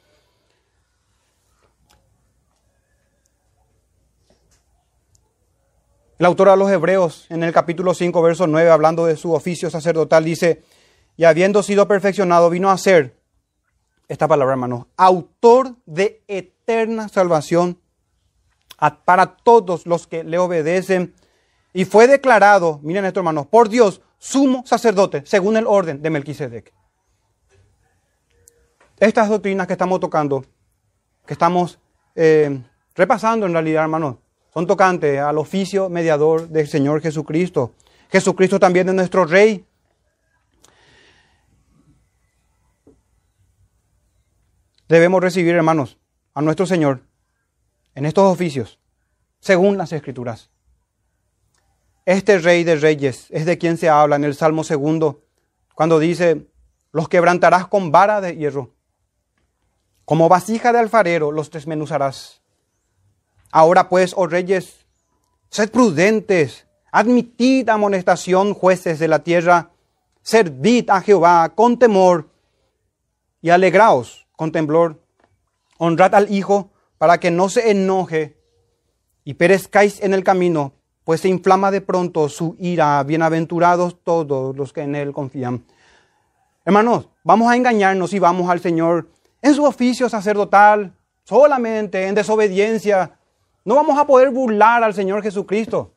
El 6.18 6.26
autor 6.26 6.48
a 6.48 6.56
los 6.56 6.70
Hebreos, 6.70 7.26
en 7.28 7.42
el 7.42 7.52
capítulo 7.52 7.92
5, 7.92 8.22
verso 8.22 8.46
9, 8.46 8.70
hablando 8.70 9.04
de 9.04 9.16
su 9.16 9.32
oficio 9.32 9.68
sacerdotal, 9.68 10.24
dice, 10.24 10.62
y 11.16 11.24
habiendo 11.24 11.62
sido 11.62 11.88
perfeccionado, 11.88 12.48
vino 12.50 12.70
a 12.70 12.78
ser, 12.78 13.16
esta 14.08 14.28
palabra, 14.28 14.52
hermanos, 14.52 14.86
autor 14.96 15.74
de 15.86 16.22
eterna 16.28 17.08
salvación 17.08 17.78
para 19.04 19.36
todos 19.36 19.86
los 19.86 20.06
que 20.06 20.24
le 20.24 20.38
obedecen. 20.38 21.14
Y 21.72 21.84
fue 21.84 22.06
declarado, 22.06 22.80
miren 22.82 23.04
esto, 23.04 23.20
hermanos, 23.20 23.46
por 23.46 23.68
Dios, 23.68 24.00
sumo 24.18 24.62
sacerdote, 24.66 25.22
según 25.26 25.56
el 25.56 25.66
orden 25.66 26.00
de 26.00 26.10
Melquisedec. 26.10 26.72
Estas 28.98 29.28
doctrinas 29.28 29.66
que 29.66 29.72
estamos 29.72 30.00
tocando, 30.00 30.44
que 31.26 31.32
estamos 31.32 31.78
eh, 32.14 32.62
repasando 32.94 33.46
en 33.46 33.52
realidad, 33.52 33.82
hermanos, 33.82 34.16
son 34.52 34.66
tocantes 34.66 35.18
al 35.18 35.36
oficio 35.38 35.90
mediador 35.90 36.48
del 36.48 36.68
Señor 36.68 37.00
Jesucristo. 37.00 37.72
Jesucristo 38.08 38.60
también 38.60 38.88
es 38.88 38.94
nuestro 38.94 39.24
Rey. 39.24 39.64
Debemos 44.88 45.22
recibir, 45.22 45.54
hermanos, 45.54 45.98
a 46.34 46.42
nuestro 46.42 46.66
Señor 46.66 47.00
en 47.94 48.04
estos 48.04 48.30
oficios, 48.30 48.78
según 49.40 49.78
las 49.78 49.92
Escrituras. 49.92 50.50
Este 52.04 52.38
Rey 52.38 52.64
de 52.64 52.76
Reyes 52.76 53.28
es 53.30 53.46
de 53.46 53.56
quien 53.56 53.78
se 53.78 53.88
habla 53.88 54.16
en 54.16 54.24
el 54.24 54.34
Salmo 54.34 54.62
segundo, 54.62 55.22
cuando 55.74 55.98
dice, 55.98 56.48
los 56.92 57.08
quebrantarás 57.08 57.66
con 57.66 57.92
vara 57.92 58.20
de 58.20 58.36
hierro, 58.36 58.74
como 60.04 60.28
vasija 60.28 60.70
de 60.72 60.80
alfarero 60.80 61.32
los 61.32 61.50
desmenuzarás. 61.50 62.42
Ahora 63.50 63.88
pues, 63.88 64.12
oh 64.14 64.26
reyes, 64.26 64.84
sed 65.48 65.70
prudentes, 65.70 66.66
admitid 66.92 67.70
amonestación, 67.70 68.52
jueces 68.52 68.98
de 68.98 69.08
la 69.08 69.20
tierra, 69.20 69.70
servid 70.20 70.90
a 70.90 71.00
Jehová 71.00 71.54
con 71.54 71.78
temor 71.78 72.28
y 73.40 73.48
alegraos 73.48 74.23
con 74.36 74.52
temblor. 74.52 75.00
Honrad 75.78 76.14
al 76.14 76.32
Hijo 76.32 76.70
para 76.98 77.18
que 77.18 77.30
no 77.30 77.48
se 77.48 77.70
enoje 77.70 78.36
y 79.24 79.34
perezcáis 79.34 80.02
en 80.02 80.14
el 80.14 80.22
camino, 80.22 80.72
pues 81.04 81.20
se 81.20 81.28
inflama 81.28 81.70
de 81.70 81.80
pronto 81.80 82.28
su 82.28 82.56
ira. 82.58 83.02
Bienaventurados 83.02 84.02
todos 84.02 84.56
los 84.56 84.72
que 84.72 84.82
en 84.82 84.94
Él 84.94 85.12
confían. 85.12 85.64
Hermanos, 86.64 87.08
vamos 87.22 87.50
a 87.50 87.56
engañarnos 87.56 88.12
y 88.14 88.18
vamos 88.18 88.48
al 88.48 88.60
Señor 88.60 89.08
en 89.42 89.54
su 89.54 89.64
oficio 89.64 90.08
sacerdotal, 90.08 90.94
solamente 91.24 92.06
en 92.06 92.14
desobediencia, 92.14 93.18
no 93.64 93.74
vamos 93.74 93.98
a 93.98 94.06
poder 94.06 94.30
burlar 94.30 94.82
al 94.82 94.94
Señor 94.94 95.22
Jesucristo. 95.22 95.92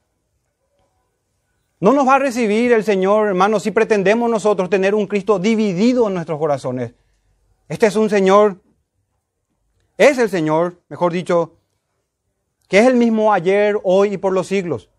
No 1.80 1.94
nos 1.94 2.08
va 2.08 2.16
a 2.16 2.20
recibir 2.20 2.72
el 2.74 2.84
Señor, 2.84 3.28
hermanos, 3.28 3.64
si 3.64 3.72
pretendemos 3.72 4.30
nosotros 4.30 4.70
tener 4.70 4.96
un 4.96 5.06
Cristo 5.08 5.38
dividido 5.38 6.08
en 6.08 6.16
nuestros 6.16 6.40
corazones. 6.40 6.94
Este 7.68 7.88
es 7.88 7.96
un 7.96 8.10
Señor, 8.10 8.62
es 9.98 10.18
el 10.18 10.30
Señor, 10.30 10.82
mejor 10.90 11.12
dicho, 11.12 11.58
que 12.68 12.80
es 12.80 12.88
el 12.88 12.96
mismo 12.96 13.34
ayer, 13.34 13.78
hoy 13.84 14.14
y 14.14 14.18
por 14.18 14.34
los 14.34 14.48
siglos. 14.48 14.90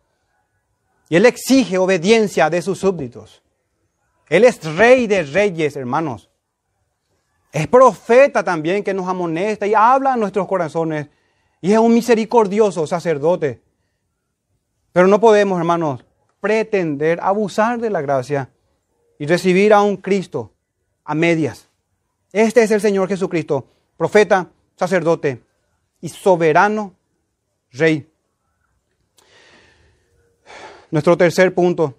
Y 1.08 1.16
Él 1.16 1.26
exige 1.26 1.78
obediencia 1.78 2.50
de 2.50 2.60
sus 2.60 2.78
súbditos. 2.78 3.42
Él 4.28 4.44
es 4.44 4.62
rey 4.76 5.06
de 5.06 5.22
reyes, 5.22 5.76
hermanos. 5.76 6.28
Es 7.52 7.66
profeta 7.66 8.44
también 8.44 8.84
que 8.84 8.92
nos 8.92 9.08
amonesta 9.08 9.66
y 9.66 9.74
habla 9.74 10.12
a 10.12 10.16
nuestros 10.16 10.46
corazones 10.46 11.08
y 11.60 11.72
es 11.72 11.78
un 11.78 11.94
misericordioso 11.94 12.86
sacerdote. 12.86 13.62
Pero 14.92 15.06
no 15.06 15.18
podemos, 15.18 15.58
hermanos, 15.58 16.04
pretender 16.40 17.18
abusar 17.22 17.80
de 17.80 17.90
la 17.90 18.02
gracia 18.02 18.50
y 19.18 19.26
recibir 19.26 19.72
a 19.72 19.82
un 19.82 19.96
Cristo 19.96 20.52
a 21.04 21.14
medias. 21.14 21.67
Este 22.32 22.62
es 22.62 22.70
el 22.70 22.80
Señor 22.80 23.08
Jesucristo, 23.08 23.66
profeta, 23.96 24.50
sacerdote 24.76 25.42
y 26.00 26.08
soberano 26.08 26.94
rey. 27.72 28.10
Nuestro 30.90 31.16
tercer 31.16 31.54
punto, 31.54 31.98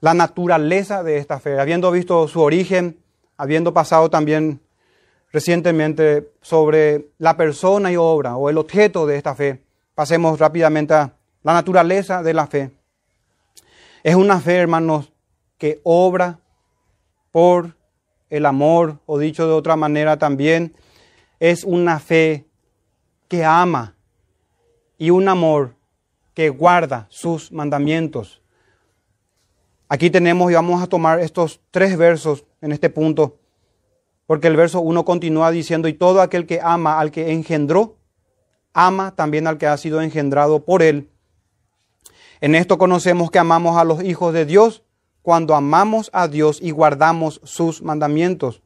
la 0.00 0.14
naturaleza 0.14 1.02
de 1.02 1.18
esta 1.18 1.40
fe. 1.40 1.58
Habiendo 1.58 1.90
visto 1.90 2.28
su 2.28 2.40
origen, 2.40 3.02
habiendo 3.36 3.74
pasado 3.74 4.08
también 4.08 4.60
recientemente 5.32 6.32
sobre 6.40 7.10
la 7.18 7.36
persona 7.36 7.92
y 7.92 7.96
obra 7.96 8.36
o 8.36 8.48
el 8.48 8.58
objeto 8.58 9.06
de 9.06 9.16
esta 9.16 9.34
fe. 9.34 9.62
Pasemos 9.94 10.38
rápidamente 10.38 10.94
a 10.94 11.12
la 11.42 11.52
naturaleza 11.52 12.22
de 12.22 12.34
la 12.34 12.46
fe. 12.46 12.70
Es 14.02 14.14
una 14.14 14.40
fe, 14.40 14.56
hermanos, 14.56 15.12
que 15.58 15.80
obra 15.82 16.38
por 17.32 17.77
el 18.30 18.46
amor, 18.46 18.98
o 19.06 19.18
dicho 19.18 19.46
de 19.46 19.52
otra 19.52 19.76
manera 19.76 20.18
también, 20.18 20.74
es 21.40 21.64
una 21.64 21.98
fe 21.98 22.46
que 23.28 23.44
ama 23.44 23.94
y 24.96 25.10
un 25.10 25.28
amor 25.28 25.74
que 26.34 26.48
guarda 26.48 27.06
sus 27.10 27.52
mandamientos. 27.52 28.40
Aquí 29.88 30.10
tenemos 30.10 30.50
y 30.50 30.54
vamos 30.54 30.82
a 30.82 30.86
tomar 30.86 31.20
estos 31.20 31.60
tres 31.70 31.96
versos 31.96 32.44
en 32.60 32.72
este 32.72 32.90
punto 32.90 33.38
porque 34.28 34.48
el 34.48 34.56
verso 34.56 34.82
1 34.82 35.06
continúa 35.06 35.50
diciendo, 35.50 35.88
y 35.88 35.94
todo 35.94 36.20
aquel 36.20 36.44
que 36.44 36.60
ama 36.62 37.00
al 37.00 37.10
que 37.10 37.32
engendró, 37.32 37.96
ama 38.74 39.16
también 39.16 39.46
al 39.46 39.56
que 39.56 39.66
ha 39.66 39.74
sido 39.78 40.02
engendrado 40.02 40.66
por 40.66 40.82
él. 40.82 41.08
En 42.42 42.54
esto 42.54 42.76
conocemos 42.76 43.30
que 43.30 43.38
amamos 43.38 43.78
a 43.78 43.84
los 43.84 44.04
hijos 44.04 44.34
de 44.34 44.44
Dios 44.44 44.84
cuando 45.28 45.54
amamos 45.54 46.08
a 46.14 46.26
Dios 46.26 46.58
y 46.62 46.70
guardamos 46.70 47.38
sus 47.44 47.82
mandamientos. 47.82 48.62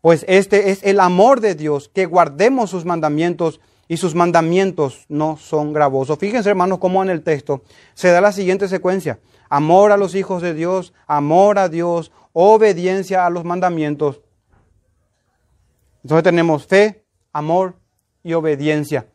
Pues 0.00 0.24
este 0.28 0.70
es 0.70 0.84
el 0.84 1.00
amor 1.00 1.40
de 1.40 1.56
Dios, 1.56 1.90
que 1.92 2.06
guardemos 2.06 2.70
sus 2.70 2.84
mandamientos 2.84 3.60
y 3.88 3.96
sus 3.96 4.14
mandamientos 4.14 5.06
no 5.08 5.36
son 5.36 5.72
gravosos. 5.72 6.20
Fíjense 6.20 6.50
hermanos 6.50 6.78
cómo 6.78 7.02
en 7.02 7.10
el 7.10 7.24
texto 7.24 7.62
se 7.94 8.12
da 8.12 8.20
la 8.20 8.30
siguiente 8.30 8.68
secuencia. 8.68 9.18
Amor 9.48 9.90
a 9.90 9.96
los 9.96 10.14
hijos 10.14 10.40
de 10.40 10.54
Dios, 10.54 10.92
amor 11.08 11.58
a 11.58 11.68
Dios, 11.68 12.12
obediencia 12.32 13.26
a 13.26 13.30
los 13.30 13.44
mandamientos 13.44 14.20
entonces 16.04 16.22
tenemos 16.22 16.64
fe, 16.64 17.04
amor 17.32 17.74
y 18.22 18.34
obediencia. 18.34 19.08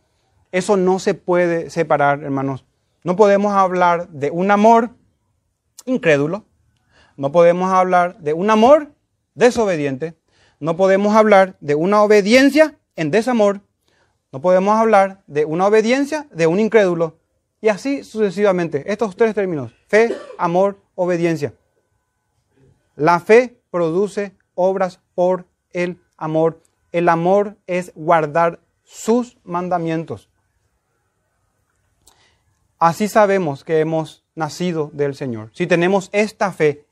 Eso 0.52 0.76
no 0.76 1.00
se 1.00 1.14
puede 1.14 1.70
separar, 1.70 2.24
hermanos. 2.24 2.66
No 3.06 3.16
podemos 3.16 3.54
hablar 3.54 4.10
de 4.10 4.32
un 4.32 4.52
amor 4.52 4.90
incrédulo. 5.86 6.46
No 7.18 7.34
podemos 7.34 7.72
hablar 7.74 8.18
de 8.20 8.32
un 8.32 8.50
amor 8.50 8.94
desobediente. 9.36 10.16
No 10.60 10.78
podemos 10.78 11.16
hablar 11.16 11.58
de 11.60 11.76
una 11.76 12.02
obediencia 12.02 12.78
en 12.96 13.12
desamor. 13.12 13.60
No 14.32 14.42
podemos 14.42 14.78
hablar 14.78 15.24
de 15.28 15.44
una 15.44 15.68
obediencia 15.68 16.28
de 16.32 16.48
un 16.48 16.60
incrédulo. 16.62 17.18
Y 17.60 17.68
así 17.68 18.06
sucesivamente. 18.06 18.90
Estos 18.92 19.18
tres 19.18 19.36
términos. 19.36 19.74
Fe, 19.88 20.16
amor, 20.38 20.80
obediencia. 20.96 21.54
La 22.96 23.20
fe 23.20 23.60
produce 23.70 24.32
obras 24.56 25.02
por 25.14 25.46
el 25.74 26.00
amor 26.16 26.62
el 26.98 27.10
amor 27.10 27.58
es 27.68 27.92
guardar 27.96 28.60
sus 28.84 29.38
mandamientos. 29.44 30.30
Así 32.80 33.08
sabemos 33.08 33.64
que 33.64 33.80
hemos 33.80 34.24
nacido 34.34 34.90
del 34.94 35.14
Señor. 35.14 35.52
Si 35.54 35.68
tenemos 35.68 36.10
esta 36.12 36.52
fe, 36.52 36.87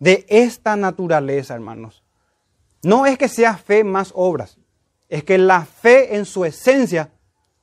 de 0.00 0.26
esta 0.28 0.74
naturaleza, 0.74 1.54
hermanos. 1.54 2.02
No 2.82 3.06
es 3.06 3.16
que 3.16 3.28
sea 3.28 3.56
fe 3.56 3.84
más 3.84 4.10
obras, 4.16 4.56
es 5.08 5.22
que 5.22 5.38
la 5.38 5.64
fe 5.64 6.16
en 6.16 6.24
su 6.24 6.44
esencia 6.44 7.10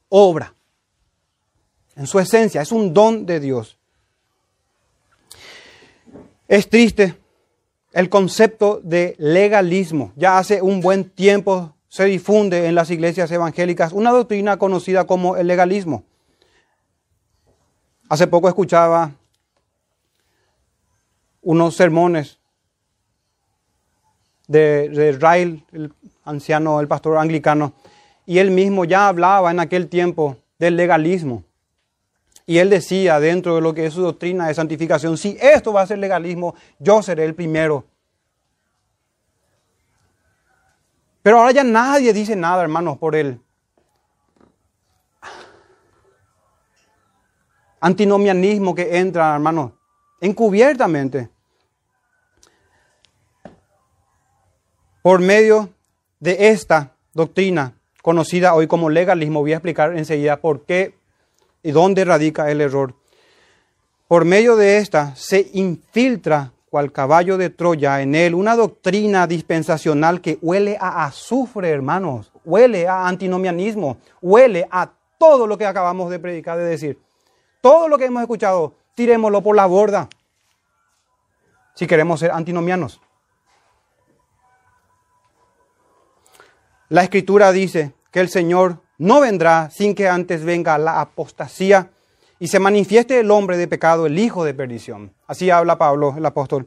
obra. 0.08 0.54
En 1.96 2.08
su 2.08 2.20
esencia, 2.20 2.62
es 2.62 2.72
un 2.72 2.94
don 2.94 3.26
de 3.26 3.40
Dios. 3.40 3.78
Es 6.48 6.70
triste 6.70 7.16
el 7.92 8.10
concepto 8.10 8.80
de 8.84 9.16
legalismo. 9.18 10.14
Ya 10.16 10.38
hace 10.38 10.62
un 10.62 10.80
buen 10.80 11.10
tiempo 11.10 11.74
se 11.90 12.06
difunde 12.06 12.68
en 12.68 12.76
las 12.76 12.92
iglesias 12.92 13.32
evangélicas 13.32 13.92
una 13.92 14.12
doctrina 14.12 14.58
conocida 14.58 15.08
como 15.08 15.36
el 15.36 15.48
legalismo. 15.48 16.04
Hace 18.08 18.28
poco 18.28 18.48
escuchaba 18.48 19.12
unos 21.42 21.76
sermones 21.76 22.40
de, 24.48 24.90
de 24.90 25.10
el 25.72 25.94
anciano, 26.24 26.80
el 26.80 26.88
pastor 26.88 27.18
anglicano, 27.18 27.74
y 28.26 28.40
él 28.40 28.52
mismo 28.52 28.86
ya 28.86 29.08
hablaba 29.08 29.52
en 29.52 29.60
aquel 29.60 29.88
tiempo 29.88 30.38
del 30.60 30.76
legalismo. 30.76 31.44
Y 32.46 32.60
él 32.60 32.70
decía 32.70 33.20
dentro 33.20 33.56
de 33.56 33.62
lo 33.62 33.74
que 33.74 33.86
es 33.86 33.94
su 33.94 34.02
doctrina 34.02 34.48
de 34.48 34.54
santificación, 34.54 35.18
si 35.18 35.38
esto 35.42 35.74
va 35.74 35.82
a 35.82 35.88
ser 35.88 36.00
legalismo, 36.00 36.56
yo 36.80 37.02
seré 37.02 37.26
el 37.26 37.36
primero. 37.36 37.86
Pero 41.22 41.40
ahora 41.40 41.52
ya 41.52 41.64
nadie 41.66 42.14
dice 42.14 42.38
nada, 42.38 42.64
hermanos, 42.64 42.98
por 42.98 43.16
él. 43.16 43.42
Antinomianismo 47.82 48.74
que 48.74 48.98
entra, 48.98 49.36
hermanos, 49.36 49.74
encubiertamente. 50.22 51.30
Por 55.02 55.20
medio 55.20 55.70
de 56.20 56.50
esta 56.50 56.94
doctrina, 57.14 57.74
conocida 58.02 58.54
hoy 58.54 58.68
como 58.68 58.90
legalismo, 58.90 59.42
voy 59.42 59.54
a 59.54 59.58
explicar 59.58 59.98
enseguida 59.98 60.38
por 60.38 60.66
qué 60.66 60.96
y 61.64 61.72
dónde 61.72 62.06
radica 62.06 62.52
el 62.52 62.62
error. 62.62 62.96
Por 64.08 64.26
medio 64.26 64.56
de 64.56 64.78
esta 64.78 65.16
se 65.16 65.50
infiltra 65.54 66.54
cual 66.70 66.92
caballo 66.92 67.38
de 67.38 67.50
Troya 67.50 68.02
en 68.02 68.16
él 68.16 68.36
una 68.36 68.56
doctrina 68.56 69.28
dispensacional 69.28 70.22
que 70.22 70.38
huele 70.42 70.78
a 70.80 71.06
azufre, 71.06 71.70
hermanos, 71.70 72.32
huele 72.44 72.88
a 72.88 73.08
antinomianismo, 73.08 73.98
huele 74.22 74.68
a 74.70 74.92
todo 75.18 75.48
lo 75.48 75.58
que 75.58 75.66
acabamos 75.66 76.10
de 76.10 76.20
predicar, 76.20 76.58
de 76.58 76.66
decir. 76.66 77.00
Todo 77.62 77.88
lo 77.88 77.98
que 77.98 78.06
hemos 78.06 78.22
escuchado, 78.22 78.76
tirémoslo 78.98 79.44
por 79.44 79.56
la 79.56 79.68
borda 79.68 80.10
si 81.76 81.86
queremos 81.86 82.20
ser 82.20 82.32
antinomianos. 82.32 83.00
La 86.90 87.04
escritura 87.04 87.52
dice 87.52 87.94
que 88.12 88.22
el 88.22 88.30
Señor 88.30 88.82
no 88.98 89.20
vendrá 89.20 89.70
sin 89.70 89.94
que 89.94 90.10
antes 90.10 90.44
venga 90.44 90.80
la 90.80 91.00
apostasía 91.00 91.92
y 92.40 92.48
se 92.48 92.58
manifieste 92.58 93.20
el 93.20 93.30
hombre 93.30 93.58
de 93.58 93.68
pecado, 93.68 94.08
el 94.08 94.18
hijo 94.18 94.44
de 94.44 94.56
perdición. 94.56 95.14
Así 95.28 95.52
habla 95.52 95.78
Pablo, 95.78 96.16
el 96.18 96.26
apóstol. 96.26 96.66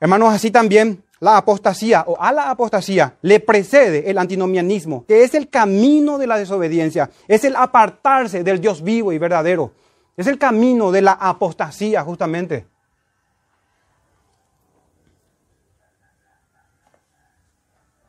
Hermanos, 0.00 0.34
así 0.34 0.50
también 0.50 1.02
la 1.20 1.38
apostasía 1.38 2.04
o 2.06 2.20
a 2.20 2.30
la 2.32 2.50
apostasía 2.50 3.16
le 3.22 3.40
precede 3.40 4.10
el 4.10 4.18
antinomianismo, 4.18 5.06
que 5.06 5.24
es 5.24 5.32
el 5.32 5.48
camino 5.48 6.18
de 6.18 6.26
la 6.26 6.36
desobediencia, 6.36 7.08
es 7.26 7.44
el 7.44 7.56
apartarse 7.56 8.44
del 8.44 8.60
Dios 8.60 8.82
vivo 8.82 9.14
y 9.14 9.18
verdadero. 9.18 9.72
Es 10.16 10.26
el 10.26 10.38
camino 10.38 10.92
de 10.92 11.02
la 11.02 11.12
apostasía, 11.12 12.02
justamente. 12.02 12.66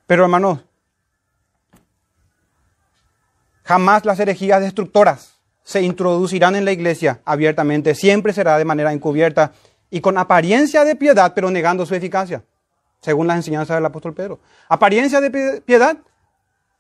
Pero 0.06 0.24
hermanos, 0.24 0.60
Jamás 3.64 4.04
las 4.04 4.20
herejías 4.20 4.62
destructoras 4.62 5.40
se 5.64 5.82
introducirán 5.82 6.56
en 6.56 6.66
la 6.66 6.74
iglesia 6.74 7.22
abiertamente, 7.24 7.96
siempre 7.96 8.34
será 8.34 8.58
de 8.58 8.66
manera 8.66 8.92
encubierta 8.92 9.54
y 9.90 10.02
con 10.02 10.18
apariencia 10.18 10.84
de 10.84 10.96
piedad, 10.96 11.32
pero 11.34 11.50
negando 11.50 11.86
su 11.86 11.96
eficacia, 11.96 12.44
según 13.00 13.28
las 13.28 13.38
enseñanzas 13.38 13.78
del 13.78 13.86
apóstol 13.86 14.14
Pedro. 14.14 14.40
Apariencia 14.68 15.22
de 15.22 15.62
piedad, 15.62 15.98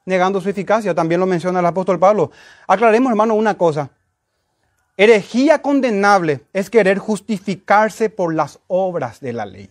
negando 0.05 0.41
su 0.41 0.49
eficacia, 0.49 0.93
también 0.93 1.21
lo 1.21 1.25
menciona 1.25 1.61
el 1.61 1.65
apóstol 1.65 1.99
Pablo. 1.99 2.31
Aclaremos, 2.67 3.09
hermano, 3.09 3.35
una 3.35 3.57
cosa. 3.57 3.89
Herejía 4.95 5.61
condenable 5.61 6.45
es 6.53 6.69
querer 6.69 6.99
justificarse 6.99 8.09
por 8.09 8.33
las 8.33 8.59
obras 8.67 9.19
de 9.19 9.33
la 9.33 9.45
ley. 9.45 9.69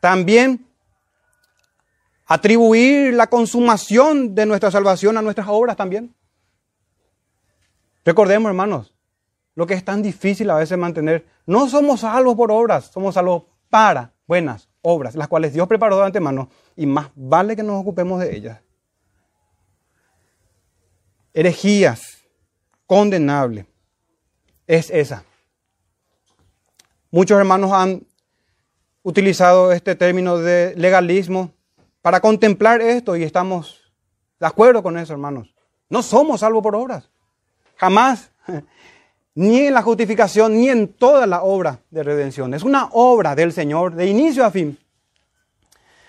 También 0.00 0.66
atribuir 2.26 3.14
la 3.14 3.28
consumación 3.28 4.34
de 4.34 4.46
nuestra 4.46 4.70
salvación 4.70 5.16
a 5.16 5.22
nuestras 5.22 5.46
obras 5.48 5.76
también. 5.76 6.14
Recordemos, 8.04 8.48
hermanos, 8.48 8.94
lo 9.54 9.66
que 9.66 9.74
es 9.74 9.84
tan 9.84 10.02
difícil 10.02 10.48
a 10.50 10.56
veces 10.56 10.78
mantener. 10.78 11.26
No 11.46 11.68
somos 11.68 12.00
salvos 12.00 12.36
por 12.36 12.50
obras, 12.50 12.86
somos 12.92 13.14
salvos 13.14 13.44
para 13.68 14.12
buenas 14.26 14.68
obras, 14.82 15.16
las 15.16 15.28
cuales 15.28 15.52
Dios 15.52 15.66
preparó 15.66 15.98
de 15.98 16.06
antemano 16.06 16.48
y 16.76 16.86
más 16.86 17.10
vale 17.14 17.56
que 17.56 17.62
nos 17.62 17.80
ocupemos 17.80 18.20
de 18.20 18.36
ellas. 18.36 18.60
Herejías, 21.34 22.15
condenable, 22.86 23.66
es 24.66 24.90
esa. 24.90 25.24
Muchos 27.10 27.38
hermanos 27.38 27.72
han 27.72 28.06
utilizado 29.02 29.72
este 29.72 29.94
término 29.94 30.38
de 30.38 30.74
legalismo 30.76 31.52
para 32.02 32.20
contemplar 32.20 32.80
esto 32.80 33.16
y 33.16 33.22
estamos 33.22 33.92
de 34.38 34.46
acuerdo 34.46 34.82
con 34.82 34.98
eso, 34.98 35.12
hermanos. 35.12 35.54
No 35.88 36.02
somos 36.02 36.40
salvos 36.40 36.62
por 36.62 36.74
obras. 36.74 37.10
Jamás. 37.76 38.30
Ni 39.34 39.66
en 39.66 39.74
la 39.74 39.82
justificación, 39.82 40.54
ni 40.54 40.70
en 40.70 40.88
toda 40.88 41.26
la 41.26 41.42
obra 41.42 41.80
de 41.90 42.02
redención. 42.02 42.54
Es 42.54 42.62
una 42.62 42.88
obra 42.92 43.34
del 43.34 43.52
Señor 43.52 43.94
de 43.94 44.06
inicio 44.06 44.42
a 44.46 44.50
fin. 44.50 44.78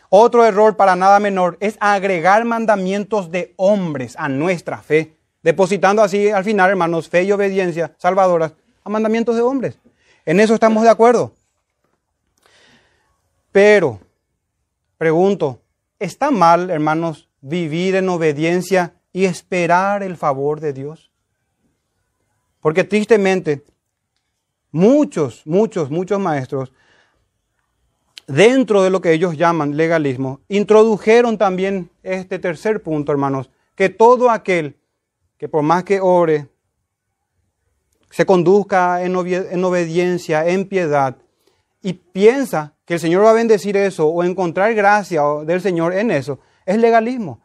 Otro 0.10 0.46
error 0.46 0.78
para 0.78 0.96
nada 0.96 1.20
menor 1.20 1.58
es 1.60 1.76
agregar 1.82 2.46
mandamientos 2.46 3.30
de 3.30 3.54
hombres 3.58 4.16
a 4.18 4.30
nuestra 4.30 4.78
fe, 4.78 5.17
depositando 5.48 6.04
así 6.04 6.30
al 6.30 6.44
final, 6.44 6.70
hermanos, 6.70 7.08
fe 7.08 7.24
y 7.24 7.32
obediencia 7.32 7.96
salvadoras 7.98 8.52
a 8.84 8.90
mandamientos 8.90 9.34
de 9.38 9.42
hombres. 9.42 9.80
En 10.26 10.42
eso 10.42 10.54
estamos 10.54 10.84
de 10.84 10.90
acuerdo. 10.90 11.32
Pero, 13.54 14.00
pregunto, 14.98 15.62
¿Está 16.00 16.30
mal, 16.30 16.70
hermanos, 16.70 17.28
vivir 17.42 17.96
en 17.96 18.10
obediencia 18.10 18.94
y 19.12 19.26
esperar 19.26 20.04
el 20.04 20.16
favor 20.16 20.60
de 20.60 20.72
Dios? 20.72 21.10
Porque 22.60 22.84
tristemente, 22.84 23.64
muchos, 24.72 25.42
muchos, 25.48 25.90
muchos 25.90 26.20
maestros, 26.20 26.72
dentro 28.28 28.84
de 28.84 28.92
lo 28.92 29.02
que 29.02 29.12
ellos 29.12 29.38
llaman 29.38 29.76
legalismo, 29.76 30.42
introdujeron 30.50 31.40
también 31.40 31.90
este 32.04 32.38
tercer 32.38 32.84
punto, 32.84 33.12
hermanos, 33.12 33.50
que 33.74 33.90
todo 33.90 34.30
aquel 34.30 34.77
que 35.38 35.48
por 35.48 35.64
más 35.64 35.84
que 35.84 36.00
ore, 36.02 36.50
se 38.10 38.26
conduzca 38.26 39.04
en, 39.04 39.16
en 39.16 39.64
obediencia, 39.64 40.48
en 40.48 40.68
piedad, 40.68 41.18
y 41.82 41.94
piensa 41.94 42.74
que 42.86 42.96
el 42.96 43.00
Señor 43.00 43.24
va 43.24 43.32
a 43.32 43.34
bendecir 43.34 43.78
eso 43.78 44.08
o 44.08 44.24
encontrar 44.24 44.74
gracia 44.74 45.22
del 45.46 45.62
Señor 45.62 45.94
en 45.94 46.12
eso, 46.12 46.40
es 46.66 46.78
legalismo. 46.78 47.42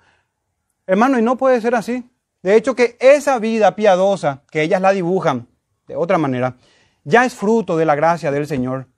Hermano, 0.86 1.18
y 1.18 1.22
no 1.22 1.36
puede 1.36 1.61
ser 1.61 1.74
así. 1.74 2.09
De 2.43 2.57
hecho, 2.57 2.74
que 2.74 2.97
esa 3.01 3.38
vida 3.38 3.76
piadosa 3.76 4.43
que 4.51 4.62
ellas 4.62 4.80
la 4.80 4.93
dibujan 4.93 5.49
de 5.86 5.97
otra 5.97 6.18
manera, 6.18 6.57
ya 7.05 7.24
es 7.24 7.34
fruto 7.34 7.76
de 7.76 7.84
la 7.84 7.95
gracia 7.95 8.30
del 8.30 8.47
Señor. 8.47 8.88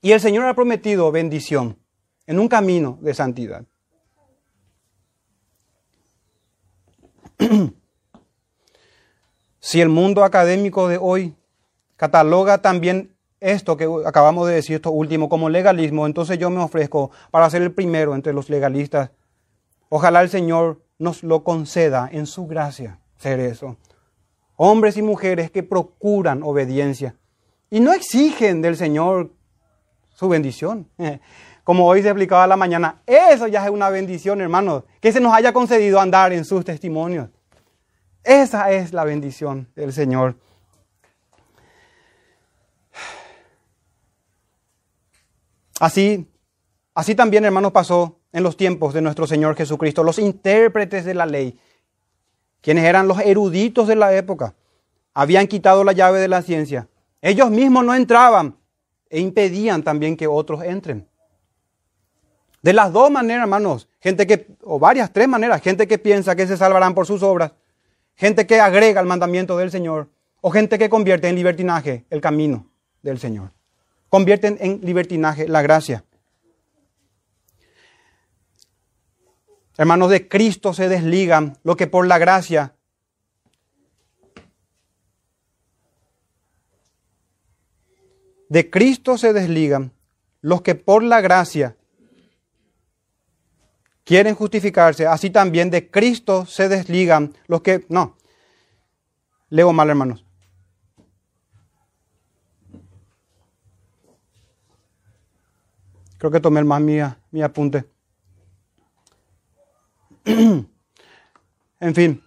Y 0.00 0.12
el 0.12 0.20
Señor 0.20 0.46
ha 0.46 0.54
prometido 0.54 1.12
bendición 1.12 1.78
en 2.26 2.38
un 2.38 2.48
camino 2.48 2.98
de 3.00 3.14
santidad. 3.14 3.64
si 9.66 9.80
el 9.80 9.88
mundo 9.88 10.22
académico 10.22 10.86
de 10.86 10.96
hoy 10.96 11.34
cataloga 11.96 12.58
también 12.58 13.16
esto 13.40 13.76
que 13.76 13.88
acabamos 14.06 14.46
de 14.46 14.54
decir, 14.54 14.76
esto 14.76 14.92
último, 14.92 15.28
como 15.28 15.48
legalismo, 15.48 16.06
entonces 16.06 16.38
yo 16.38 16.50
me 16.50 16.60
ofrezco 16.62 17.10
para 17.32 17.50
ser 17.50 17.62
el 17.62 17.72
primero 17.72 18.14
entre 18.14 18.32
los 18.32 18.48
legalistas. 18.48 19.10
Ojalá 19.88 20.22
el 20.22 20.30
Señor 20.30 20.82
nos 21.00 21.24
lo 21.24 21.42
conceda 21.42 22.08
en 22.12 22.26
su 22.26 22.46
gracia, 22.46 23.00
ser 23.18 23.40
eso. 23.40 23.76
Hombres 24.54 24.96
y 24.98 25.02
mujeres 25.02 25.50
que 25.50 25.64
procuran 25.64 26.44
obediencia 26.44 27.16
y 27.68 27.80
no 27.80 27.92
exigen 27.92 28.62
del 28.62 28.76
Señor 28.76 29.32
su 30.14 30.28
bendición. 30.28 30.88
Como 31.64 31.88
hoy 31.88 32.02
se 32.02 32.08
explicaba 32.10 32.44
a 32.44 32.46
la 32.46 32.56
mañana, 32.56 33.02
eso 33.04 33.48
ya 33.48 33.64
es 33.64 33.70
una 33.70 33.90
bendición, 33.90 34.40
hermanos, 34.40 34.84
que 35.00 35.10
se 35.10 35.18
nos 35.18 35.34
haya 35.34 35.52
concedido 35.52 35.98
andar 35.98 36.32
en 36.32 36.44
sus 36.44 36.64
testimonios. 36.64 37.30
Esa 38.26 38.72
es 38.72 38.92
la 38.92 39.04
bendición 39.04 39.68
del 39.76 39.92
Señor. 39.92 40.34
Así, 45.78 46.28
así 46.92 47.14
también, 47.14 47.44
hermanos, 47.44 47.70
pasó 47.70 48.18
en 48.32 48.42
los 48.42 48.56
tiempos 48.56 48.94
de 48.94 49.00
nuestro 49.00 49.28
Señor 49.28 49.54
Jesucristo. 49.54 50.02
Los 50.02 50.18
intérpretes 50.18 51.04
de 51.04 51.14
la 51.14 51.24
ley, 51.24 51.56
quienes 52.62 52.84
eran 52.84 53.06
los 53.06 53.20
eruditos 53.20 53.86
de 53.86 53.94
la 53.94 54.12
época, 54.12 54.56
habían 55.14 55.46
quitado 55.46 55.84
la 55.84 55.92
llave 55.92 56.18
de 56.18 56.26
la 56.26 56.42
ciencia. 56.42 56.88
Ellos 57.22 57.48
mismos 57.50 57.84
no 57.84 57.94
entraban 57.94 58.56
e 59.08 59.20
impedían 59.20 59.84
también 59.84 60.16
que 60.16 60.26
otros 60.26 60.64
entren. 60.64 61.08
De 62.60 62.72
las 62.72 62.92
dos 62.92 63.08
maneras, 63.08 63.44
hermanos, 63.44 63.88
gente 64.00 64.26
que, 64.26 64.48
o 64.64 64.80
varias, 64.80 65.12
tres 65.12 65.28
maneras, 65.28 65.62
gente 65.62 65.86
que 65.86 65.98
piensa 65.98 66.34
que 66.34 66.48
se 66.48 66.56
salvarán 66.56 66.92
por 66.92 67.06
sus 67.06 67.22
obras, 67.22 67.52
gente 68.16 68.46
que 68.46 68.60
agrega 68.60 69.00
el 69.00 69.06
mandamiento 69.06 69.56
del 69.56 69.70
Señor 69.70 70.08
O 70.40 70.50
gente 70.50 70.78
que 70.78 70.88
convierte 70.88 71.28
en 71.28 71.34
libertinaje 71.34 72.04
el 72.08 72.20
camino 72.20 72.70
del 73.02 73.18
Señor. 73.18 73.50
Convierten 74.08 74.58
en 74.60 74.80
libertinaje 74.82 75.48
la 75.48 75.60
gracia. 75.60 76.04
Hermanos, 79.76 80.10
de 80.10 80.28
Cristo 80.28 80.72
se 80.72 80.88
desligan 80.88 81.58
lo 81.64 81.76
que 81.76 81.88
por 81.88 82.06
la 82.06 82.18
gracia 82.18 82.76
de 88.48 88.70
Cristo 88.70 89.18
se 89.18 89.32
desligan 89.32 89.92
los 90.40 90.62
que 90.62 90.76
por 90.76 91.02
la 91.02 91.20
gracia 91.20 91.75
quieren 94.06 94.36
justificarse, 94.36 95.04
así 95.06 95.30
también 95.30 95.68
de 95.68 95.90
Cristo 95.90 96.46
se 96.46 96.68
desligan 96.68 97.34
los 97.48 97.60
que... 97.60 97.84
No, 97.88 98.16
leo 99.50 99.72
mal 99.72 99.90
hermanos. 99.90 100.24
Creo 106.18 106.30
que 106.30 106.40
tomé 106.40 106.62
más 106.62 106.80
mi, 106.80 106.98
mi 107.32 107.42
apunte. 107.42 107.84
en 110.24 111.94
fin. 111.94 112.22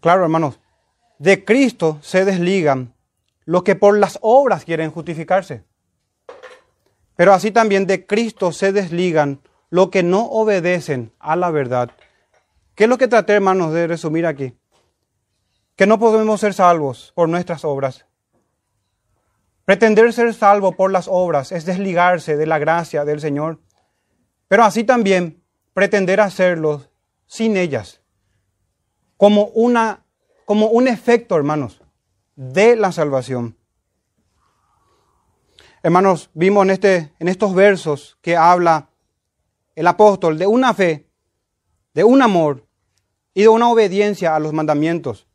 Claro, 0.00 0.24
hermanos, 0.24 0.60
de 1.18 1.44
Cristo 1.44 1.98
se 2.02 2.24
desligan 2.24 2.94
los 3.44 3.62
que 3.62 3.74
por 3.74 3.98
las 3.98 4.18
obras 4.22 4.64
quieren 4.64 4.90
justificarse. 4.90 5.64
Pero 7.16 7.32
así 7.32 7.50
también 7.50 7.86
de 7.86 8.06
Cristo 8.06 8.52
se 8.52 8.72
desligan 8.72 9.40
los 9.70 9.90
que 9.90 10.02
no 10.02 10.26
obedecen 10.26 11.12
a 11.18 11.36
la 11.36 11.50
verdad. 11.50 11.90
¿Qué 12.74 12.84
es 12.84 12.90
lo 12.90 12.98
que 12.98 13.08
traté, 13.08 13.34
hermanos, 13.34 13.72
de 13.72 13.86
resumir 13.86 14.26
aquí? 14.26 14.56
Que 15.76 15.86
no 15.86 15.98
podemos 15.98 16.40
ser 16.40 16.54
salvos 16.54 17.12
por 17.14 17.28
nuestras 17.28 17.64
obras. 17.64 18.06
Pretender 19.64 20.12
ser 20.12 20.34
salvo 20.34 20.72
por 20.72 20.90
las 20.90 21.08
obras 21.08 21.50
es 21.52 21.64
desligarse 21.64 22.36
de 22.36 22.46
la 22.46 22.58
gracia 22.58 23.04
del 23.04 23.20
Señor, 23.20 23.60
pero 24.46 24.64
así 24.64 24.84
también 24.84 25.42
pretender 25.72 26.20
hacerlo 26.20 26.82
sin 27.26 27.56
ellas, 27.56 28.02
como, 29.16 29.46
una, 29.46 30.03
como 30.44 30.68
un 30.68 30.88
efecto, 30.88 31.36
hermanos, 31.36 31.80
de 32.36 32.76
la 32.76 32.92
salvación. 32.92 33.56
Hermanos, 35.82 36.30
vimos 36.34 36.64
en, 36.64 36.70
este, 36.70 37.12
en 37.18 37.28
estos 37.28 37.54
versos 37.54 38.16
que 38.22 38.36
habla 38.36 38.88
el 39.74 39.86
apóstol 39.86 40.38
de 40.38 40.46
una 40.46 40.72
fe, 40.72 41.08
de 41.92 42.04
un 42.04 42.22
amor 42.22 42.66
y 43.34 43.42
de 43.42 43.48
una 43.48 43.68
obediencia 43.68 44.34
a 44.34 44.38
los 44.38 44.52
mandamientos. 44.52 45.26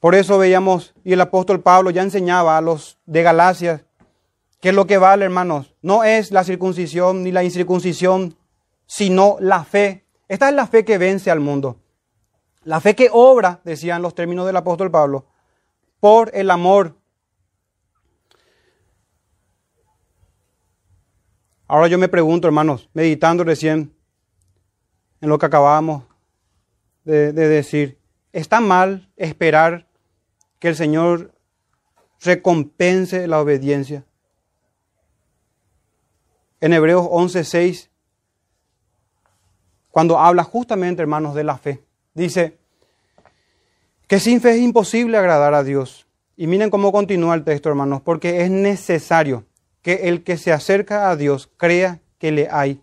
Por 0.00 0.14
eso 0.14 0.38
veíamos, 0.38 0.94
y 1.04 1.12
el 1.12 1.20
apóstol 1.20 1.60
Pablo 1.60 1.90
ya 1.90 2.02
enseñaba 2.02 2.56
a 2.56 2.60
los 2.60 2.98
de 3.06 3.22
Galacia, 3.22 3.86
que 4.60 4.72
lo 4.72 4.86
que 4.86 4.98
vale, 4.98 5.24
hermanos, 5.24 5.74
no 5.82 6.04
es 6.04 6.30
la 6.30 6.44
circuncisión 6.44 7.22
ni 7.22 7.32
la 7.32 7.44
incircuncisión, 7.44 8.36
sino 8.86 9.36
la 9.40 9.64
fe. 9.64 10.06
Esta 10.28 10.48
es 10.48 10.54
la 10.54 10.66
fe 10.66 10.84
que 10.84 10.98
vence 10.98 11.30
al 11.30 11.40
mundo. 11.40 11.79
La 12.70 12.80
fe 12.80 12.94
que 12.94 13.08
obra, 13.12 13.60
decían 13.64 14.00
los 14.00 14.14
términos 14.14 14.46
del 14.46 14.54
apóstol 14.54 14.92
Pablo, 14.92 15.26
por 15.98 16.30
el 16.32 16.52
amor. 16.52 16.94
Ahora 21.66 21.88
yo 21.88 21.98
me 21.98 22.06
pregunto, 22.06 22.46
hermanos, 22.46 22.88
meditando 22.92 23.42
recién 23.42 23.92
en 25.20 25.28
lo 25.28 25.36
que 25.36 25.46
acabábamos 25.46 26.04
de, 27.02 27.32
de 27.32 27.48
decir, 27.48 27.98
¿está 28.32 28.60
mal 28.60 29.10
esperar 29.16 29.88
que 30.60 30.68
el 30.68 30.76
Señor 30.76 31.34
recompense 32.20 33.26
la 33.26 33.40
obediencia. 33.40 34.04
En 36.60 36.72
Hebreos 36.72 37.04
11:6, 37.04 37.90
cuando 39.90 40.20
habla 40.20 40.44
justamente, 40.44 41.02
hermanos, 41.02 41.34
de 41.34 41.42
la 41.42 41.58
fe, 41.58 41.84
dice 42.14 42.59
que 44.10 44.18
sin 44.18 44.40
fe 44.40 44.56
es 44.56 44.60
imposible 44.60 45.16
agradar 45.16 45.54
a 45.54 45.62
Dios. 45.62 46.08
Y 46.36 46.48
miren 46.48 46.68
cómo 46.68 46.90
continúa 46.90 47.36
el 47.36 47.44
texto, 47.44 47.68
hermanos, 47.68 48.02
porque 48.02 48.42
es 48.42 48.50
necesario 48.50 49.44
que 49.82 50.08
el 50.08 50.24
que 50.24 50.36
se 50.36 50.52
acerca 50.52 51.10
a 51.10 51.16
Dios 51.16 51.48
crea 51.56 52.00
que 52.18 52.32
le 52.32 52.48
hay 52.50 52.82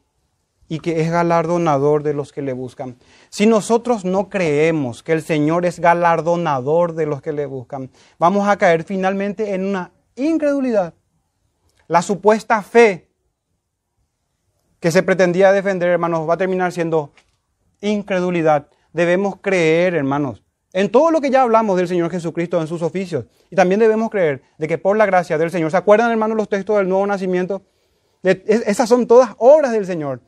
y 0.69 0.79
que 0.79 1.01
es 1.01 1.11
galardonador 1.11 2.01
de 2.03 2.13
los 2.13 2.31
que 2.31 2.41
le 2.41 2.53
buscan. 2.53 2.95
Si 3.29 3.45
nosotros 3.45 4.05
no 4.05 4.29
creemos 4.29 5.03
que 5.03 5.11
el 5.11 5.21
Señor 5.21 5.65
es 5.65 5.81
galardonador 5.81 6.93
de 6.93 7.07
los 7.07 7.21
que 7.21 7.33
le 7.33 7.45
buscan, 7.45 7.91
vamos 8.17 8.47
a 8.47 8.55
caer 8.55 8.85
finalmente 8.85 9.53
en 9.53 9.65
una 9.65 9.91
incredulidad. 10.15 10.93
La 11.89 12.03
supuesta 12.03 12.61
fe 12.61 13.09
que 14.79 14.91
se 14.91 15.03
pretendía 15.03 15.51
defender, 15.51 15.89
hermanos, 15.89 16.29
va 16.29 16.35
a 16.35 16.37
terminar 16.37 16.71
siendo 16.71 17.11
incredulidad. 17.81 18.69
Debemos 18.93 19.35
creer, 19.41 19.93
hermanos, 19.93 20.41
en 20.73 20.91
todo 20.91 21.11
lo 21.11 21.21
que 21.21 21.29
ya 21.29 21.41
hablamos 21.41 21.77
del 21.77 21.87
Señor 21.87 22.11
Jesucristo 22.11 22.59
en 22.59 22.67
sus 22.67 22.81
oficios. 22.81 23.25
Y 23.49 23.55
también 23.55 23.79
debemos 23.79 24.09
creer 24.09 24.41
de 24.57 24.67
que 24.67 24.77
por 24.77 24.97
la 24.97 25.05
gracia 25.05 25.37
del 25.37 25.51
Señor, 25.51 25.71
¿se 25.71 25.77
acuerdan, 25.77 26.11
hermanos, 26.11 26.37
los 26.37 26.49
textos 26.49 26.77
del 26.77 26.89
nuevo 26.89 27.07
nacimiento? 27.07 27.61
Esas 28.23 28.89
son 28.89 29.07
todas 29.07 29.31
obras 29.37 29.71
del 29.71 29.85
Señor 29.85 30.21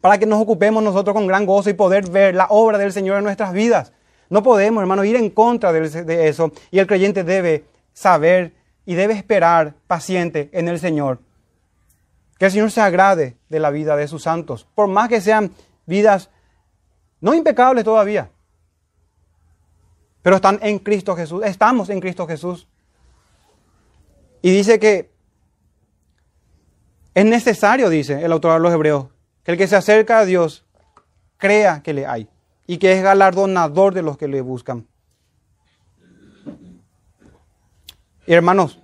para 0.00 0.18
que 0.18 0.26
nos 0.26 0.40
ocupemos 0.40 0.82
nosotros 0.82 1.14
con 1.14 1.26
gran 1.26 1.46
gozo 1.46 1.70
y 1.70 1.74
poder 1.74 2.08
ver 2.10 2.34
la 2.34 2.46
obra 2.50 2.78
del 2.78 2.92
Señor 2.92 3.18
en 3.18 3.24
nuestras 3.24 3.52
vidas. 3.52 3.92
No 4.30 4.42
podemos, 4.42 4.80
hermanos, 4.80 5.06
ir 5.06 5.16
en 5.16 5.30
contra 5.30 5.72
de 5.72 6.28
eso. 6.28 6.52
Y 6.70 6.78
el 6.78 6.86
creyente 6.86 7.24
debe 7.24 7.64
saber 7.92 8.54
y 8.84 8.94
debe 8.94 9.14
esperar 9.14 9.74
paciente 9.86 10.50
en 10.52 10.68
el 10.68 10.78
Señor. 10.78 11.20
Que 12.38 12.46
el 12.46 12.52
Señor 12.52 12.70
se 12.70 12.80
agrade 12.80 13.36
de 13.48 13.60
la 13.60 13.70
vida 13.70 13.96
de 13.96 14.06
sus 14.06 14.22
santos, 14.22 14.66
por 14.74 14.86
más 14.88 15.08
que 15.08 15.20
sean 15.20 15.52
vidas 15.86 16.30
no 17.20 17.34
impecables 17.34 17.84
todavía, 17.84 18.30
pero 20.28 20.36
están 20.36 20.58
en 20.60 20.78
Cristo 20.78 21.16
Jesús, 21.16 21.42
estamos 21.42 21.88
en 21.88 22.00
Cristo 22.00 22.26
Jesús. 22.26 22.68
Y 24.42 24.50
dice 24.50 24.78
que 24.78 25.10
es 27.14 27.24
necesario, 27.24 27.88
dice 27.88 28.22
el 28.22 28.32
autor 28.32 28.52
de 28.52 28.58
los 28.58 28.70
Hebreos, 28.70 29.06
el 29.46 29.56
que 29.56 29.66
se 29.66 29.76
acerca 29.76 30.18
a 30.18 30.26
Dios 30.26 30.66
crea 31.38 31.82
que 31.82 31.94
le 31.94 32.04
hay 32.04 32.28
y 32.66 32.76
que 32.76 32.92
es 32.92 33.02
galardonador 33.02 33.94
de 33.94 34.02
los 34.02 34.18
que 34.18 34.28
le 34.28 34.42
buscan. 34.42 34.86
hermanos, 38.26 38.78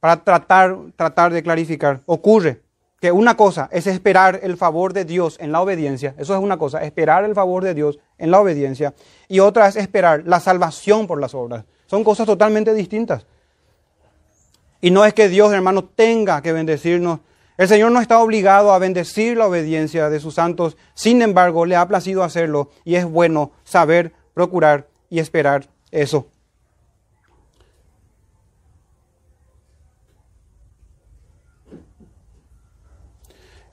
para 0.00 0.24
tratar, 0.24 0.78
tratar 0.96 1.30
de 1.34 1.42
clarificar, 1.42 2.00
ocurre 2.06 2.62
que 3.04 3.12
una 3.12 3.36
cosa 3.36 3.68
es 3.70 3.86
esperar 3.86 4.40
el 4.42 4.56
favor 4.56 4.94
de 4.94 5.04
Dios 5.04 5.36
en 5.38 5.52
la 5.52 5.60
obediencia, 5.60 6.14
eso 6.16 6.34
es 6.34 6.40
una 6.40 6.56
cosa, 6.56 6.82
esperar 6.82 7.22
el 7.26 7.34
favor 7.34 7.62
de 7.62 7.74
Dios 7.74 7.98
en 8.16 8.30
la 8.30 8.40
obediencia, 8.40 8.94
y 9.28 9.40
otra 9.40 9.68
es 9.68 9.76
esperar 9.76 10.22
la 10.24 10.40
salvación 10.40 11.06
por 11.06 11.20
las 11.20 11.34
obras. 11.34 11.66
Son 11.84 12.02
cosas 12.02 12.24
totalmente 12.24 12.72
distintas. 12.72 13.26
Y 14.80 14.90
no 14.90 15.04
es 15.04 15.12
que 15.12 15.28
Dios, 15.28 15.52
hermanos, 15.52 15.84
tenga 15.94 16.40
que 16.40 16.54
bendecirnos 16.54 17.20
el 17.58 17.68
Señor 17.68 17.92
no 17.92 18.00
está 18.00 18.20
obligado 18.20 18.72
a 18.72 18.78
bendecir 18.78 19.36
la 19.36 19.48
obediencia 19.48 20.08
de 20.08 20.18
sus 20.18 20.32
santos, 20.32 20.78
sin 20.94 21.20
embargo, 21.20 21.66
le 21.66 21.76
ha 21.76 21.86
placido 21.86 22.22
hacerlo 22.22 22.70
y 22.86 22.94
es 22.94 23.04
bueno 23.04 23.52
saber, 23.64 24.14
procurar 24.32 24.88
y 25.10 25.18
esperar 25.18 25.68
eso. 25.90 26.28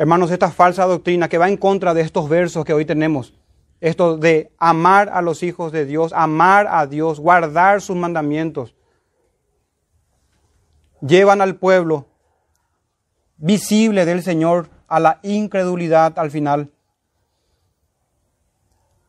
Hermanos, 0.02 0.32
esta 0.32 0.50
falsa 0.50 0.86
doctrina 0.86 1.30
que 1.30 1.38
va 1.38 1.48
en 1.48 1.58
contra 1.58 1.94
de 1.94 2.02
estos 2.02 2.28
versos 2.28 2.66
que 2.66 2.74
hoy 2.74 2.86
tenemos, 2.86 3.36
esto 3.82 4.18
de 4.18 4.52
amar 4.58 5.10
a 5.14 5.22
los 5.22 5.44
hijos 5.44 5.72
de 5.72 5.86
Dios, 5.86 6.12
amar 6.14 6.66
a 6.68 6.88
Dios, 6.88 7.20
guardar 7.20 7.84
sus 7.84 7.96
mandamientos, 7.96 8.74
llevan 11.02 11.40
al 11.40 11.56
pueblo 11.56 12.08
visible 13.38 14.06
del 14.06 14.24
Señor 14.24 14.70
a 14.88 15.00
la 15.00 15.20
incredulidad 15.22 16.18
al 16.18 16.32
final. 16.32 16.72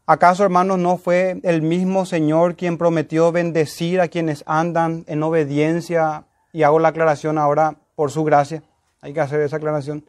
¿Acaso, 0.04 0.44
hermanos, 0.44 0.78
no 0.78 0.98
fue 0.98 1.40
el 1.42 1.62
mismo 1.62 2.04
Señor 2.04 2.54
quien 2.54 2.76
prometió 2.76 3.32
bendecir 3.32 3.98
a 4.02 4.08
quienes 4.08 4.44
andan 4.46 5.04
en 5.06 5.22
obediencia? 5.22 6.26
Y 6.52 6.64
hago 6.64 6.78
la 6.78 6.88
aclaración 6.88 7.38
ahora 7.38 7.76
por 7.94 8.10
su 8.10 8.24
gracia. 8.24 8.62
Hay 9.00 9.14
que 9.14 9.20
hacer 9.22 9.40
esa 9.40 9.56
aclaración. 9.56 10.04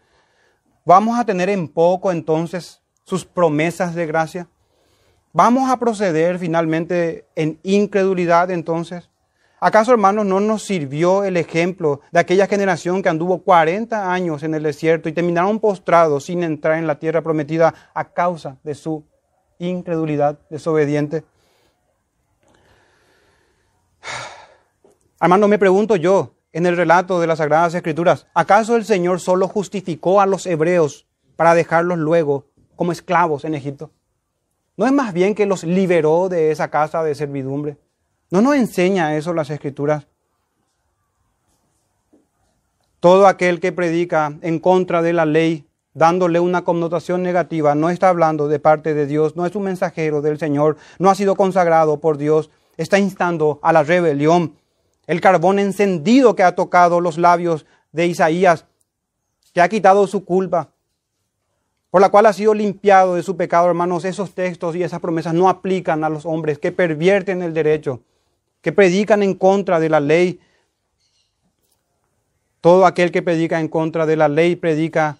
¿Vamos 0.86 1.18
a 1.18 1.26
tener 1.26 1.48
en 1.50 1.70
poco 1.70 2.12
entonces 2.12 2.82
sus 3.06 3.24
promesas 3.24 3.96
de 3.96 4.06
gracia? 4.06 4.48
¿Vamos 5.32 5.70
a 5.70 5.78
proceder 5.78 6.38
finalmente 6.40 7.26
en 7.36 7.58
incredulidad 7.64 8.52
entonces? 8.52 9.10
¿Acaso, 9.62 9.94
hermanos, 9.94 10.26
no 10.26 10.42
nos 10.42 10.64
sirvió 10.64 11.24
el 11.24 11.38
ejemplo 11.38 12.02
de 12.12 12.20
aquella 12.20 12.48
generación 12.48 13.02
que 13.02 13.08
anduvo 13.08 13.44
40 13.44 14.12
años 14.12 14.44
en 14.44 14.56
el 14.56 14.64
desierto 14.64 15.08
y 15.08 15.14
terminaron 15.14 15.62
postrados 15.62 16.26
sin 16.26 16.44
entrar 16.44 16.78
en 16.78 16.86
la 16.86 17.00
tierra 17.00 17.22
prometida 17.22 17.74
a 17.94 18.04
causa 18.10 18.58
de 18.64 18.76
su 18.76 19.06
incredulidad 19.60 20.38
desobediente? 20.50 21.24
Hermano, 25.22 25.48
me 25.48 25.58
pregunto 25.58 25.96
yo, 25.96 26.34
en 26.54 26.68
el 26.68 26.78
relato 26.78 27.20
de 27.20 27.28
las 27.28 27.40
Sagradas 27.40 27.74
Escrituras, 27.74 28.28
¿acaso 28.34 28.76
el 28.76 28.86
Señor 28.86 29.20
solo 29.20 29.48
justificó 29.48 30.22
a 30.22 30.28
los 30.28 30.46
hebreos 30.46 31.08
para 31.36 31.56
dejarlos 31.56 31.98
luego 31.98 32.46
como 32.76 32.92
esclavos 32.92 33.44
en 33.44 33.56
Egipto? 33.56 33.92
¿No 34.78 34.86
es 34.86 34.92
más 34.92 35.14
bien 35.14 35.36
que 35.36 35.48
los 35.48 35.64
liberó 35.64 36.30
de 36.30 36.52
esa 36.52 36.70
casa 36.70 37.04
de 37.04 37.16
servidumbre? 37.16 37.78
¿No 38.30 38.42
nos 38.42 38.56
enseña 38.56 39.16
eso 39.18 39.34
las 39.34 39.50
Escrituras? 39.50 40.08
Todo 43.00 43.28
aquel 43.28 43.60
que 43.60 43.72
predica 43.72 44.34
en 44.42 44.60
contra 44.60 45.02
de 45.02 45.14
la 45.14 45.26
ley, 45.26 45.68
dándole 45.94 46.40
una 46.40 46.64
connotación 46.64 47.22
negativa, 47.22 47.76
no 47.76 47.90
está 47.90 48.10
hablando 48.10 48.48
de 48.48 48.60
parte 48.60 48.94
de 48.94 49.06
Dios, 49.06 49.36
no 49.36 49.46
es 49.46 49.56
un 49.56 49.64
mensajero 49.64 50.22
del 50.22 50.40
Señor, 50.40 50.78
no 51.00 51.10
ha 51.10 51.16
sido 51.16 51.36
consagrado 51.36 52.00
por 52.00 52.18
Dios, 52.18 52.50
está 52.78 53.00
instando 53.00 53.60
a 53.62 53.74
la 53.74 53.84
rebelión. 53.84 54.56
El 55.08 55.22
carbón 55.22 55.60
encendido 55.60 56.36
que 56.36 56.44
ha 56.44 56.56
tocado 56.56 57.02
los 57.02 57.18
labios 57.18 57.66
de 57.92 58.08
Isaías, 58.08 58.66
que 59.54 59.62
ha 59.62 59.70
quitado 59.70 60.08
su 60.08 60.26
culpa, 60.26 60.72
por 61.94 62.02
la 62.02 62.10
cual 62.10 62.26
ha 62.26 62.34
sido 62.34 62.56
limpiado 62.56 63.14
de 63.14 63.22
su 63.22 63.38
pecado, 63.38 63.68
hermanos, 63.68 64.04
esos 64.04 64.34
textos 64.34 64.76
y 64.76 64.82
esas 64.82 65.00
promesas 65.00 65.36
no 65.36 65.48
aplican 65.48 66.04
a 66.04 66.10
los 66.10 66.26
hombres 66.26 66.58
que 66.58 66.72
pervierten 66.72 67.44
el 67.44 67.54
derecho, 67.54 68.02
que 68.62 68.72
predican 68.72 69.22
en 69.22 69.36
contra 69.36 69.80
de 69.80 69.90
la 69.90 70.00
ley. 70.00 70.40
Todo 72.62 72.88
aquel 72.88 73.12
que 73.12 73.22
predica 73.22 73.60
en 73.60 73.68
contra 73.68 74.08
de 74.08 74.16
la 74.16 74.28
ley 74.28 74.56
predica 74.56 75.18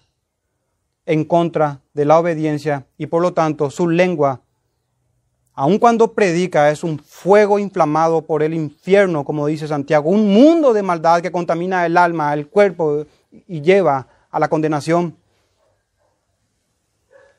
en 1.06 1.24
contra 1.24 1.80
de 1.92 2.06
la 2.06 2.18
obediencia 2.18 2.86
y 2.98 3.06
por 3.06 3.22
lo 3.22 3.34
tanto 3.34 3.70
su 3.70 3.88
lengua, 3.88 4.40
aun 5.54 5.78
cuando 5.78 6.12
predica, 6.12 6.70
es 6.70 6.82
un 6.82 6.98
fuego 6.98 7.58
inflamado 7.58 8.22
por 8.22 8.42
el 8.42 8.54
infierno, 8.54 9.24
como 9.24 9.46
dice 9.46 9.68
Santiago, 9.68 10.10
un 10.10 10.32
mundo 10.32 10.72
de 10.72 10.82
maldad 10.82 11.20
que 11.20 11.30
contamina 11.30 11.86
el 11.86 11.96
alma, 11.96 12.34
el 12.34 12.48
cuerpo 12.48 13.06
y 13.30 13.60
lleva 13.60 14.06
a 14.30 14.40
la 14.40 14.48
condenación. 14.48 15.16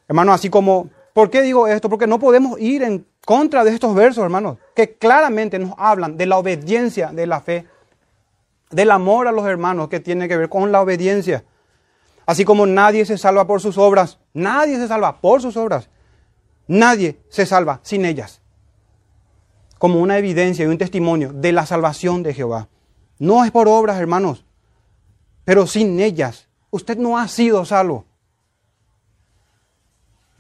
Hermano, 0.08 0.32
así 0.32 0.50
como, 0.50 0.90
¿por 1.14 1.30
qué 1.30 1.42
digo 1.42 1.68
esto? 1.68 1.90
Porque 1.90 2.08
no 2.08 2.20
podemos 2.20 2.60
ir 2.60 2.84
en 2.84 3.06
contra 3.26 3.64
de 3.64 3.72
estos 3.72 3.94
versos, 3.94 4.24
hermanos, 4.24 4.58
que 4.76 4.94
claramente 4.98 5.60
nos 5.60 5.74
hablan 5.78 6.16
de 6.16 6.26
la 6.26 6.38
obediencia 6.38 7.12
de 7.12 7.28
la 7.28 7.42
fe, 7.42 7.66
del 8.70 8.92
amor 8.92 9.28
a 9.28 9.32
los 9.32 9.46
hermanos 9.46 9.90
que 9.90 10.00
tiene 10.00 10.28
que 10.28 10.38
ver 10.38 10.48
con 10.48 10.72
la 10.72 10.82
obediencia. 10.82 11.44
Así 12.26 12.46
como 12.46 12.66
nadie 12.66 13.06
se 13.06 13.18
salva 13.18 13.46
por 13.46 13.62
sus 13.62 13.78
obras, 13.78 14.20
nadie 14.34 14.78
se 14.78 14.88
salva 14.88 15.20
por 15.20 15.42
sus 15.42 15.58
obras, 15.58 15.90
nadie 16.68 17.20
se 17.30 17.46
salva 17.46 17.80
sin 17.84 18.06
ellas. 18.06 18.42
Como 19.78 20.00
una 20.00 20.18
evidencia 20.18 20.66
y 20.66 20.68
un 20.68 20.78
testimonio 20.78 21.34
de 21.34 21.52
la 21.52 21.66
salvación 21.66 22.24
de 22.24 22.34
Jehová. 22.34 22.70
No 23.20 23.44
es 23.44 23.52
por 23.52 23.68
obras, 23.68 24.00
hermanos, 24.00 24.46
pero 25.44 25.68
sin 25.68 26.00
ellas 26.00 26.48
usted 26.72 26.98
no 26.98 27.18
ha 27.18 27.28
sido 27.28 27.64
salvo. 27.66 28.06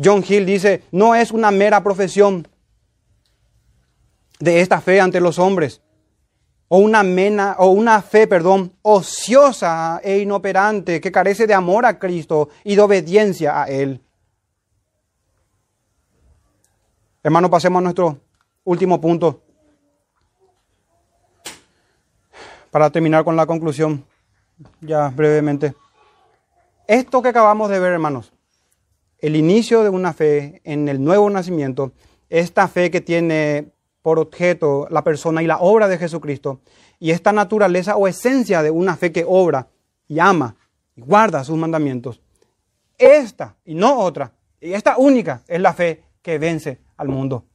John 0.03 0.23
Hill 0.27 0.45
dice, 0.45 0.83
no 0.91 1.15
es 1.15 1.31
una 1.31 1.51
mera 1.51 1.81
profesión 1.81 2.47
de 4.39 4.59
esta 4.59 4.81
fe 4.81 4.99
ante 4.99 5.21
los 5.21 5.39
hombres, 5.39 5.81
o 6.67 6.79
una, 6.79 7.03
mena, 7.03 7.55
o 7.59 7.69
una 7.69 8.01
fe, 8.01 8.27
perdón, 8.27 8.73
ociosa 8.81 10.01
e 10.03 10.17
inoperante 10.17 10.99
que 10.99 11.11
carece 11.11 11.47
de 11.47 11.53
amor 11.53 11.85
a 11.85 11.99
Cristo 11.99 12.49
y 12.63 12.75
de 12.75 12.81
obediencia 12.81 13.61
a 13.61 13.67
Él. 13.67 14.01
Hermano, 17.25 17.49
pasemos 17.49 17.79
a 17.79 17.81
nuestro 17.81 18.19
último 18.65 19.01
punto 19.01 19.41
para 22.69 22.91
terminar 22.91 23.23
con 23.23 23.35
la 23.35 23.47
conclusión, 23.47 24.05
ya 24.79 25.09
brevemente. 25.09 25.73
Esto 26.85 27.23
que 27.23 27.29
acabamos 27.29 27.71
de 27.71 27.79
ver, 27.79 27.93
hermanos, 27.93 28.31
el 29.17 29.35
inicio 29.35 29.81
de 29.81 29.89
una 29.89 30.13
fe 30.13 30.61
en 30.65 30.87
el 30.87 31.03
nuevo 31.03 31.27
nacimiento, 31.31 31.93
esta 32.29 32.67
fe 32.67 32.91
que 32.91 33.01
tiene 33.01 33.71
por 34.03 34.19
objeto 34.19 34.87
la 34.91 35.03
persona 35.03 35.41
y 35.41 35.47
la 35.47 35.57
obra 35.57 35.87
de 35.87 35.97
Jesucristo, 35.97 36.59
y 36.99 37.09
esta 37.09 37.33
naturaleza 37.33 37.95
o 37.95 38.07
esencia 38.07 38.61
de 38.61 38.69
una 38.69 38.97
fe 38.97 39.11
que 39.11 39.25
obra 39.27 39.67
y 40.07 40.19
ama 40.19 40.57
y 40.95 41.01
guarda 41.01 41.43
sus 41.43 41.57
mandamientos, 41.57 42.21
esta 42.99 43.55
y 43.65 43.73
no 43.73 43.97
otra, 43.97 44.31
y 44.61 44.73
esta 44.73 44.97
única 44.97 45.41
es 45.47 45.59
la 45.59 45.73
fe 45.73 46.03
que 46.21 46.37
vence 46.37 46.84
al 46.97 47.07
mundo. 47.09 47.45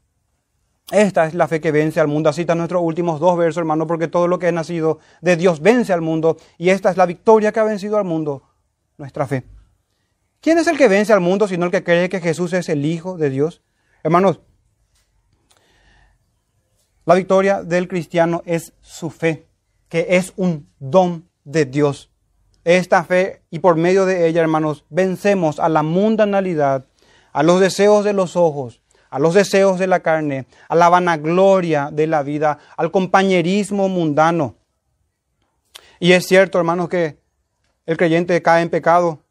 Esta 0.90 1.26
es 1.26 1.34
la 1.34 1.46
fe 1.46 1.60
que 1.60 1.70
vence 1.70 2.00
al 2.00 2.08
mundo. 2.08 2.28
Así 2.28 2.40
están 2.42 2.58
nuestros 2.58 2.82
últimos 2.82 3.20
dos 3.20 3.38
versos, 3.38 3.58
hermano, 3.58 3.86
porque 3.86 4.08
todo 4.08 4.26
lo 4.26 4.38
que 4.38 4.48
es 4.48 4.52
nacido 4.52 4.98
de 5.20 5.36
Dios 5.36 5.60
vence 5.60 5.92
al 5.92 6.00
mundo. 6.00 6.36
Y 6.58 6.70
esta 6.70 6.90
es 6.90 6.96
la 6.96 7.06
victoria 7.06 7.52
que 7.52 7.60
ha 7.60 7.64
vencido 7.64 7.96
al 7.96 8.04
mundo, 8.04 8.42
nuestra 8.98 9.26
fe. 9.26 9.44
¿Quién 10.40 10.58
es 10.58 10.66
el 10.66 10.76
que 10.76 10.88
vence 10.88 11.12
al 11.12 11.20
mundo 11.20 11.46
sino 11.46 11.66
el 11.66 11.70
que 11.70 11.84
cree 11.84 12.08
que 12.08 12.20
Jesús 12.20 12.52
es 12.54 12.68
el 12.68 12.84
Hijo 12.84 13.16
de 13.18 13.30
Dios? 13.30 13.62
Hermanos, 14.02 14.40
la 17.04 17.14
victoria 17.14 17.62
del 17.62 17.88
cristiano 17.88 18.42
es 18.44 18.72
su 18.80 19.10
fe, 19.10 19.46
que 19.88 20.06
es 20.10 20.32
un 20.36 20.68
don 20.78 21.28
de 21.44 21.66
Dios. 21.66 22.10
Esta 22.64 23.04
fe 23.04 23.42
y 23.50 23.60
por 23.60 23.76
medio 23.76 24.06
de 24.06 24.26
ella, 24.26 24.40
hermanos, 24.40 24.84
vencemos 24.90 25.60
a 25.60 25.68
la 25.68 25.82
mundanalidad, 25.82 26.86
a 27.32 27.42
los 27.42 27.60
deseos 27.60 28.04
de 28.04 28.12
los 28.12 28.36
ojos, 28.36 28.82
a 29.10 29.18
los 29.18 29.34
deseos 29.34 29.78
de 29.78 29.88
la 29.88 30.00
carne, 30.00 30.46
a 30.68 30.74
la 30.76 30.88
vanagloria 30.88 31.90
de 31.92 32.06
la 32.06 32.22
vida, 32.22 32.58
al 32.76 32.90
compañerismo 32.90 33.88
mundano. 33.88 34.54
Y 35.98 36.12
es 36.12 36.26
cierto, 36.26 36.58
hermanos, 36.58 36.88
que 36.88 37.18
el 37.86 37.96
creyente 37.96 38.40
cae 38.40 38.62
en 38.62 38.70
pecado, 38.70 39.22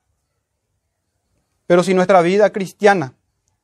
pero 1.66 1.82
si 1.84 1.94
nuestra 1.94 2.22
vida 2.22 2.52
cristiana 2.52 3.14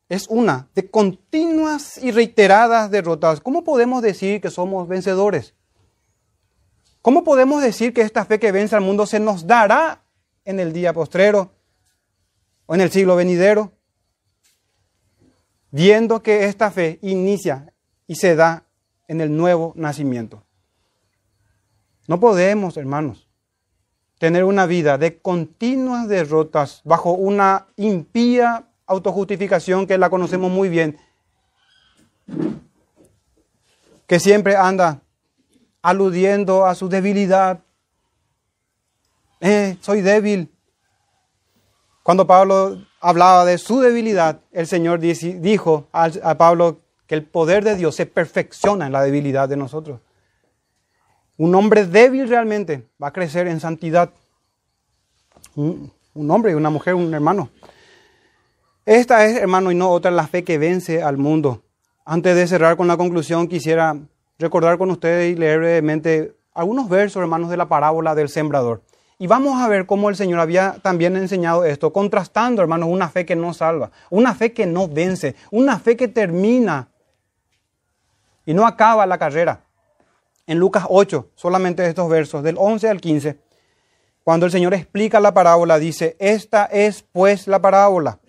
es 0.08 0.28
una 0.30 0.70
de 0.74 0.90
continuas 0.90 1.98
y 1.98 2.12
reiteradas 2.12 2.92
derrotas, 2.92 3.42
¿cómo 3.42 3.64
podemos 3.64 4.02
decir 4.02 4.40
que 4.40 4.50
somos 4.50 4.88
vencedores? 4.88 5.54
¿Cómo 7.02 7.24
podemos 7.24 7.62
decir 7.62 7.94
que 7.94 8.02
esta 8.02 8.26
fe 8.26 8.40
que 8.40 8.52
vence 8.52 8.76
al 8.76 8.82
mundo 8.82 9.06
se 9.06 9.20
nos 9.20 9.46
dará 9.46 10.04
en 10.44 10.60
el 10.60 10.74
día 10.74 10.94
postrero 10.94 11.52
o 12.66 12.74
en 12.74 12.82
el 12.82 12.92
siglo 12.92 13.16
venidero? 13.16 13.75
Viendo 15.72 16.22
que 16.24 16.46
esta 16.46 16.72
fe 16.72 17.00
inicia 17.02 17.74
y 18.08 18.16
se 18.16 18.36
da 18.36 18.66
en 19.08 19.22
el 19.22 19.36
nuevo 19.36 19.74
nacimiento. 19.76 20.44
No 22.08 22.20
podemos, 22.20 22.78
hermanos, 22.78 23.28
tener 24.20 24.44
una 24.44 24.66
vida 24.66 24.98
de 24.98 25.20
continuas 25.20 26.08
derrotas 26.08 26.82
bajo 26.84 27.12
una 27.12 27.68
impía 27.76 28.68
autojustificación 28.86 29.88
que 29.88 29.98
la 29.98 30.10
conocemos 30.10 30.52
muy 30.52 30.70
bien, 30.70 30.98
que 34.08 34.20
siempre 34.20 34.56
anda 34.56 35.02
aludiendo 35.82 36.66
a 36.66 36.76
su 36.76 36.90
debilidad. 36.90 37.60
Eh, 39.42 39.78
soy 39.82 40.02
débil. 40.02 40.55
Cuando 42.06 42.28
Pablo 42.28 42.86
hablaba 43.02 43.46
de 43.46 43.58
su 43.58 43.80
debilidad, 43.80 44.40
el 44.52 44.68
Señor 44.68 45.00
dijo 45.00 45.88
a 45.92 46.38
Pablo 46.38 46.78
que 47.08 47.16
el 47.16 47.24
poder 47.24 47.64
de 47.64 47.76
Dios 47.76 47.96
se 47.96 48.06
perfecciona 48.06 48.86
en 48.86 48.92
la 48.92 49.02
debilidad 49.02 49.50
de 49.50 49.58
nosotros. 49.58 50.02
Un 51.36 51.56
hombre 51.56 51.88
débil 51.88 52.30
realmente 52.30 52.88
va 53.02 53.08
a 53.08 53.12
crecer 53.12 53.48
en 53.48 53.60
santidad. 53.60 54.12
Un, 55.56 55.92
hombre 56.30 56.56
una 56.56 56.70
mujer, 56.70 56.94
un 56.94 57.12
hermano. 57.12 57.50
Esta 58.86 59.26
es, 59.26 59.38
hermano, 59.38 59.72
y 59.72 59.76
no 59.76 59.90
otra, 59.90 60.12
la 60.12 60.28
fe 60.28 60.44
que 60.44 60.60
vence 60.60 61.02
al 61.02 61.18
mundo. 61.18 61.64
Antes 62.06 62.36
de 62.36 62.46
cerrar 62.46 62.78
con 62.78 62.88
la 62.88 62.98
conclusión, 62.98 63.48
quisiera 63.48 63.98
recordar 64.38 64.78
con 64.78 64.92
ustedes 64.92 65.34
y 65.34 65.40
leer 65.40 65.58
brevemente 65.58 66.36
algunos 66.54 66.88
versos, 66.88 67.20
hermanos, 67.24 67.50
de 67.50 67.58
la 67.58 67.68
parábola 67.68 68.14
del 68.14 68.30
sembrador. 68.30 68.84
Y 69.18 69.28
vamos 69.28 69.62
a 69.62 69.68
ver 69.68 69.86
cómo 69.86 70.10
el 70.10 70.16
Señor 70.16 70.40
había 70.40 70.76
también 70.82 71.16
enseñado 71.16 71.64
esto, 71.64 71.94
contrastando, 71.94 72.62
hermanos, 72.62 72.90
una 72.90 73.10
fe 73.10 73.26
que 73.26 73.36
no 73.36 73.54
salva, 73.54 73.92
una 74.10 74.36
fe 74.36 74.52
que 74.52 74.66
no 74.66 74.88
vence, 74.88 75.36
una 75.52 75.80
fe 75.80 75.96
que 75.96 76.08
termina 76.08 76.90
y 78.46 78.54
no 78.54 78.68
acaba 78.68 79.06
la 79.06 79.18
carrera 79.18 79.62
en 80.48 80.60
Lucas 80.60 80.86
8, 80.90 81.32
solamente 81.36 81.88
estos 81.88 82.10
versos, 82.10 82.44
del 82.44 82.56
11 82.58 82.90
al 82.90 83.02
15, 83.02 83.40
cuando 84.24 84.46
el 84.46 84.52
Señor 84.52 84.74
explica 84.74 85.20
la 85.20 85.34
parábola, 85.34 85.80
dice, 85.80 86.16
esta 86.20 86.66
es 86.66 87.04
pues 87.12 87.48
la 87.48 87.62
parábola. 87.62 88.20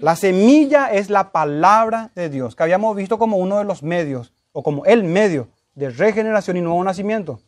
La 0.00 0.16
semilla 0.16 0.92
es 0.92 1.10
la 1.10 1.30
palabra 1.30 2.10
de 2.14 2.28
Dios, 2.28 2.56
que 2.56 2.62
habíamos 2.62 2.96
visto 2.96 3.18
como 3.18 3.36
uno 3.36 3.58
de 3.58 3.64
los 3.64 3.82
medios, 3.82 4.32
o 4.52 4.62
como 4.62 4.84
el 4.84 5.04
medio 5.04 5.48
de 5.74 5.90
regeneración 5.90 6.56
y 6.56 6.60
nuevo 6.60 6.82
nacimiento. 6.82 7.40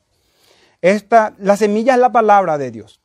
Esta, 0.85 1.33
la 1.39 1.57
semilla 1.57 1.95
es 1.95 1.99
la 1.99 2.13
palabra 2.13 2.59
de 2.59 2.71
Dios. 2.71 3.01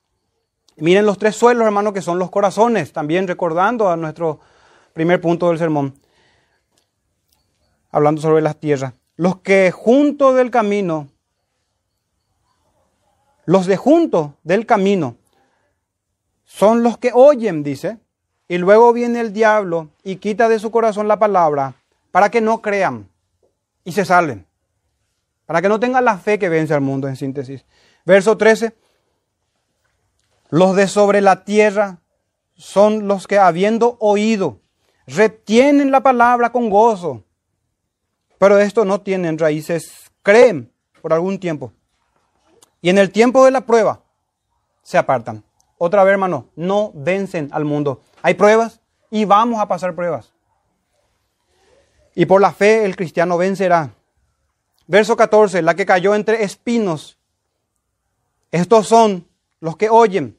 Miren 0.76 1.06
los 1.06 1.18
tres 1.18 1.38
suelos, 1.38 1.66
hermanos, 1.66 1.94
que 1.94 2.02
son 2.02 2.20
los 2.20 2.30
corazones, 2.30 2.92
también 2.92 3.26
recordando 3.26 3.90
a 3.90 3.96
nuestro 3.96 4.42
primer 4.92 5.22
punto 5.22 5.48
del 5.48 5.60
sermón, 5.60 5.98
hablando 7.90 8.22
sobre 8.22 8.42
las 8.42 8.58
tierras. 8.58 8.96
Los 9.16 9.38
que 9.38 9.72
junto 9.72 10.34
del 10.34 10.52
camino, 10.52 11.08
los 13.46 13.66
de 13.66 13.78
junto 13.78 14.36
del 14.44 14.66
camino, 14.66 15.16
son 16.44 16.84
los 16.84 16.98
que 16.98 17.12
oyen, 17.14 17.64
dice, 17.64 17.98
y 18.50 18.58
luego 18.58 18.92
viene 18.92 19.22
el 19.22 19.32
diablo 19.32 19.88
y 20.04 20.18
quita 20.18 20.50
de 20.50 20.60
su 20.60 20.70
corazón 20.70 21.08
la 21.08 21.18
palabra 21.18 21.76
para 22.12 22.30
que 22.30 22.42
no 22.42 22.62
crean 22.62 23.08
y 23.86 23.94
se 23.94 24.04
salven, 24.04 24.49
para 25.50 25.64
que 25.64 25.68
no 25.68 25.80
tengan 25.80 26.06
la 26.06 26.20
fe 26.20 26.38
que 26.38 26.48
vence 26.48 26.76
al 26.76 26.82
mundo, 26.82 27.08
en 27.08 27.16
síntesis. 27.16 27.66
Verso 28.06 28.38
13. 28.38 28.76
Los 30.52 30.76
de 30.76 30.88
sobre 30.88 31.22
la 31.22 31.44
tierra 31.44 32.02
son 32.54 33.08
los 33.08 33.26
que 33.26 33.40
habiendo 33.40 33.98
oído, 34.00 34.60
retienen 35.08 35.90
la 35.90 36.02
palabra 36.02 36.52
con 36.52 36.70
gozo, 36.70 37.24
pero 38.38 38.60
esto 38.60 38.86
no 38.86 39.02
tienen 39.02 39.40
raíces, 39.40 40.12
creen 40.22 40.72
por 41.02 41.14
algún 41.14 41.40
tiempo. 41.40 41.74
Y 42.80 42.92
en 42.92 43.00
el 43.00 43.10
tiempo 43.10 43.44
de 43.44 43.50
la 43.50 43.62
prueba 43.62 44.04
se 44.84 45.00
apartan. 45.00 45.44
Otra 45.80 46.04
vez, 46.04 46.12
hermano, 46.12 46.52
no 46.56 46.92
vencen 46.94 47.50
al 47.54 47.66
mundo. 47.66 48.04
Hay 48.22 48.36
pruebas 48.36 48.82
y 49.10 49.26
vamos 49.26 49.60
a 49.60 49.68
pasar 49.68 49.96
pruebas. 49.96 50.32
Y 52.14 52.28
por 52.28 52.40
la 52.40 52.52
fe 52.52 52.86
el 52.86 52.96
cristiano 52.96 53.36
vencerá. 53.36 53.96
Verso 54.90 55.16
14, 55.16 55.62
la 55.62 55.76
que 55.76 55.86
cayó 55.86 56.16
entre 56.16 56.44
espinos. 56.44 57.20
Estos 58.50 58.88
son 58.88 59.28
los 59.60 59.78
que 59.78 59.88
oyen, 59.88 60.36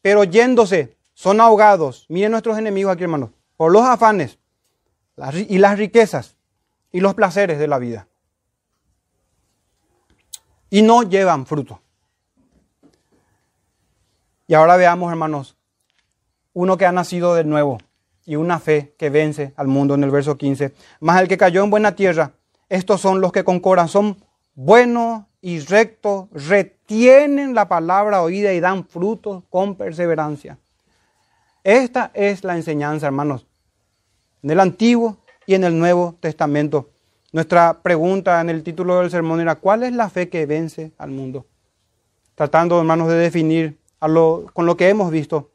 pero 0.00 0.22
yéndose 0.22 0.96
son 1.12 1.40
ahogados. 1.40 2.06
Miren 2.08 2.30
nuestros 2.30 2.56
enemigos 2.56 2.92
aquí, 2.92 3.02
hermanos, 3.02 3.30
por 3.56 3.72
los 3.72 3.82
afanes 3.82 4.38
y 5.48 5.58
las 5.58 5.76
riquezas 5.76 6.36
y 6.92 7.00
los 7.00 7.14
placeres 7.14 7.58
de 7.58 7.66
la 7.66 7.80
vida. 7.80 8.06
Y 10.70 10.82
no 10.82 11.02
llevan 11.02 11.44
fruto. 11.44 11.80
Y 14.46 14.54
ahora 14.54 14.76
veamos, 14.76 15.10
hermanos, 15.10 15.56
uno 16.52 16.76
que 16.76 16.86
ha 16.86 16.92
nacido 16.92 17.34
de 17.34 17.42
nuevo 17.42 17.78
y 18.24 18.36
una 18.36 18.60
fe 18.60 18.94
que 18.96 19.10
vence 19.10 19.52
al 19.56 19.66
mundo 19.66 19.96
en 19.96 20.04
el 20.04 20.12
verso 20.12 20.38
15. 20.38 20.72
Más 21.00 21.20
el 21.20 21.26
que 21.26 21.36
cayó 21.36 21.64
en 21.64 21.70
buena 21.70 21.96
tierra, 21.96 22.34
estos 22.68 23.00
son 23.00 23.20
los 23.20 23.32
que 23.32 23.44
con 23.44 23.60
corazón 23.60 24.16
bueno 24.54 25.28
y 25.40 25.58
recto 25.60 26.28
retienen 26.32 27.54
la 27.54 27.68
palabra 27.68 28.22
oída 28.22 28.52
y 28.52 28.60
dan 28.60 28.86
frutos 28.86 29.44
con 29.50 29.74
perseverancia. 29.76 30.58
Esta 31.62 32.10
es 32.14 32.44
la 32.44 32.56
enseñanza, 32.56 33.06
hermanos, 33.06 33.46
en 34.42 34.50
el 34.50 34.60
Antiguo 34.60 35.18
y 35.46 35.54
en 35.54 35.64
el 35.64 35.78
Nuevo 35.78 36.16
Testamento. 36.20 36.90
Nuestra 37.32 37.82
pregunta 37.82 38.40
en 38.40 38.50
el 38.50 38.62
título 38.62 39.00
del 39.00 39.10
sermón 39.10 39.40
era, 39.40 39.56
¿cuál 39.56 39.82
es 39.82 39.92
la 39.92 40.08
fe 40.08 40.28
que 40.28 40.46
vence 40.46 40.92
al 40.98 41.10
mundo? 41.10 41.46
Tratando, 42.34 42.78
hermanos, 42.78 43.08
de 43.08 43.16
definir 43.16 43.78
con 43.98 44.66
lo 44.66 44.76
que 44.76 44.88
hemos 44.88 45.10
visto, 45.10 45.50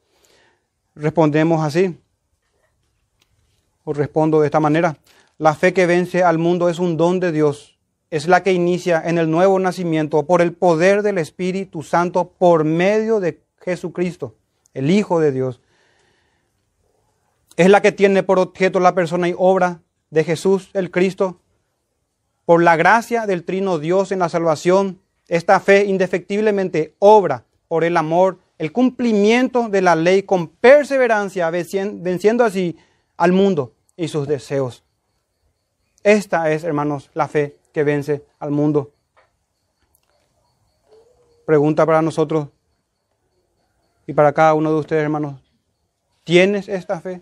respondemos 0.96 1.64
así, 1.64 1.98
o 3.84 3.94
respondo 3.94 4.42
de 4.42 4.48
esta 4.48 4.60
manera. 4.60 4.98
La 5.40 5.56
fe 5.56 5.74
que 5.74 5.88
vence 5.88 6.22
al 6.22 6.38
mundo 6.38 6.70
es 6.70 6.78
un 6.78 6.98
don 6.98 7.20
de 7.20 7.32
Dios 7.32 7.80
es 8.12 8.28
la 8.28 8.44
que 8.44 8.54
inicia 8.54 9.02
en 9.06 9.18
el 9.18 9.30
nuevo 9.30 9.60
nacimiento 9.60 10.26
por 10.26 10.42
el 10.42 10.54
poder 10.54 11.02
del 11.02 11.18
Espíritu 11.18 11.84
Santo 11.84 12.34
por 12.38 12.64
medio 12.64 13.20
de 13.20 13.42
Jesucristo, 13.62 14.36
el 14.74 14.90
Hijo 14.90 15.20
de 15.20 15.32
Dios. 15.32 15.62
Es 17.56 17.70
la 17.70 17.82
que 17.82 17.92
tiene 17.92 18.24
por 18.24 18.40
objeto 18.40 18.80
la 18.80 18.96
persona 18.96 19.30
y 19.30 19.36
obra 19.38 19.82
de 20.10 20.24
Jesús 20.24 20.70
el 20.74 20.92
Cristo. 20.92 21.40
Por 22.46 22.64
la 22.64 22.76
gracia 22.76 23.26
del 23.28 23.44
Trino 23.44 23.78
Dios 23.78 24.12
en 24.12 24.20
la 24.20 24.30
salvación, 24.30 25.00
esta 25.28 25.60
fe 25.60 25.86
indefectiblemente 25.86 26.96
obra 27.00 27.46
por 27.68 27.84
el 27.84 27.96
amor, 27.96 28.40
el 28.58 28.72
cumplimiento 28.72 29.70
de 29.70 29.82
la 29.82 29.96
ley 29.96 30.24
con 30.24 30.48
perseverancia, 30.48 31.50
venciendo 31.50 32.44
así 32.44 32.76
al 33.16 33.34
mundo 33.34 33.74
y 33.96 34.08
sus 34.08 34.28
deseos. 34.28 34.84
Esta 36.04 36.52
es, 36.52 36.64
hermanos, 36.64 37.10
la 37.14 37.28
fe 37.28 37.58
que 37.74 37.84
vence 37.84 38.26
al 38.40 38.52
mundo. 38.52 38.92
Pregunta 41.46 41.86
para 41.86 42.02
nosotros 42.02 42.48
y 44.08 44.14
para 44.14 44.34
cada 44.34 44.54
uno 44.54 44.72
de 44.72 44.80
ustedes, 44.80 45.04
hermanos. 45.04 45.42
¿Tienes 46.24 46.70
esta 46.70 47.02
fe? 47.02 47.22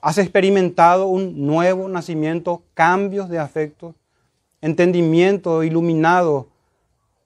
¿Has 0.00 0.18
experimentado 0.18 1.06
un 1.06 1.46
nuevo 1.46 1.88
nacimiento, 1.88 2.62
cambios 2.74 3.28
de 3.28 3.38
afecto, 3.38 3.94
entendimiento 4.60 5.62
iluminado, 5.62 6.48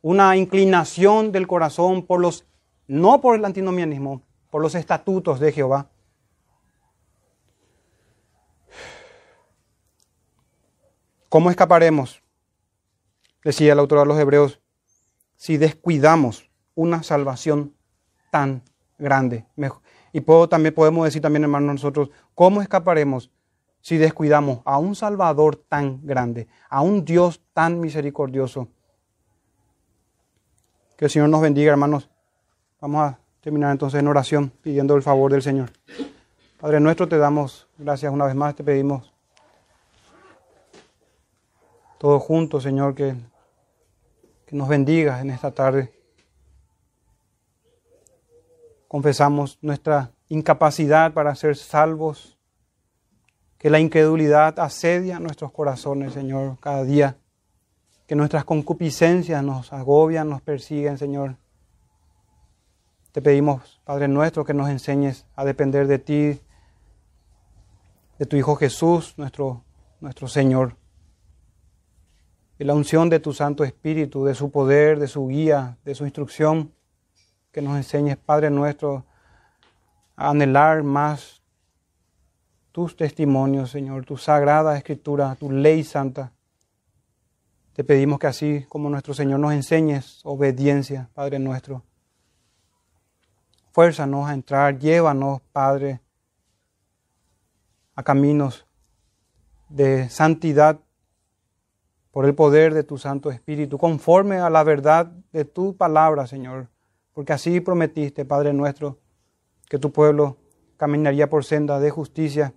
una 0.02 0.36
inclinación 0.36 1.32
del 1.32 1.46
corazón 1.46 2.04
por 2.04 2.20
los, 2.20 2.44
no 2.86 3.20
por 3.20 3.36
el 3.36 3.44
antinomianismo, 3.44 4.22
por 4.50 4.62
los 4.62 4.74
estatutos 4.74 5.40
de 5.40 5.52
Jehová? 5.52 5.88
¿Cómo 11.30 11.48
escaparemos? 11.48 12.24
Decía 13.44 13.72
el 13.72 13.78
autor 13.78 14.00
de 14.00 14.06
los 14.06 14.18
Hebreos, 14.18 14.60
si 15.36 15.58
descuidamos 15.58 16.50
una 16.74 17.04
salvación 17.04 17.72
tan 18.32 18.64
grande. 18.98 19.46
Y 20.12 20.22
también 20.22 20.74
podemos 20.74 21.04
decir 21.04 21.22
también, 21.22 21.44
hermanos, 21.44 21.74
nosotros, 21.74 22.10
¿cómo 22.34 22.60
escaparemos 22.60 23.30
si 23.80 23.96
descuidamos 23.96 24.60
a 24.64 24.78
un 24.78 24.96
Salvador 24.96 25.54
tan 25.54 26.04
grande, 26.04 26.48
a 26.68 26.82
un 26.82 27.04
Dios 27.04 27.40
tan 27.52 27.78
misericordioso? 27.78 28.66
Que 30.96 31.04
el 31.04 31.10
Señor 31.12 31.28
nos 31.28 31.42
bendiga, 31.42 31.70
hermanos. 31.70 32.10
Vamos 32.80 33.02
a 33.02 33.20
terminar 33.40 33.70
entonces 33.70 34.00
en 34.00 34.08
oración, 34.08 34.52
pidiendo 34.62 34.96
el 34.96 35.02
favor 35.02 35.30
del 35.30 35.42
Señor. 35.42 35.70
Padre 36.58 36.80
nuestro, 36.80 37.06
te 37.06 37.18
damos 37.18 37.68
gracias 37.78 38.12
una 38.12 38.26
vez 38.26 38.34
más, 38.34 38.56
te 38.56 38.64
pedimos 38.64 39.09
todos 42.00 42.22
juntos, 42.22 42.62
Señor, 42.62 42.94
que, 42.94 43.14
que 44.46 44.56
nos 44.56 44.68
bendiga 44.68 45.20
en 45.20 45.28
esta 45.28 45.50
tarde. 45.50 45.92
Confesamos 48.88 49.58
nuestra 49.60 50.10
incapacidad 50.30 51.12
para 51.12 51.34
ser 51.34 51.56
salvos, 51.56 52.38
que 53.58 53.68
la 53.68 53.80
incredulidad 53.80 54.58
asedia 54.60 55.20
nuestros 55.20 55.52
corazones, 55.52 56.14
Señor, 56.14 56.58
cada 56.58 56.84
día, 56.84 57.18
que 58.06 58.16
nuestras 58.16 58.46
concupiscencias 58.46 59.44
nos 59.44 59.70
agobian, 59.70 60.30
nos 60.30 60.40
persiguen, 60.40 60.96
Señor. 60.96 61.36
Te 63.12 63.20
pedimos, 63.20 63.78
Padre 63.84 64.08
nuestro, 64.08 64.42
que 64.46 64.54
nos 64.54 64.70
enseñes 64.70 65.26
a 65.36 65.44
depender 65.44 65.86
de 65.86 65.98
ti, 65.98 66.40
de 68.18 68.24
tu 68.24 68.36
Hijo 68.36 68.56
Jesús, 68.56 69.12
nuestro, 69.18 69.64
nuestro 70.00 70.28
Señor 70.28 70.79
y 72.60 72.64
la 72.64 72.74
unción 72.74 73.08
de 73.08 73.20
tu 73.20 73.32
Santo 73.32 73.64
Espíritu, 73.64 74.26
de 74.26 74.34
su 74.34 74.50
poder, 74.50 74.98
de 74.98 75.08
su 75.08 75.26
guía, 75.28 75.78
de 75.82 75.94
su 75.94 76.04
instrucción, 76.04 76.74
que 77.52 77.62
nos 77.62 77.74
enseñes, 77.74 78.18
Padre 78.18 78.50
nuestro, 78.50 79.06
a 80.14 80.28
anhelar 80.28 80.82
más 80.82 81.40
tus 82.70 82.94
testimonios, 82.98 83.70
Señor, 83.70 84.04
tu 84.04 84.18
sagrada 84.18 84.76
escritura, 84.76 85.34
tu 85.36 85.50
ley 85.50 85.82
santa. 85.82 86.34
Te 87.72 87.82
pedimos 87.82 88.18
que 88.18 88.26
así 88.26 88.66
como 88.68 88.90
nuestro 88.90 89.14
Señor 89.14 89.40
nos 89.40 89.54
enseñes 89.54 90.20
obediencia, 90.22 91.08
Padre 91.14 91.38
nuestro. 91.38 91.82
Fuérzanos 93.72 94.28
a 94.28 94.34
entrar, 94.34 94.78
llévanos, 94.78 95.40
Padre, 95.50 96.02
a 97.94 98.02
caminos 98.02 98.66
de 99.70 100.10
santidad 100.10 100.78
por 102.10 102.26
el 102.26 102.34
poder 102.34 102.74
de 102.74 102.82
tu 102.82 102.98
Santo 102.98 103.30
Espíritu, 103.30 103.78
conforme 103.78 104.38
a 104.38 104.50
la 104.50 104.64
verdad 104.64 105.06
de 105.32 105.44
tu 105.44 105.76
palabra, 105.76 106.26
Señor. 106.26 106.68
Porque 107.12 107.32
así 107.32 107.60
prometiste, 107.60 108.24
Padre 108.24 108.52
nuestro, 108.52 108.98
que 109.68 109.78
tu 109.78 109.92
pueblo 109.92 110.36
caminaría 110.76 111.28
por 111.28 111.44
senda 111.44 111.78
de 111.78 111.90
justicia, 111.90 112.54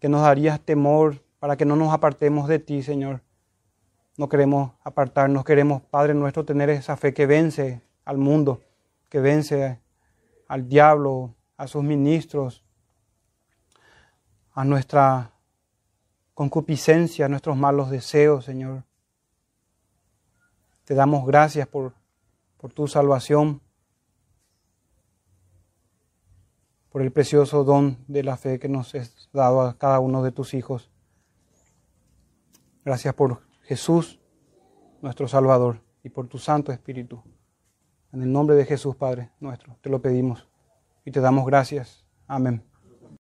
que 0.00 0.08
nos 0.08 0.22
darías 0.22 0.60
temor 0.60 1.22
para 1.38 1.56
que 1.56 1.64
no 1.64 1.76
nos 1.76 1.92
apartemos 1.92 2.48
de 2.48 2.58
ti, 2.58 2.82
Señor. 2.82 3.22
No 4.16 4.28
queremos 4.28 4.72
apartarnos, 4.82 5.44
queremos, 5.44 5.82
Padre 5.82 6.14
nuestro, 6.14 6.44
tener 6.44 6.70
esa 6.70 6.96
fe 6.96 7.12
que 7.12 7.26
vence 7.26 7.82
al 8.04 8.18
mundo, 8.18 8.60
que 9.08 9.20
vence 9.20 9.80
al 10.48 10.68
diablo, 10.68 11.34
a 11.56 11.66
sus 11.66 11.82
ministros, 11.82 12.64
a 14.52 14.64
nuestra 14.64 15.33
concupiscencia, 16.34 17.28
nuestros 17.28 17.56
malos 17.56 17.90
deseos, 17.90 18.44
Señor. 18.44 18.84
Te 20.84 20.94
damos 20.94 21.26
gracias 21.26 21.66
por, 21.66 21.94
por 22.58 22.72
tu 22.72 22.86
salvación, 22.88 23.62
por 26.90 27.02
el 27.02 27.10
precioso 27.10 27.64
don 27.64 27.98
de 28.06 28.22
la 28.22 28.36
fe 28.36 28.58
que 28.58 28.68
nos 28.68 28.94
has 28.94 29.28
dado 29.32 29.62
a 29.62 29.78
cada 29.78 30.00
uno 30.00 30.22
de 30.22 30.32
tus 30.32 30.54
hijos. 30.54 30.90
Gracias 32.84 33.14
por 33.14 33.40
Jesús, 33.62 34.20
nuestro 35.00 35.26
Salvador, 35.26 35.80
y 36.02 36.10
por 36.10 36.28
tu 36.28 36.38
Santo 36.38 36.70
Espíritu. 36.70 37.22
En 38.12 38.22
el 38.22 38.30
nombre 38.30 38.54
de 38.54 38.64
Jesús, 38.64 38.94
Padre 38.94 39.32
nuestro, 39.40 39.76
te 39.80 39.90
lo 39.90 40.00
pedimos 40.00 40.46
y 41.04 41.10
te 41.10 41.20
damos 41.20 41.46
gracias. 41.46 42.06
Amén. 42.28 42.73